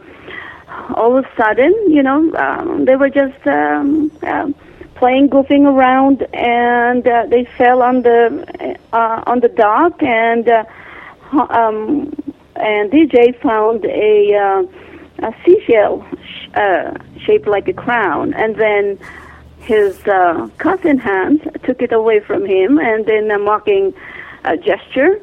all 0.96 1.18
of 1.18 1.26
a 1.26 1.36
sudden 1.36 1.74
you 1.88 2.04
know 2.04 2.34
um, 2.36 2.86
they 2.86 2.96
were 2.96 3.10
just 3.10 3.46
um, 3.48 4.12
um, 4.24 4.56
playing 4.96 5.30
goofing 5.30 5.66
around 5.66 6.24
and 6.34 7.08
uh, 7.08 7.26
they 7.28 7.46
fell 7.58 7.82
on 7.82 8.02
the 8.02 8.78
uh, 8.92 9.24
on 9.28 9.40
the 9.40 9.50
dock 9.50 10.02
and 10.02 10.50
uh, 10.50 10.66
um, 11.50 12.12
and 12.60 12.92
DJ 12.92 13.40
found 13.42 13.86
a 13.86 14.36
uh, 14.36 14.64
a 15.20 15.34
seashell 15.46 16.06
sh- 16.24 16.50
uh, 16.56 16.94
shaped 17.26 17.48
like 17.48 17.68
a 17.68 17.74
crown. 17.74 18.34
And 18.34 18.56
then 18.56 19.00
his 19.60 20.00
uh, 20.08 20.50
cousin 20.58 20.98
Hans 20.98 21.42
took 21.64 21.82
it 21.82 21.92
away 21.92 22.20
from 22.20 22.46
him 22.46 22.80
and 22.80 23.06
then 23.06 23.32
a 23.32 23.40
mocking 23.40 23.94
uh, 24.46 24.56
gesture 24.58 25.20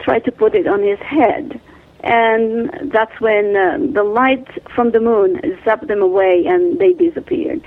tried 0.00 0.24
to 0.24 0.32
put 0.32 0.54
it 0.54 0.66
on 0.66 0.82
his 0.82 0.98
head. 0.98 1.60
And 2.00 2.90
that's 2.92 3.20
when 3.20 3.56
uh, 3.56 3.78
the 3.92 4.04
light 4.04 4.46
from 4.74 4.92
the 4.92 5.00
moon 5.00 5.36
zapped 5.64 5.88
them 5.88 6.02
away 6.02 6.44
and 6.46 6.78
they 6.78 6.92
disappeared. 6.92 7.66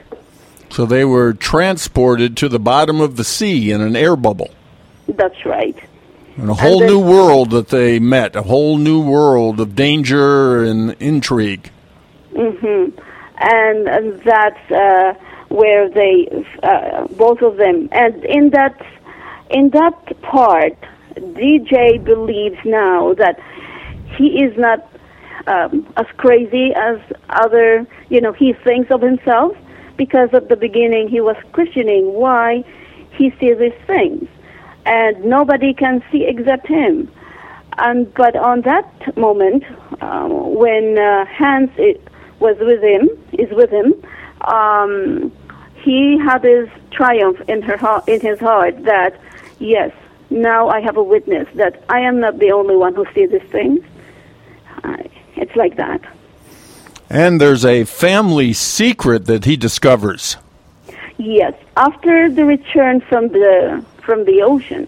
So 0.69 0.85
they 0.85 1.03
were 1.03 1.33
transported 1.33 2.37
to 2.37 2.47
the 2.47 2.59
bottom 2.59 3.01
of 3.01 3.15
the 3.15 3.23
sea 3.23 3.71
in 3.71 3.81
an 3.81 3.95
air 3.95 4.15
bubble. 4.15 4.51
that's 5.07 5.45
right 5.45 5.77
And 6.41 6.49
a 6.49 6.53
whole 6.53 6.79
then- 6.79 6.87
new 6.87 6.99
world 6.99 7.51
that 7.51 7.69
they 7.69 7.99
met, 7.99 8.35
a 8.35 8.43
whole 8.43 8.77
new 8.77 9.01
world 9.01 9.59
of 9.59 9.75
danger 9.75 10.63
and 10.63 10.95
intrigue. 10.99 11.69
hmm 12.35 12.89
And, 13.41 13.87
and 13.87 14.21
that's 14.21 14.71
uh, 14.71 15.13
where 15.49 15.89
they, 15.89 16.45
uh, 16.63 17.07
both 17.07 17.41
of 17.41 17.57
them, 17.57 17.89
and 17.91 18.23
in 18.25 18.51
that, 18.51 18.79
in 19.49 19.69
that 19.71 20.21
part, 20.21 20.77
DJ 21.15 22.03
believes 22.03 22.57
now 22.65 23.13
that 23.15 23.39
he 24.17 24.43
is 24.43 24.57
not 24.57 24.85
um, 25.47 25.87
as 25.97 26.05
crazy 26.17 26.73
as 26.75 26.99
other, 27.29 27.87
you 28.09 28.21
know, 28.21 28.33
he 28.33 28.53
thinks 28.53 28.91
of 28.91 29.01
himself. 29.01 29.57
Because 29.97 30.29
at 30.33 30.47
the 30.47 30.55
beginning 30.55 31.09
he 31.09 31.19
was 31.19 31.35
questioning 31.51 32.13
why 32.13 32.63
he 33.17 33.31
sees 33.31 33.57
these 33.57 33.73
things, 33.85 34.29
and 34.89 35.23
nobody 35.23 35.71
can 35.73 36.03
see 36.11 36.25
except 36.25 36.67
him. 36.67 37.09
And 37.77 38.11
but 38.15 38.35
on 38.35 38.61
that 38.61 39.15
moment, 39.15 39.63
um, 40.01 40.55
when 40.55 40.97
uh, 40.97 41.25
Hans 41.25 41.69
i 41.77 41.95
was 42.39 42.57
with 42.59 42.81
him, 42.81 43.07
is 43.33 43.51
with 43.51 43.69
him, 43.69 43.93
um, 44.41 45.31
he 45.83 46.17
had 46.17 46.43
his 46.43 46.67
triumph 46.91 47.39
in 47.47 47.61
her 47.61 48.01
in 48.07 48.19
his 48.19 48.39
heart 48.39 48.83
that 48.83 49.15
yes, 49.59 49.91
now 50.29 50.69
I 50.69 50.81
have 50.81 50.97
a 50.97 51.03
witness 51.03 51.47
that 51.55 51.83
I 51.89 51.99
am 51.99 52.19
not 52.19 52.39
the 52.39 52.51
only 52.51 52.75
one 52.75 52.95
who 52.95 53.05
sees 53.13 53.29
these 53.29 53.49
things. 53.51 53.85
Uh, 54.83 54.97
it's 55.35 55.55
like 55.55 55.75
that. 55.75 56.01
And 57.09 57.39
there's 57.39 57.65
a 57.65 57.85
family 57.85 58.53
secret 58.53 59.25
that 59.25 59.45
he 59.45 59.55
discovers. 59.55 60.37
Yes, 61.17 61.53
after 61.75 62.29
the 62.29 62.45
return 62.45 63.01
from 63.01 63.29
the 63.29 63.83
from 64.09 64.25
the 64.25 64.41
ocean, 64.41 64.87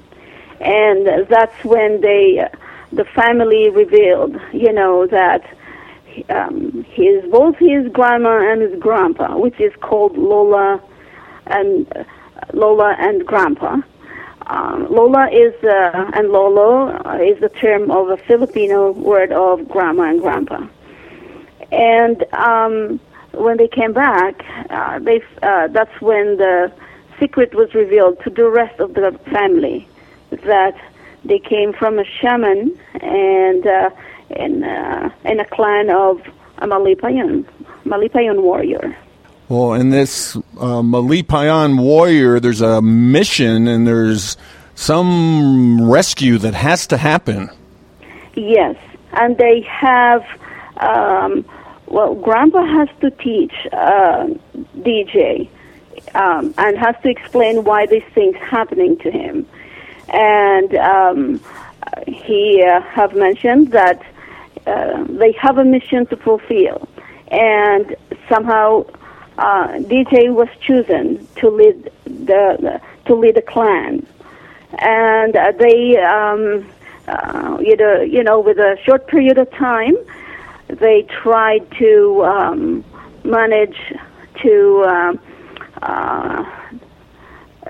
and 0.59 1.27
that's 1.29 1.63
when 1.63 2.01
they, 2.01 2.43
the 2.91 3.05
family 3.05 3.69
revealed, 3.69 4.35
you 4.51 4.73
know, 4.73 5.05
that 5.05 5.43
um, 6.29 6.83
his 6.89 7.23
both 7.29 7.55
his 7.57 7.87
grandma 7.89 8.51
and 8.51 8.63
his 8.63 8.79
grandpa, 8.79 9.37
which 9.37 9.59
is 9.59 9.71
called 9.79 10.17
Lola 10.17 10.81
and 11.45 11.85
uh, 11.95 12.03
Lola 12.51 12.95
and 12.97 13.23
Grandpa. 13.27 13.77
Um, 14.47 14.87
Lola 14.89 15.29
is 15.29 15.53
uh, 15.63 16.09
and 16.15 16.29
Lolo 16.29 16.89
is 17.21 17.39
the 17.41 17.49
term 17.49 17.91
of 17.91 18.09
a 18.09 18.17
Filipino 18.17 18.91
word 18.91 19.31
of 19.31 19.69
grandma 19.69 20.09
and 20.09 20.19
grandpa. 20.19 20.65
And 21.71 22.23
um, 22.33 22.99
when 23.33 23.57
they 23.57 23.67
came 23.67 23.93
back, 23.93 24.43
uh, 24.71 24.97
they 24.97 25.21
uh, 25.43 25.67
that's 25.67 26.01
when 26.01 26.37
the 26.37 26.71
secret 27.21 27.53
was 27.53 27.73
revealed 27.75 28.19
to 28.23 28.29
the 28.31 28.49
rest 28.49 28.79
of 28.79 28.95
the 28.95 29.17
family 29.31 29.87
that 30.31 30.75
they 31.23 31.37
came 31.37 31.71
from 31.71 31.99
a 31.99 32.03
shaman 32.03 32.77
and 32.99 33.67
uh, 33.67 33.89
in 34.31 34.63
uh, 34.63 35.09
in 35.25 35.39
a 35.39 35.45
clan 35.45 35.89
of 35.91 36.19
a 36.57 36.67
Malipayon 36.67 37.45
Malipayon 37.85 38.41
warrior. 38.41 38.97
Well, 39.49 39.73
in 39.73 39.89
this 39.89 40.35
uh, 40.35 40.81
Malipayon 40.81 41.79
warrior, 41.79 42.39
there's 42.39 42.61
a 42.61 42.81
mission 42.81 43.67
and 43.67 43.85
there's 43.85 44.35
some 44.75 45.89
rescue 45.91 46.37
that 46.39 46.55
has 46.55 46.87
to 46.87 46.97
happen. 46.97 47.49
Yes, 48.35 48.75
and 49.13 49.37
they 49.37 49.61
have. 49.61 50.23
Um, 50.77 51.45
well, 51.85 52.15
Grandpa 52.15 52.65
has 52.65 52.87
to 53.01 53.11
teach 53.11 53.53
uh, 53.73 54.27
DJ 54.77 55.49
um, 56.15 56.53
and 56.57 56.77
has 56.77 56.95
to 57.03 57.09
explain 57.09 57.63
why 57.63 57.85
these 57.85 58.03
things 58.13 58.35
happening 58.37 58.97
to 58.99 59.11
him. 59.11 59.47
And 60.09 60.75
um, 60.75 61.41
he 62.07 62.63
uh, 62.63 62.81
have 62.81 63.15
mentioned 63.15 63.71
that 63.71 64.01
uh, 64.67 65.03
they 65.05 65.31
have 65.33 65.57
a 65.57 65.63
mission 65.65 66.05
to 66.07 66.17
fulfill, 66.17 66.87
and 67.29 67.95
somehow 68.29 68.85
uh, 69.37 69.67
DJ 69.79 70.33
was 70.33 70.49
chosen 70.59 71.27
to 71.37 71.49
lead 71.49 71.91
the, 72.05 72.81
to 73.05 73.15
lead 73.15 73.35
the 73.35 73.41
clan, 73.41 74.05
and 74.77 75.35
uh, 75.35 75.51
they 75.57 75.97
um, 75.97 76.69
uh, 77.07 77.57
you 77.61 77.75
know 77.75 78.01
you 78.01 78.23
know 78.23 78.39
with 78.39 78.57
a 78.57 78.77
short 78.85 79.07
period 79.07 79.37
of 79.37 79.49
time 79.51 79.95
they 80.67 81.03
tried 81.03 81.69
to 81.71 82.23
um, 82.23 82.83
manage 83.23 83.77
to 84.41 84.83
uh, 84.87 85.13
uh, 85.81 86.43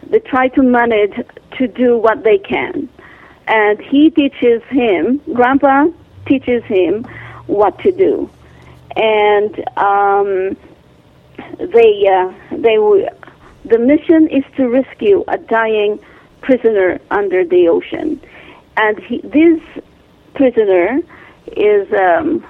they 0.09 0.19
try 0.19 0.47
to 0.49 0.63
manage 0.63 1.13
to 1.57 1.67
do 1.67 1.97
what 1.97 2.23
they 2.23 2.37
can, 2.37 2.89
and 3.47 3.79
he 3.81 4.09
teaches 4.09 4.61
him. 4.63 5.21
Grandpa 5.33 5.87
teaches 6.25 6.63
him 6.63 7.03
what 7.47 7.77
to 7.79 7.91
do, 7.91 8.29
and 8.95 9.59
um, 9.77 10.57
they 11.59 12.07
uh, 12.07 12.33
they 12.51 12.75
w- 12.75 13.07
the 13.65 13.77
mission 13.77 14.27
is 14.29 14.43
to 14.57 14.67
rescue 14.67 15.23
a 15.27 15.37
dying 15.37 15.99
prisoner 16.41 16.99
under 17.11 17.45
the 17.45 17.67
ocean, 17.67 18.19
and 18.77 18.99
he, 18.99 19.21
this 19.21 19.61
prisoner 20.33 20.99
is 21.57 21.91
um, 21.93 22.43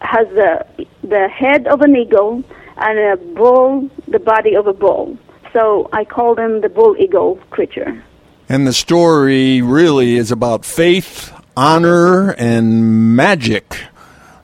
has 0.00 0.28
the 0.28 0.66
the 1.02 1.28
head 1.28 1.66
of 1.66 1.80
an 1.82 1.96
eagle 1.96 2.42
and 2.78 2.98
a 2.98 3.16
bull, 3.16 3.90
the 4.06 4.18
body 4.18 4.54
of 4.54 4.66
a 4.66 4.72
bull. 4.72 5.18
So 5.52 5.88
I 5.92 6.04
call 6.04 6.34
them 6.34 6.60
the 6.60 6.68
bull 6.68 6.96
eagle 6.98 7.36
creature. 7.50 8.02
And 8.48 8.66
the 8.66 8.72
story 8.72 9.60
really 9.60 10.16
is 10.16 10.30
about 10.30 10.64
faith, 10.64 11.32
honor, 11.56 12.32
and 12.32 13.16
magic 13.16 13.78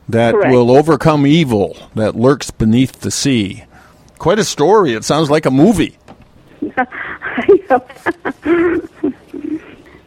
that 0.09 0.35
Correct. 0.35 0.53
will 0.53 0.71
overcome 0.71 1.27
evil 1.27 1.77
that 1.95 2.15
lurks 2.15 2.51
beneath 2.51 3.01
the 3.01 3.11
sea. 3.11 3.65
Quite 4.19 4.39
a 4.39 4.45
story. 4.45 4.93
It 4.93 5.05
sounds 5.05 5.31
like 5.31 5.47
a 5.47 5.51
movie. 5.51 5.97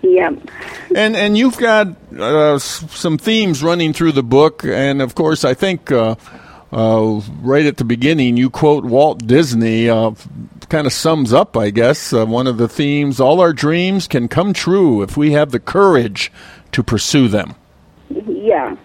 yeah. 0.01 0.30
And 0.95 1.15
and 1.15 1.38
you've 1.38 1.57
got 1.57 1.88
uh, 2.17 2.59
some 2.59 3.17
themes 3.17 3.61
running 3.63 3.93
through 3.93 4.13
the 4.13 4.23
book, 4.23 4.63
and 4.63 5.01
of 5.01 5.15
course, 5.15 5.43
I 5.43 5.53
think 5.53 5.91
uh, 5.91 6.15
uh, 6.72 7.22
right 7.41 7.65
at 7.65 7.78
the 7.78 7.84
beginning 7.84 8.38
you 8.38 8.49
quote 8.49 8.86
Walt 8.86 9.26
Disney. 9.26 9.89
Uh, 9.89 10.11
kind 10.70 10.86
of 10.86 10.91
sums 10.91 11.32
up, 11.32 11.55
I 11.55 11.70
guess, 11.70 12.11
uh, 12.11 12.26
one 12.26 12.47
of 12.47 12.57
the 12.57 12.68
themes: 12.68 13.20
all 13.20 13.39
our 13.39 13.53
dreams 13.53 14.07
can 14.07 14.28
come 14.28 14.53
true 14.53 15.01
if 15.01 15.15
we 15.18 15.32
have 15.32 15.51
the 15.51 15.59
courage 15.59 16.32
to 16.74 16.84
pursue 16.84 17.28
them. 17.28 17.55
Yeah, 18.09 18.76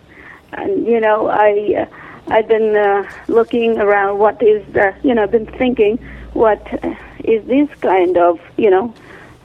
and 0.53 0.87
you 0.87 1.01
know, 1.01 1.29
I 1.29 1.87
uh, 1.89 2.33
I've 2.33 2.49
been 2.49 2.77
uh, 2.77 3.11
looking 3.29 3.79
around. 3.79 4.19
What 4.19 4.43
is 4.43 4.65
the 4.73 4.95
you 5.03 5.15
know? 5.15 5.25
I've 5.25 5.33
been 5.33 5.47
thinking, 5.47 5.99
what 6.33 6.63
uh, 6.85 6.95
this 7.25 7.69
kind 7.81 8.17
of 8.17 8.41
you 8.57 8.71
know? 8.71 8.95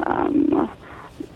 Um, 0.05 0.69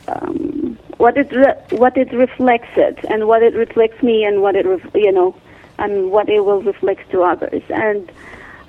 um, 0.08 0.78
what 0.98 1.18
it 1.18 1.32
re- 1.32 1.78
what 1.78 1.98
it 1.98 2.12
reflects 2.14 2.70
it, 2.76 3.00
and 3.10 3.28
what 3.28 3.42
it 3.42 3.56
reflects 3.56 4.04
me, 4.04 4.24
and 4.24 4.42
what 4.42 4.56
it 4.56 4.66
ref- 4.66 4.94
you 4.94 5.12
know, 5.12 5.36
and 5.82 6.12
what 6.12 6.30
it 6.30 6.42
will 6.46 6.62
reflect 6.62 7.10
to 7.12 7.24
others. 7.24 7.64
And 7.70 8.12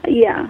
yeah, 0.09 0.49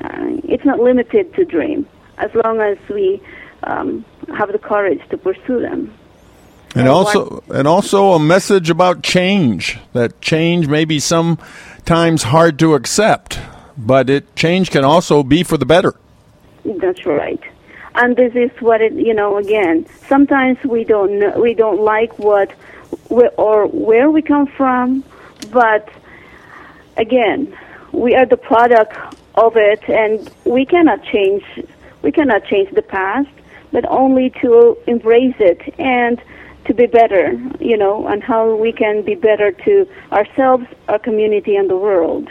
uh, 0.00 0.26
it's 0.44 0.64
not 0.64 0.78
limited 0.78 1.34
to 1.34 1.44
dream 1.44 1.86
as 2.18 2.30
long 2.34 2.60
as 2.60 2.78
we 2.88 3.20
um, 3.64 4.04
have 4.36 4.52
the 4.52 4.58
courage 4.58 5.02
to 5.10 5.18
pursue 5.18 5.60
them. 5.60 5.92
And 6.74 6.82
And 6.82 6.88
also, 6.88 7.42
and 7.48 7.66
also 7.66 8.12
a 8.12 8.20
message 8.20 8.70
about 8.70 9.02
change. 9.02 9.78
That 9.92 10.20
change 10.20 10.68
may 10.68 10.84
be 10.84 11.00
sometimes 11.00 12.24
hard 12.24 12.58
to 12.60 12.74
accept, 12.74 13.40
but 13.76 14.08
it 14.10 14.36
change 14.36 14.70
can 14.70 14.84
also 14.84 15.22
be 15.22 15.42
for 15.42 15.56
the 15.56 15.66
better. 15.66 15.94
That's 16.64 17.04
right. 17.06 17.42
And 17.94 18.16
this 18.16 18.34
is 18.34 18.50
what 18.60 18.80
it, 18.80 18.92
you 18.92 19.14
know, 19.14 19.38
again, 19.38 19.86
sometimes 20.06 20.58
we 20.64 20.84
don't 20.84 21.18
know, 21.18 21.40
we 21.40 21.54
don't 21.54 21.80
like 21.80 22.18
what 22.18 22.52
or 23.10 23.66
where 23.66 24.10
we 24.10 24.22
come 24.22 24.46
from, 24.46 25.02
but 25.50 25.88
again, 26.96 27.56
we 27.92 28.14
are 28.14 28.26
the 28.26 28.36
product 28.36 28.94
of 29.34 29.56
it 29.56 29.88
and 29.88 30.30
we 30.44 30.64
cannot 30.64 31.02
change 31.04 31.44
we 32.02 32.12
cannot 32.12 32.44
change 32.44 32.72
the 32.74 32.82
past, 32.82 33.28
but 33.72 33.84
only 33.88 34.30
to 34.40 34.78
embrace 34.86 35.34
it 35.40 35.74
and 35.78 36.20
to 36.66 36.74
be 36.74 36.86
better, 36.86 37.32
you 37.60 37.76
know, 37.76 38.06
and 38.06 38.22
how 38.22 38.54
we 38.54 38.72
can 38.72 39.02
be 39.02 39.14
better 39.14 39.52
to 39.52 39.88
ourselves, 40.12 40.64
our 40.88 40.98
community 40.98 41.56
and 41.56 41.68
the 41.68 41.76
world. 41.76 42.30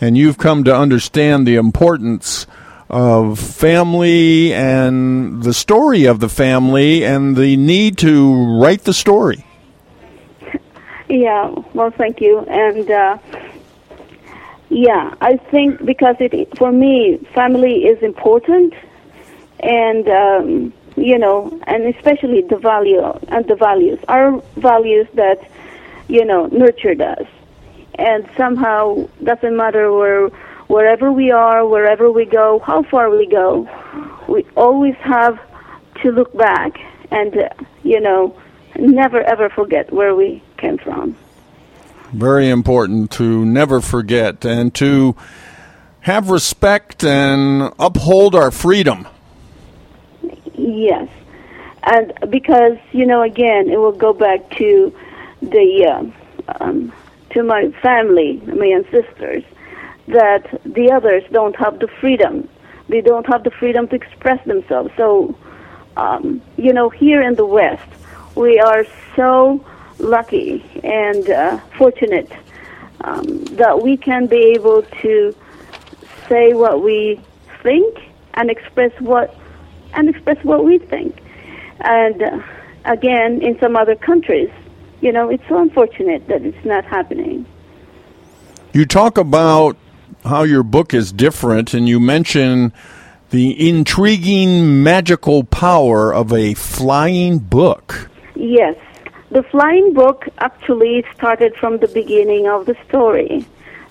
And 0.00 0.16
you've 0.16 0.38
come 0.38 0.64
to 0.64 0.74
understand 0.74 1.46
the 1.46 1.56
importance 1.56 2.46
of 2.88 3.38
family 3.38 4.52
and 4.52 5.42
the 5.42 5.54
story 5.54 6.04
of 6.04 6.20
the 6.20 6.28
family 6.28 7.04
and 7.04 7.36
the 7.36 7.56
need 7.56 7.98
to 7.98 8.60
write 8.60 8.84
the 8.84 8.94
story. 8.94 9.44
Yeah, 11.12 11.54
well, 11.74 11.90
thank 11.90 12.22
you. 12.22 12.38
And 12.40 12.90
uh, 12.90 13.18
yeah, 14.70 15.14
I 15.20 15.36
think 15.36 15.84
because 15.84 16.16
it 16.20 16.56
for 16.56 16.72
me, 16.72 17.18
family 17.34 17.84
is 17.84 18.02
important, 18.02 18.72
and 19.60 20.08
um, 20.08 20.72
you 20.96 21.18
know, 21.18 21.60
and 21.66 21.94
especially 21.94 22.40
the 22.40 22.56
value 22.56 23.02
and 23.28 23.46
the 23.46 23.56
values, 23.56 23.98
our 24.08 24.40
values 24.56 25.06
that 25.12 25.46
you 26.08 26.24
know 26.24 26.46
nurtured 26.46 27.02
us, 27.02 27.26
and 27.96 28.26
somehow 28.34 29.06
doesn't 29.22 29.54
matter 29.54 29.92
where 29.92 30.28
wherever 30.68 31.12
we 31.12 31.30
are, 31.30 31.66
wherever 31.66 32.10
we 32.10 32.24
go, 32.24 32.58
how 32.60 32.84
far 32.84 33.10
we 33.10 33.26
go, 33.26 33.68
we 34.28 34.46
always 34.56 34.96
have 35.02 35.38
to 36.02 36.10
look 36.10 36.34
back 36.38 36.72
and 37.10 37.36
uh, 37.36 37.50
you 37.82 38.00
know 38.00 38.34
never 38.78 39.20
ever 39.24 39.50
forget 39.50 39.92
where 39.92 40.14
we 40.14 40.42
came 40.62 40.78
from. 40.78 41.16
Very 42.12 42.48
important 42.48 43.10
to 43.12 43.44
never 43.44 43.80
forget 43.80 44.44
and 44.44 44.74
to 44.76 45.16
have 46.00 46.30
respect 46.30 47.04
and 47.04 47.72
uphold 47.78 48.34
our 48.34 48.50
freedom. 48.50 49.08
Yes, 50.54 51.08
and 51.82 52.12
because 52.30 52.78
you 52.92 53.06
know, 53.06 53.22
again, 53.22 53.68
it 53.68 53.78
will 53.78 53.98
go 54.06 54.12
back 54.12 54.48
to 54.58 54.94
the 55.40 56.12
uh, 56.48 56.54
um, 56.60 56.92
to 57.30 57.42
my 57.42 57.70
family, 57.82 58.40
my 58.46 58.66
ancestors, 58.66 59.42
that 60.08 60.60
the 60.64 60.92
others 60.92 61.24
don't 61.32 61.56
have 61.56 61.78
the 61.78 61.88
freedom. 61.88 62.48
They 62.88 63.00
don't 63.00 63.26
have 63.26 63.42
the 63.42 63.50
freedom 63.50 63.88
to 63.88 63.94
express 63.96 64.44
themselves. 64.44 64.90
So, 64.96 65.34
um, 65.96 66.42
you 66.56 66.72
know, 66.72 66.90
here 66.90 67.22
in 67.22 67.36
the 67.36 67.46
West, 67.46 67.88
we 68.34 68.60
are 68.60 68.84
so 69.16 69.64
lucky 70.02 70.64
and 70.82 71.28
uh, 71.30 71.58
fortunate 71.78 72.30
um, 73.02 73.44
that 73.56 73.82
we 73.82 73.96
can 73.96 74.26
be 74.26 74.52
able 74.54 74.82
to 75.00 75.34
say 76.28 76.52
what 76.52 76.82
we 76.82 77.20
think 77.62 77.98
and 78.34 78.50
express 78.50 78.92
what 79.00 79.34
and 79.94 80.08
express 80.08 80.42
what 80.44 80.64
we 80.64 80.78
think. 80.78 81.22
And 81.80 82.22
uh, 82.22 82.42
again, 82.84 83.42
in 83.42 83.58
some 83.58 83.76
other 83.76 83.94
countries, 83.94 84.50
you 85.00 85.12
know, 85.12 85.28
it's 85.28 85.46
so 85.48 85.60
unfortunate 85.60 86.26
that 86.28 86.42
it's 86.42 86.64
not 86.64 86.84
happening. 86.84 87.44
You 88.72 88.86
talk 88.86 89.18
about 89.18 89.76
how 90.24 90.44
your 90.44 90.62
book 90.62 90.94
is 90.94 91.12
different, 91.12 91.74
and 91.74 91.88
you 91.88 92.00
mention 92.00 92.72
the 93.30 93.68
intriguing 93.68 94.82
magical 94.82 95.44
power 95.44 96.14
of 96.14 96.32
a 96.32 96.54
flying 96.54 97.38
book. 97.38 98.08
Yes. 98.34 98.76
The 99.32 99.42
flying 99.44 99.94
book 99.94 100.28
actually 100.40 101.06
started 101.14 101.56
from 101.56 101.78
the 101.78 101.88
beginning 101.88 102.48
of 102.48 102.66
the 102.66 102.76
story. 102.86 103.46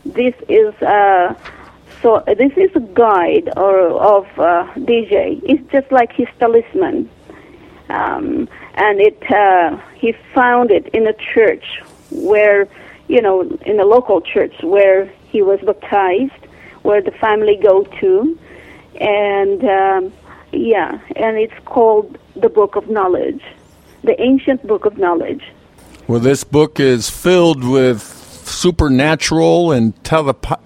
This 0.05 0.35
is 0.47 0.71
uh, 0.83 1.33
so. 1.99 2.23
This 2.27 2.53
is 2.57 2.69
a 2.75 2.79
guide 2.79 3.49
or 3.57 3.79
of 3.99 4.25
uh, 4.37 4.67
DJ. 4.75 5.41
It's 5.43 5.67
just 5.71 5.91
like 5.91 6.13
his 6.13 6.27
talisman, 6.37 7.09
um, 7.89 8.47
and 8.75 9.01
it. 9.01 9.19
Uh, 9.31 9.77
he 9.95 10.13
found 10.35 10.69
it 10.69 10.85
in 10.89 11.07
a 11.07 11.13
church 11.33 11.65
where, 12.11 12.67
you 13.07 13.19
know, 13.19 13.41
in 13.65 13.79
a 13.79 13.85
local 13.85 14.21
church 14.21 14.53
where 14.61 15.07
he 15.31 15.41
was 15.41 15.59
baptized, 15.61 16.45
where 16.83 17.01
the 17.01 17.13
family 17.13 17.57
go 17.59 17.83
to, 17.99 18.37
and 18.99 19.63
um, 19.63 20.13
yeah, 20.51 20.99
and 21.15 21.37
it's 21.37 21.59
called 21.65 22.15
the 22.35 22.49
Book 22.49 22.75
of 22.75 22.91
Knowledge 22.91 23.41
the 24.03 24.19
ancient 24.21 24.65
book 24.65 24.85
of 24.85 24.97
knowledge. 24.97 25.43
Well, 26.07 26.19
this 26.19 26.43
book 26.43 26.79
is 26.79 27.09
filled 27.09 27.63
with 27.63 28.01
supernatural 28.01 29.71
and 29.71 29.95
telepa- 30.03 30.59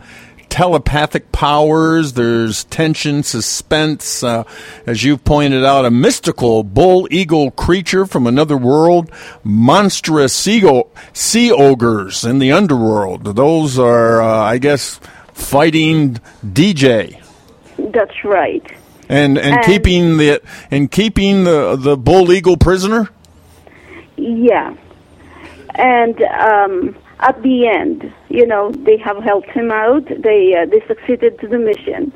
telepathic 0.49 1.33
powers. 1.33 2.13
There's 2.13 2.63
tension, 2.63 3.23
suspense. 3.23 4.23
Uh, 4.23 4.45
as 4.85 5.03
you've 5.03 5.25
pointed 5.25 5.65
out, 5.65 5.85
a 5.85 5.91
mystical 5.91 6.63
bull 6.63 7.07
eagle 7.11 7.51
creature 7.51 8.05
from 8.05 8.25
another 8.25 8.55
world, 8.55 9.11
monstrous 9.43 10.33
sea, 10.33 10.63
sea 11.11 11.51
ogres 11.51 12.23
in 12.23 12.39
the 12.39 12.53
underworld. 12.53 13.35
Those 13.35 13.77
are, 13.77 14.21
uh, 14.21 14.43
I 14.43 14.57
guess, 14.57 14.99
fighting 15.33 16.19
DJ. 16.45 17.21
That's 17.77 18.23
right. 18.23 18.65
And, 19.09 19.37
and, 19.37 19.57
and 19.57 19.65
keeping 19.65 20.17
the 20.17 20.41
and 20.71 20.89
keeping 20.89 21.43
the 21.43 21.75
the 21.75 21.95
bull 21.95 22.31
eagle 22.31 22.57
prisoner. 22.57 23.09
Yeah. 24.17 24.75
And 25.75 26.21
um, 26.21 26.95
at 27.19 27.41
the 27.41 27.67
end, 27.67 28.13
you 28.29 28.45
know, 28.45 28.71
they 28.71 28.97
have 28.97 29.23
helped 29.23 29.49
him 29.49 29.71
out. 29.71 30.05
They 30.07 30.55
uh, 30.55 30.65
they 30.65 30.81
succeeded 30.87 31.39
to 31.39 31.47
the 31.47 31.57
mission, 31.57 32.13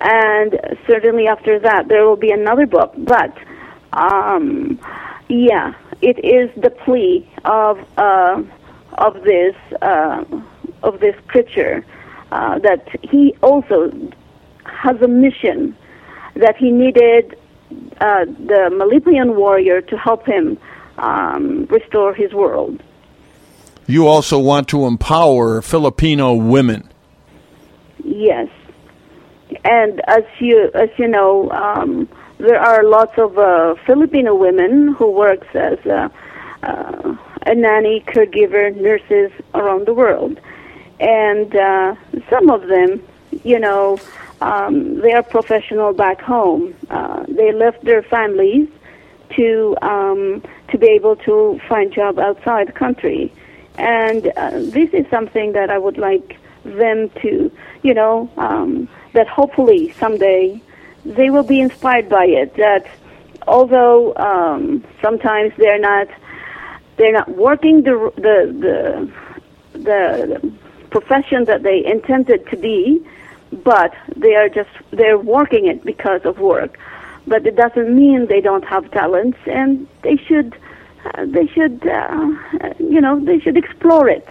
and 0.00 0.60
certainly 0.86 1.26
after 1.26 1.58
that 1.58 1.88
there 1.88 2.06
will 2.06 2.16
be 2.16 2.30
another 2.30 2.66
book. 2.66 2.92
But 2.98 3.36
um, 3.92 4.78
yeah, 5.28 5.74
it 6.02 6.24
is 6.24 6.50
the 6.60 6.70
plea 6.70 7.28
of 7.44 7.78
uh, 7.98 8.42
of 8.98 9.22
this 9.22 9.56
uh, 9.82 10.24
of 10.82 11.00
this 11.00 11.16
creature 11.28 11.84
uh, 12.32 12.58
that 12.60 12.86
he 13.02 13.36
also 13.42 13.92
has 14.64 15.00
a 15.02 15.08
mission 15.08 15.76
that 16.34 16.56
he 16.56 16.70
needed 16.70 17.36
uh, 18.00 18.24
the 18.24 18.70
Malipayon 18.72 19.34
warrior 19.34 19.80
to 19.80 19.96
help 19.96 20.26
him 20.26 20.58
um, 21.00 21.66
restore 21.66 22.14
his 22.14 22.32
world. 22.32 22.82
You 23.86 24.06
also 24.06 24.38
want 24.38 24.68
to 24.68 24.86
empower 24.86 25.62
Filipino 25.62 26.34
women. 26.34 26.88
Yes, 28.04 28.48
and 29.64 30.00
as 30.06 30.22
you 30.38 30.70
as 30.74 30.90
you 30.96 31.08
know, 31.08 31.50
um, 31.50 32.08
there 32.38 32.60
are 32.60 32.84
lots 32.84 33.18
of 33.18 33.38
uh, 33.38 33.74
Filipino 33.86 34.34
women 34.34 34.94
who 34.94 35.10
works 35.10 35.48
as 35.54 35.78
a, 35.86 36.10
uh, 36.62 37.16
a 37.46 37.54
nanny, 37.54 38.00
caregiver, 38.06 38.74
nurses 38.76 39.32
around 39.54 39.86
the 39.86 39.94
world, 39.94 40.40
and 41.00 41.54
uh, 41.56 41.94
some 42.28 42.48
of 42.48 42.68
them, 42.68 43.02
you 43.44 43.58
know, 43.58 43.98
um, 44.40 45.00
they 45.00 45.12
are 45.12 45.22
professional 45.22 45.92
back 45.92 46.20
home. 46.20 46.74
Uh, 46.88 47.24
they 47.28 47.52
left 47.52 47.84
their 47.84 48.02
families 48.02 48.68
to 49.36 49.76
um, 49.82 50.42
to 50.70 50.78
be 50.78 50.88
able 50.88 51.16
to 51.16 51.60
find 51.68 51.92
job 51.92 52.18
outside 52.18 52.68
the 52.68 52.72
country. 52.72 53.32
And 53.76 54.32
uh, 54.36 54.50
this 54.52 54.90
is 54.92 55.06
something 55.10 55.52
that 55.52 55.70
I 55.70 55.78
would 55.78 55.98
like 55.98 56.36
them 56.64 57.10
to, 57.22 57.50
you 57.82 57.94
know, 57.94 58.30
um, 58.36 58.88
that 59.12 59.26
hopefully 59.28 59.92
someday 59.98 60.60
they 61.04 61.30
will 61.30 61.42
be 61.42 61.60
inspired 61.60 62.08
by 62.08 62.26
it. 62.26 62.54
That 62.56 62.86
although 63.48 64.14
um, 64.16 64.84
sometimes 65.00 65.52
they're 65.56 65.78
not, 65.78 66.08
they're 66.96 67.12
not 67.12 67.28
working 67.36 67.82
the 67.82 68.12
the 68.16 69.12
the, 69.72 69.80
the 69.80 70.52
profession 70.90 71.44
that 71.44 71.62
they 71.62 71.84
intended 71.84 72.46
to 72.48 72.56
be, 72.56 73.04
but 73.52 73.94
they 74.16 74.34
are 74.34 74.48
just 74.48 74.70
they're 74.90 75.18
working 75.18 75.66
it 75.66 75.84
because 75.84 76.22
of 76.24 76.38
work 76.38 76.78
but 77.26 77.46
it 77.46 77.56
doesn't 77.56 77.94
mean 77.94 78.26
they 78.26 78.40
don't 78.40 78.64
have 78.64 78.90
talents, 78.90 79.38
and 79.46 79.86
they 80.02 80.16
should, 80.16 80.56
uh, 81.04 81.26
they 81.26 81.46
should, 81.48 81.86
uh, 81.86 82.32
you 82.78 83.00
know, 83.00 83.20
they 83.20 83.40
should 83.40 83.56
explore 83.56 84.08
it. 84.08 84.26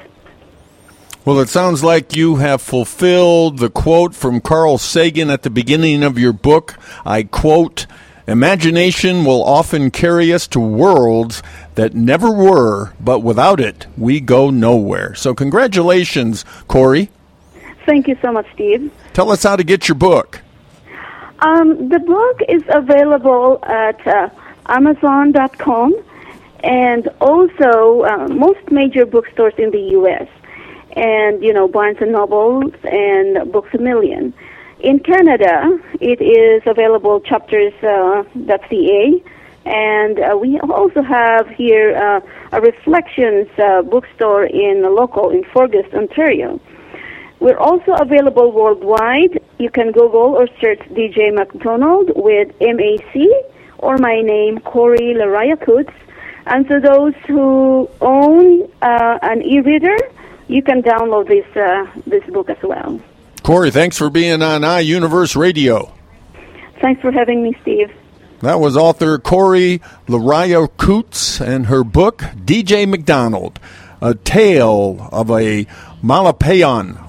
Well, 1.26 1.40
it 1.40 1.50
sounds 1.50 1.84
like 1.84 2.16
you 2.16 2.38
have 2.38 2.62
fulfilled 2.62 3.60
the 3.60 3.70
quote 3.70 4.16
from 4.16 4.42
Carl 4.42 4.78
Sagan 4.78 5.30
at 5.30 5.44
the 5.44 5.50
beginning 5.50 6.02
of 6.02 6.18
your 6.18 6.34
book. 6.34 6.76
I 7.06 7.24
quote, 7.24 7.86
Imagination 8.26 9.26
will 9.26 9.44
often 9.44 9.90
carry 9.90 10.32
us 10.32 10.48
to 10.50 10.60
worlds 10.60 11.42
that 11.76 11.96
never 11.96 12.32
were, 12.32 12.94
but 13.00 13.20
without 13.20 13.60
it, 13.60 13.88
we 13.98 14.20
go 14.20 14.50
nowhere. 14.50 15.16
So, 15.16 15.34
congratulations, 15.34 16.46
Corie. 16.68 17.10
Thank 17.86 18.08
you 18.08 18.16
so 18.22 18.32
much, 18.32 18.46
Steve. 18.54 18.92
Tell 19.14 19.32
us 19.32 19.44
how 19.44 19.56
to 19.56 19.64
get 19.64 19.88
your 19.88 19.96
book. 19.96 20.42
Um, 21.42 21.88
the 21.88 22.00
book 22.00 22.42
is 22.50 22.64
available 22.68 23.60
at 23.64 24.06
uh, 24.06 24.30
Amazon.com 24.66 25.96
and 26.64 27.08
also 27.22 28.04
uh, 28.04 28.28
most 28.28 28.60
major 28.70 29.06
bookstores 29.06 29.54
in 29.58 29.72
the 29.72 29.80
U.S. 30.00 30.28
and 30.98 31.42
you 31.42 31.54
know 31.54 31.68
Barnes 31.68 31.98
and 32.02 32.12
Nobles 32.12 32.74
and 32.84 33.52
Books 33.52 33.74
a 33.74 33.78
Million. 33.78 34.34
In 34.82 35.00
Canada, 35.00 35.80
it 36.02 36.22
is 36.22 36.62
available 36.66 37.22
chapters.ca, 37.22 38.44
uh, 38.44 39.70
and 39.70 40.20
uh, 40.20 40.38
we 40.38 40.60
also 40.60 41.02
have 41.02 41.48
here 41.50 41.96
uh, 41.96 42.58
a 42.58 42.62
Reflections 42.62 43.48
uh, 43.58 43.82
bookstore 43.82 44.46
in 44.46 44.84
local 44.84 45.30
in 45.30 45.46
Fergus, 45.54 45.86
Ontario. 45.94 46.60
We're 47.40 47.58
also 47.58 47.94
available 47.94 48.52
worldwide. 48.52 49.42
You 49.60 49.70
can 49.70 49.92
Google 49.92 50.36
or 50.36 50.48
search 50.62 50.80
DJ 50.90 51.34
MacDonald 51.34 52.12
with 52.16 52.50
MAC 52.60 53.16
or 53.78 53.98
my 53.98 54.22
name, 54.22 54.60
Corie 54.60 55.16
Laray-Coutts. 55.16 55.94
And 56.46 56.68
for 56.68 56.82
those 56.82 57.14
who 57.28 57.90
own 58.02 58.64
uh, 58.82 59.20
an 59.22 59.42
e-reader, 59.42 59.96
you 60.48 60.62
can 60.62 60.82
download 60.82 61.28
this 61.28 61.46
uh, 61.56 61.86
this 62.08 62.24
book 62.32 62.50
as 62.50 62.58
well. 62.64 63.00
Corie, 63.44 63.72
thanks 63.72 63.98
for 63.98 64.10
being 64.10 64.42
on 64.42 64.62
iUniverse 64.62 65.36
Radio. 65.36 65.94
Thanks 66.82 67.02
for 67.02 67.12
having 67.12 67.44
me, 67.44 67.56
Steve. 67.62 67.92
That 68.42 68.60
was 68.60 68.76
author 68.76 69.18
Corey 69.18 69.82
Laraya 70.08 70.70
Coots 70.78 71.40
and 71.40 71.68
her 71.68 71.84
book, 71.84 72.20
DJ 72.36 72.88
MacDonald, 72.88 73.60
a 74.02 74.16
tale 74.16 75.10
of 75.12 75.30
a 75.30 75.66
Malipayon 76.02 77.09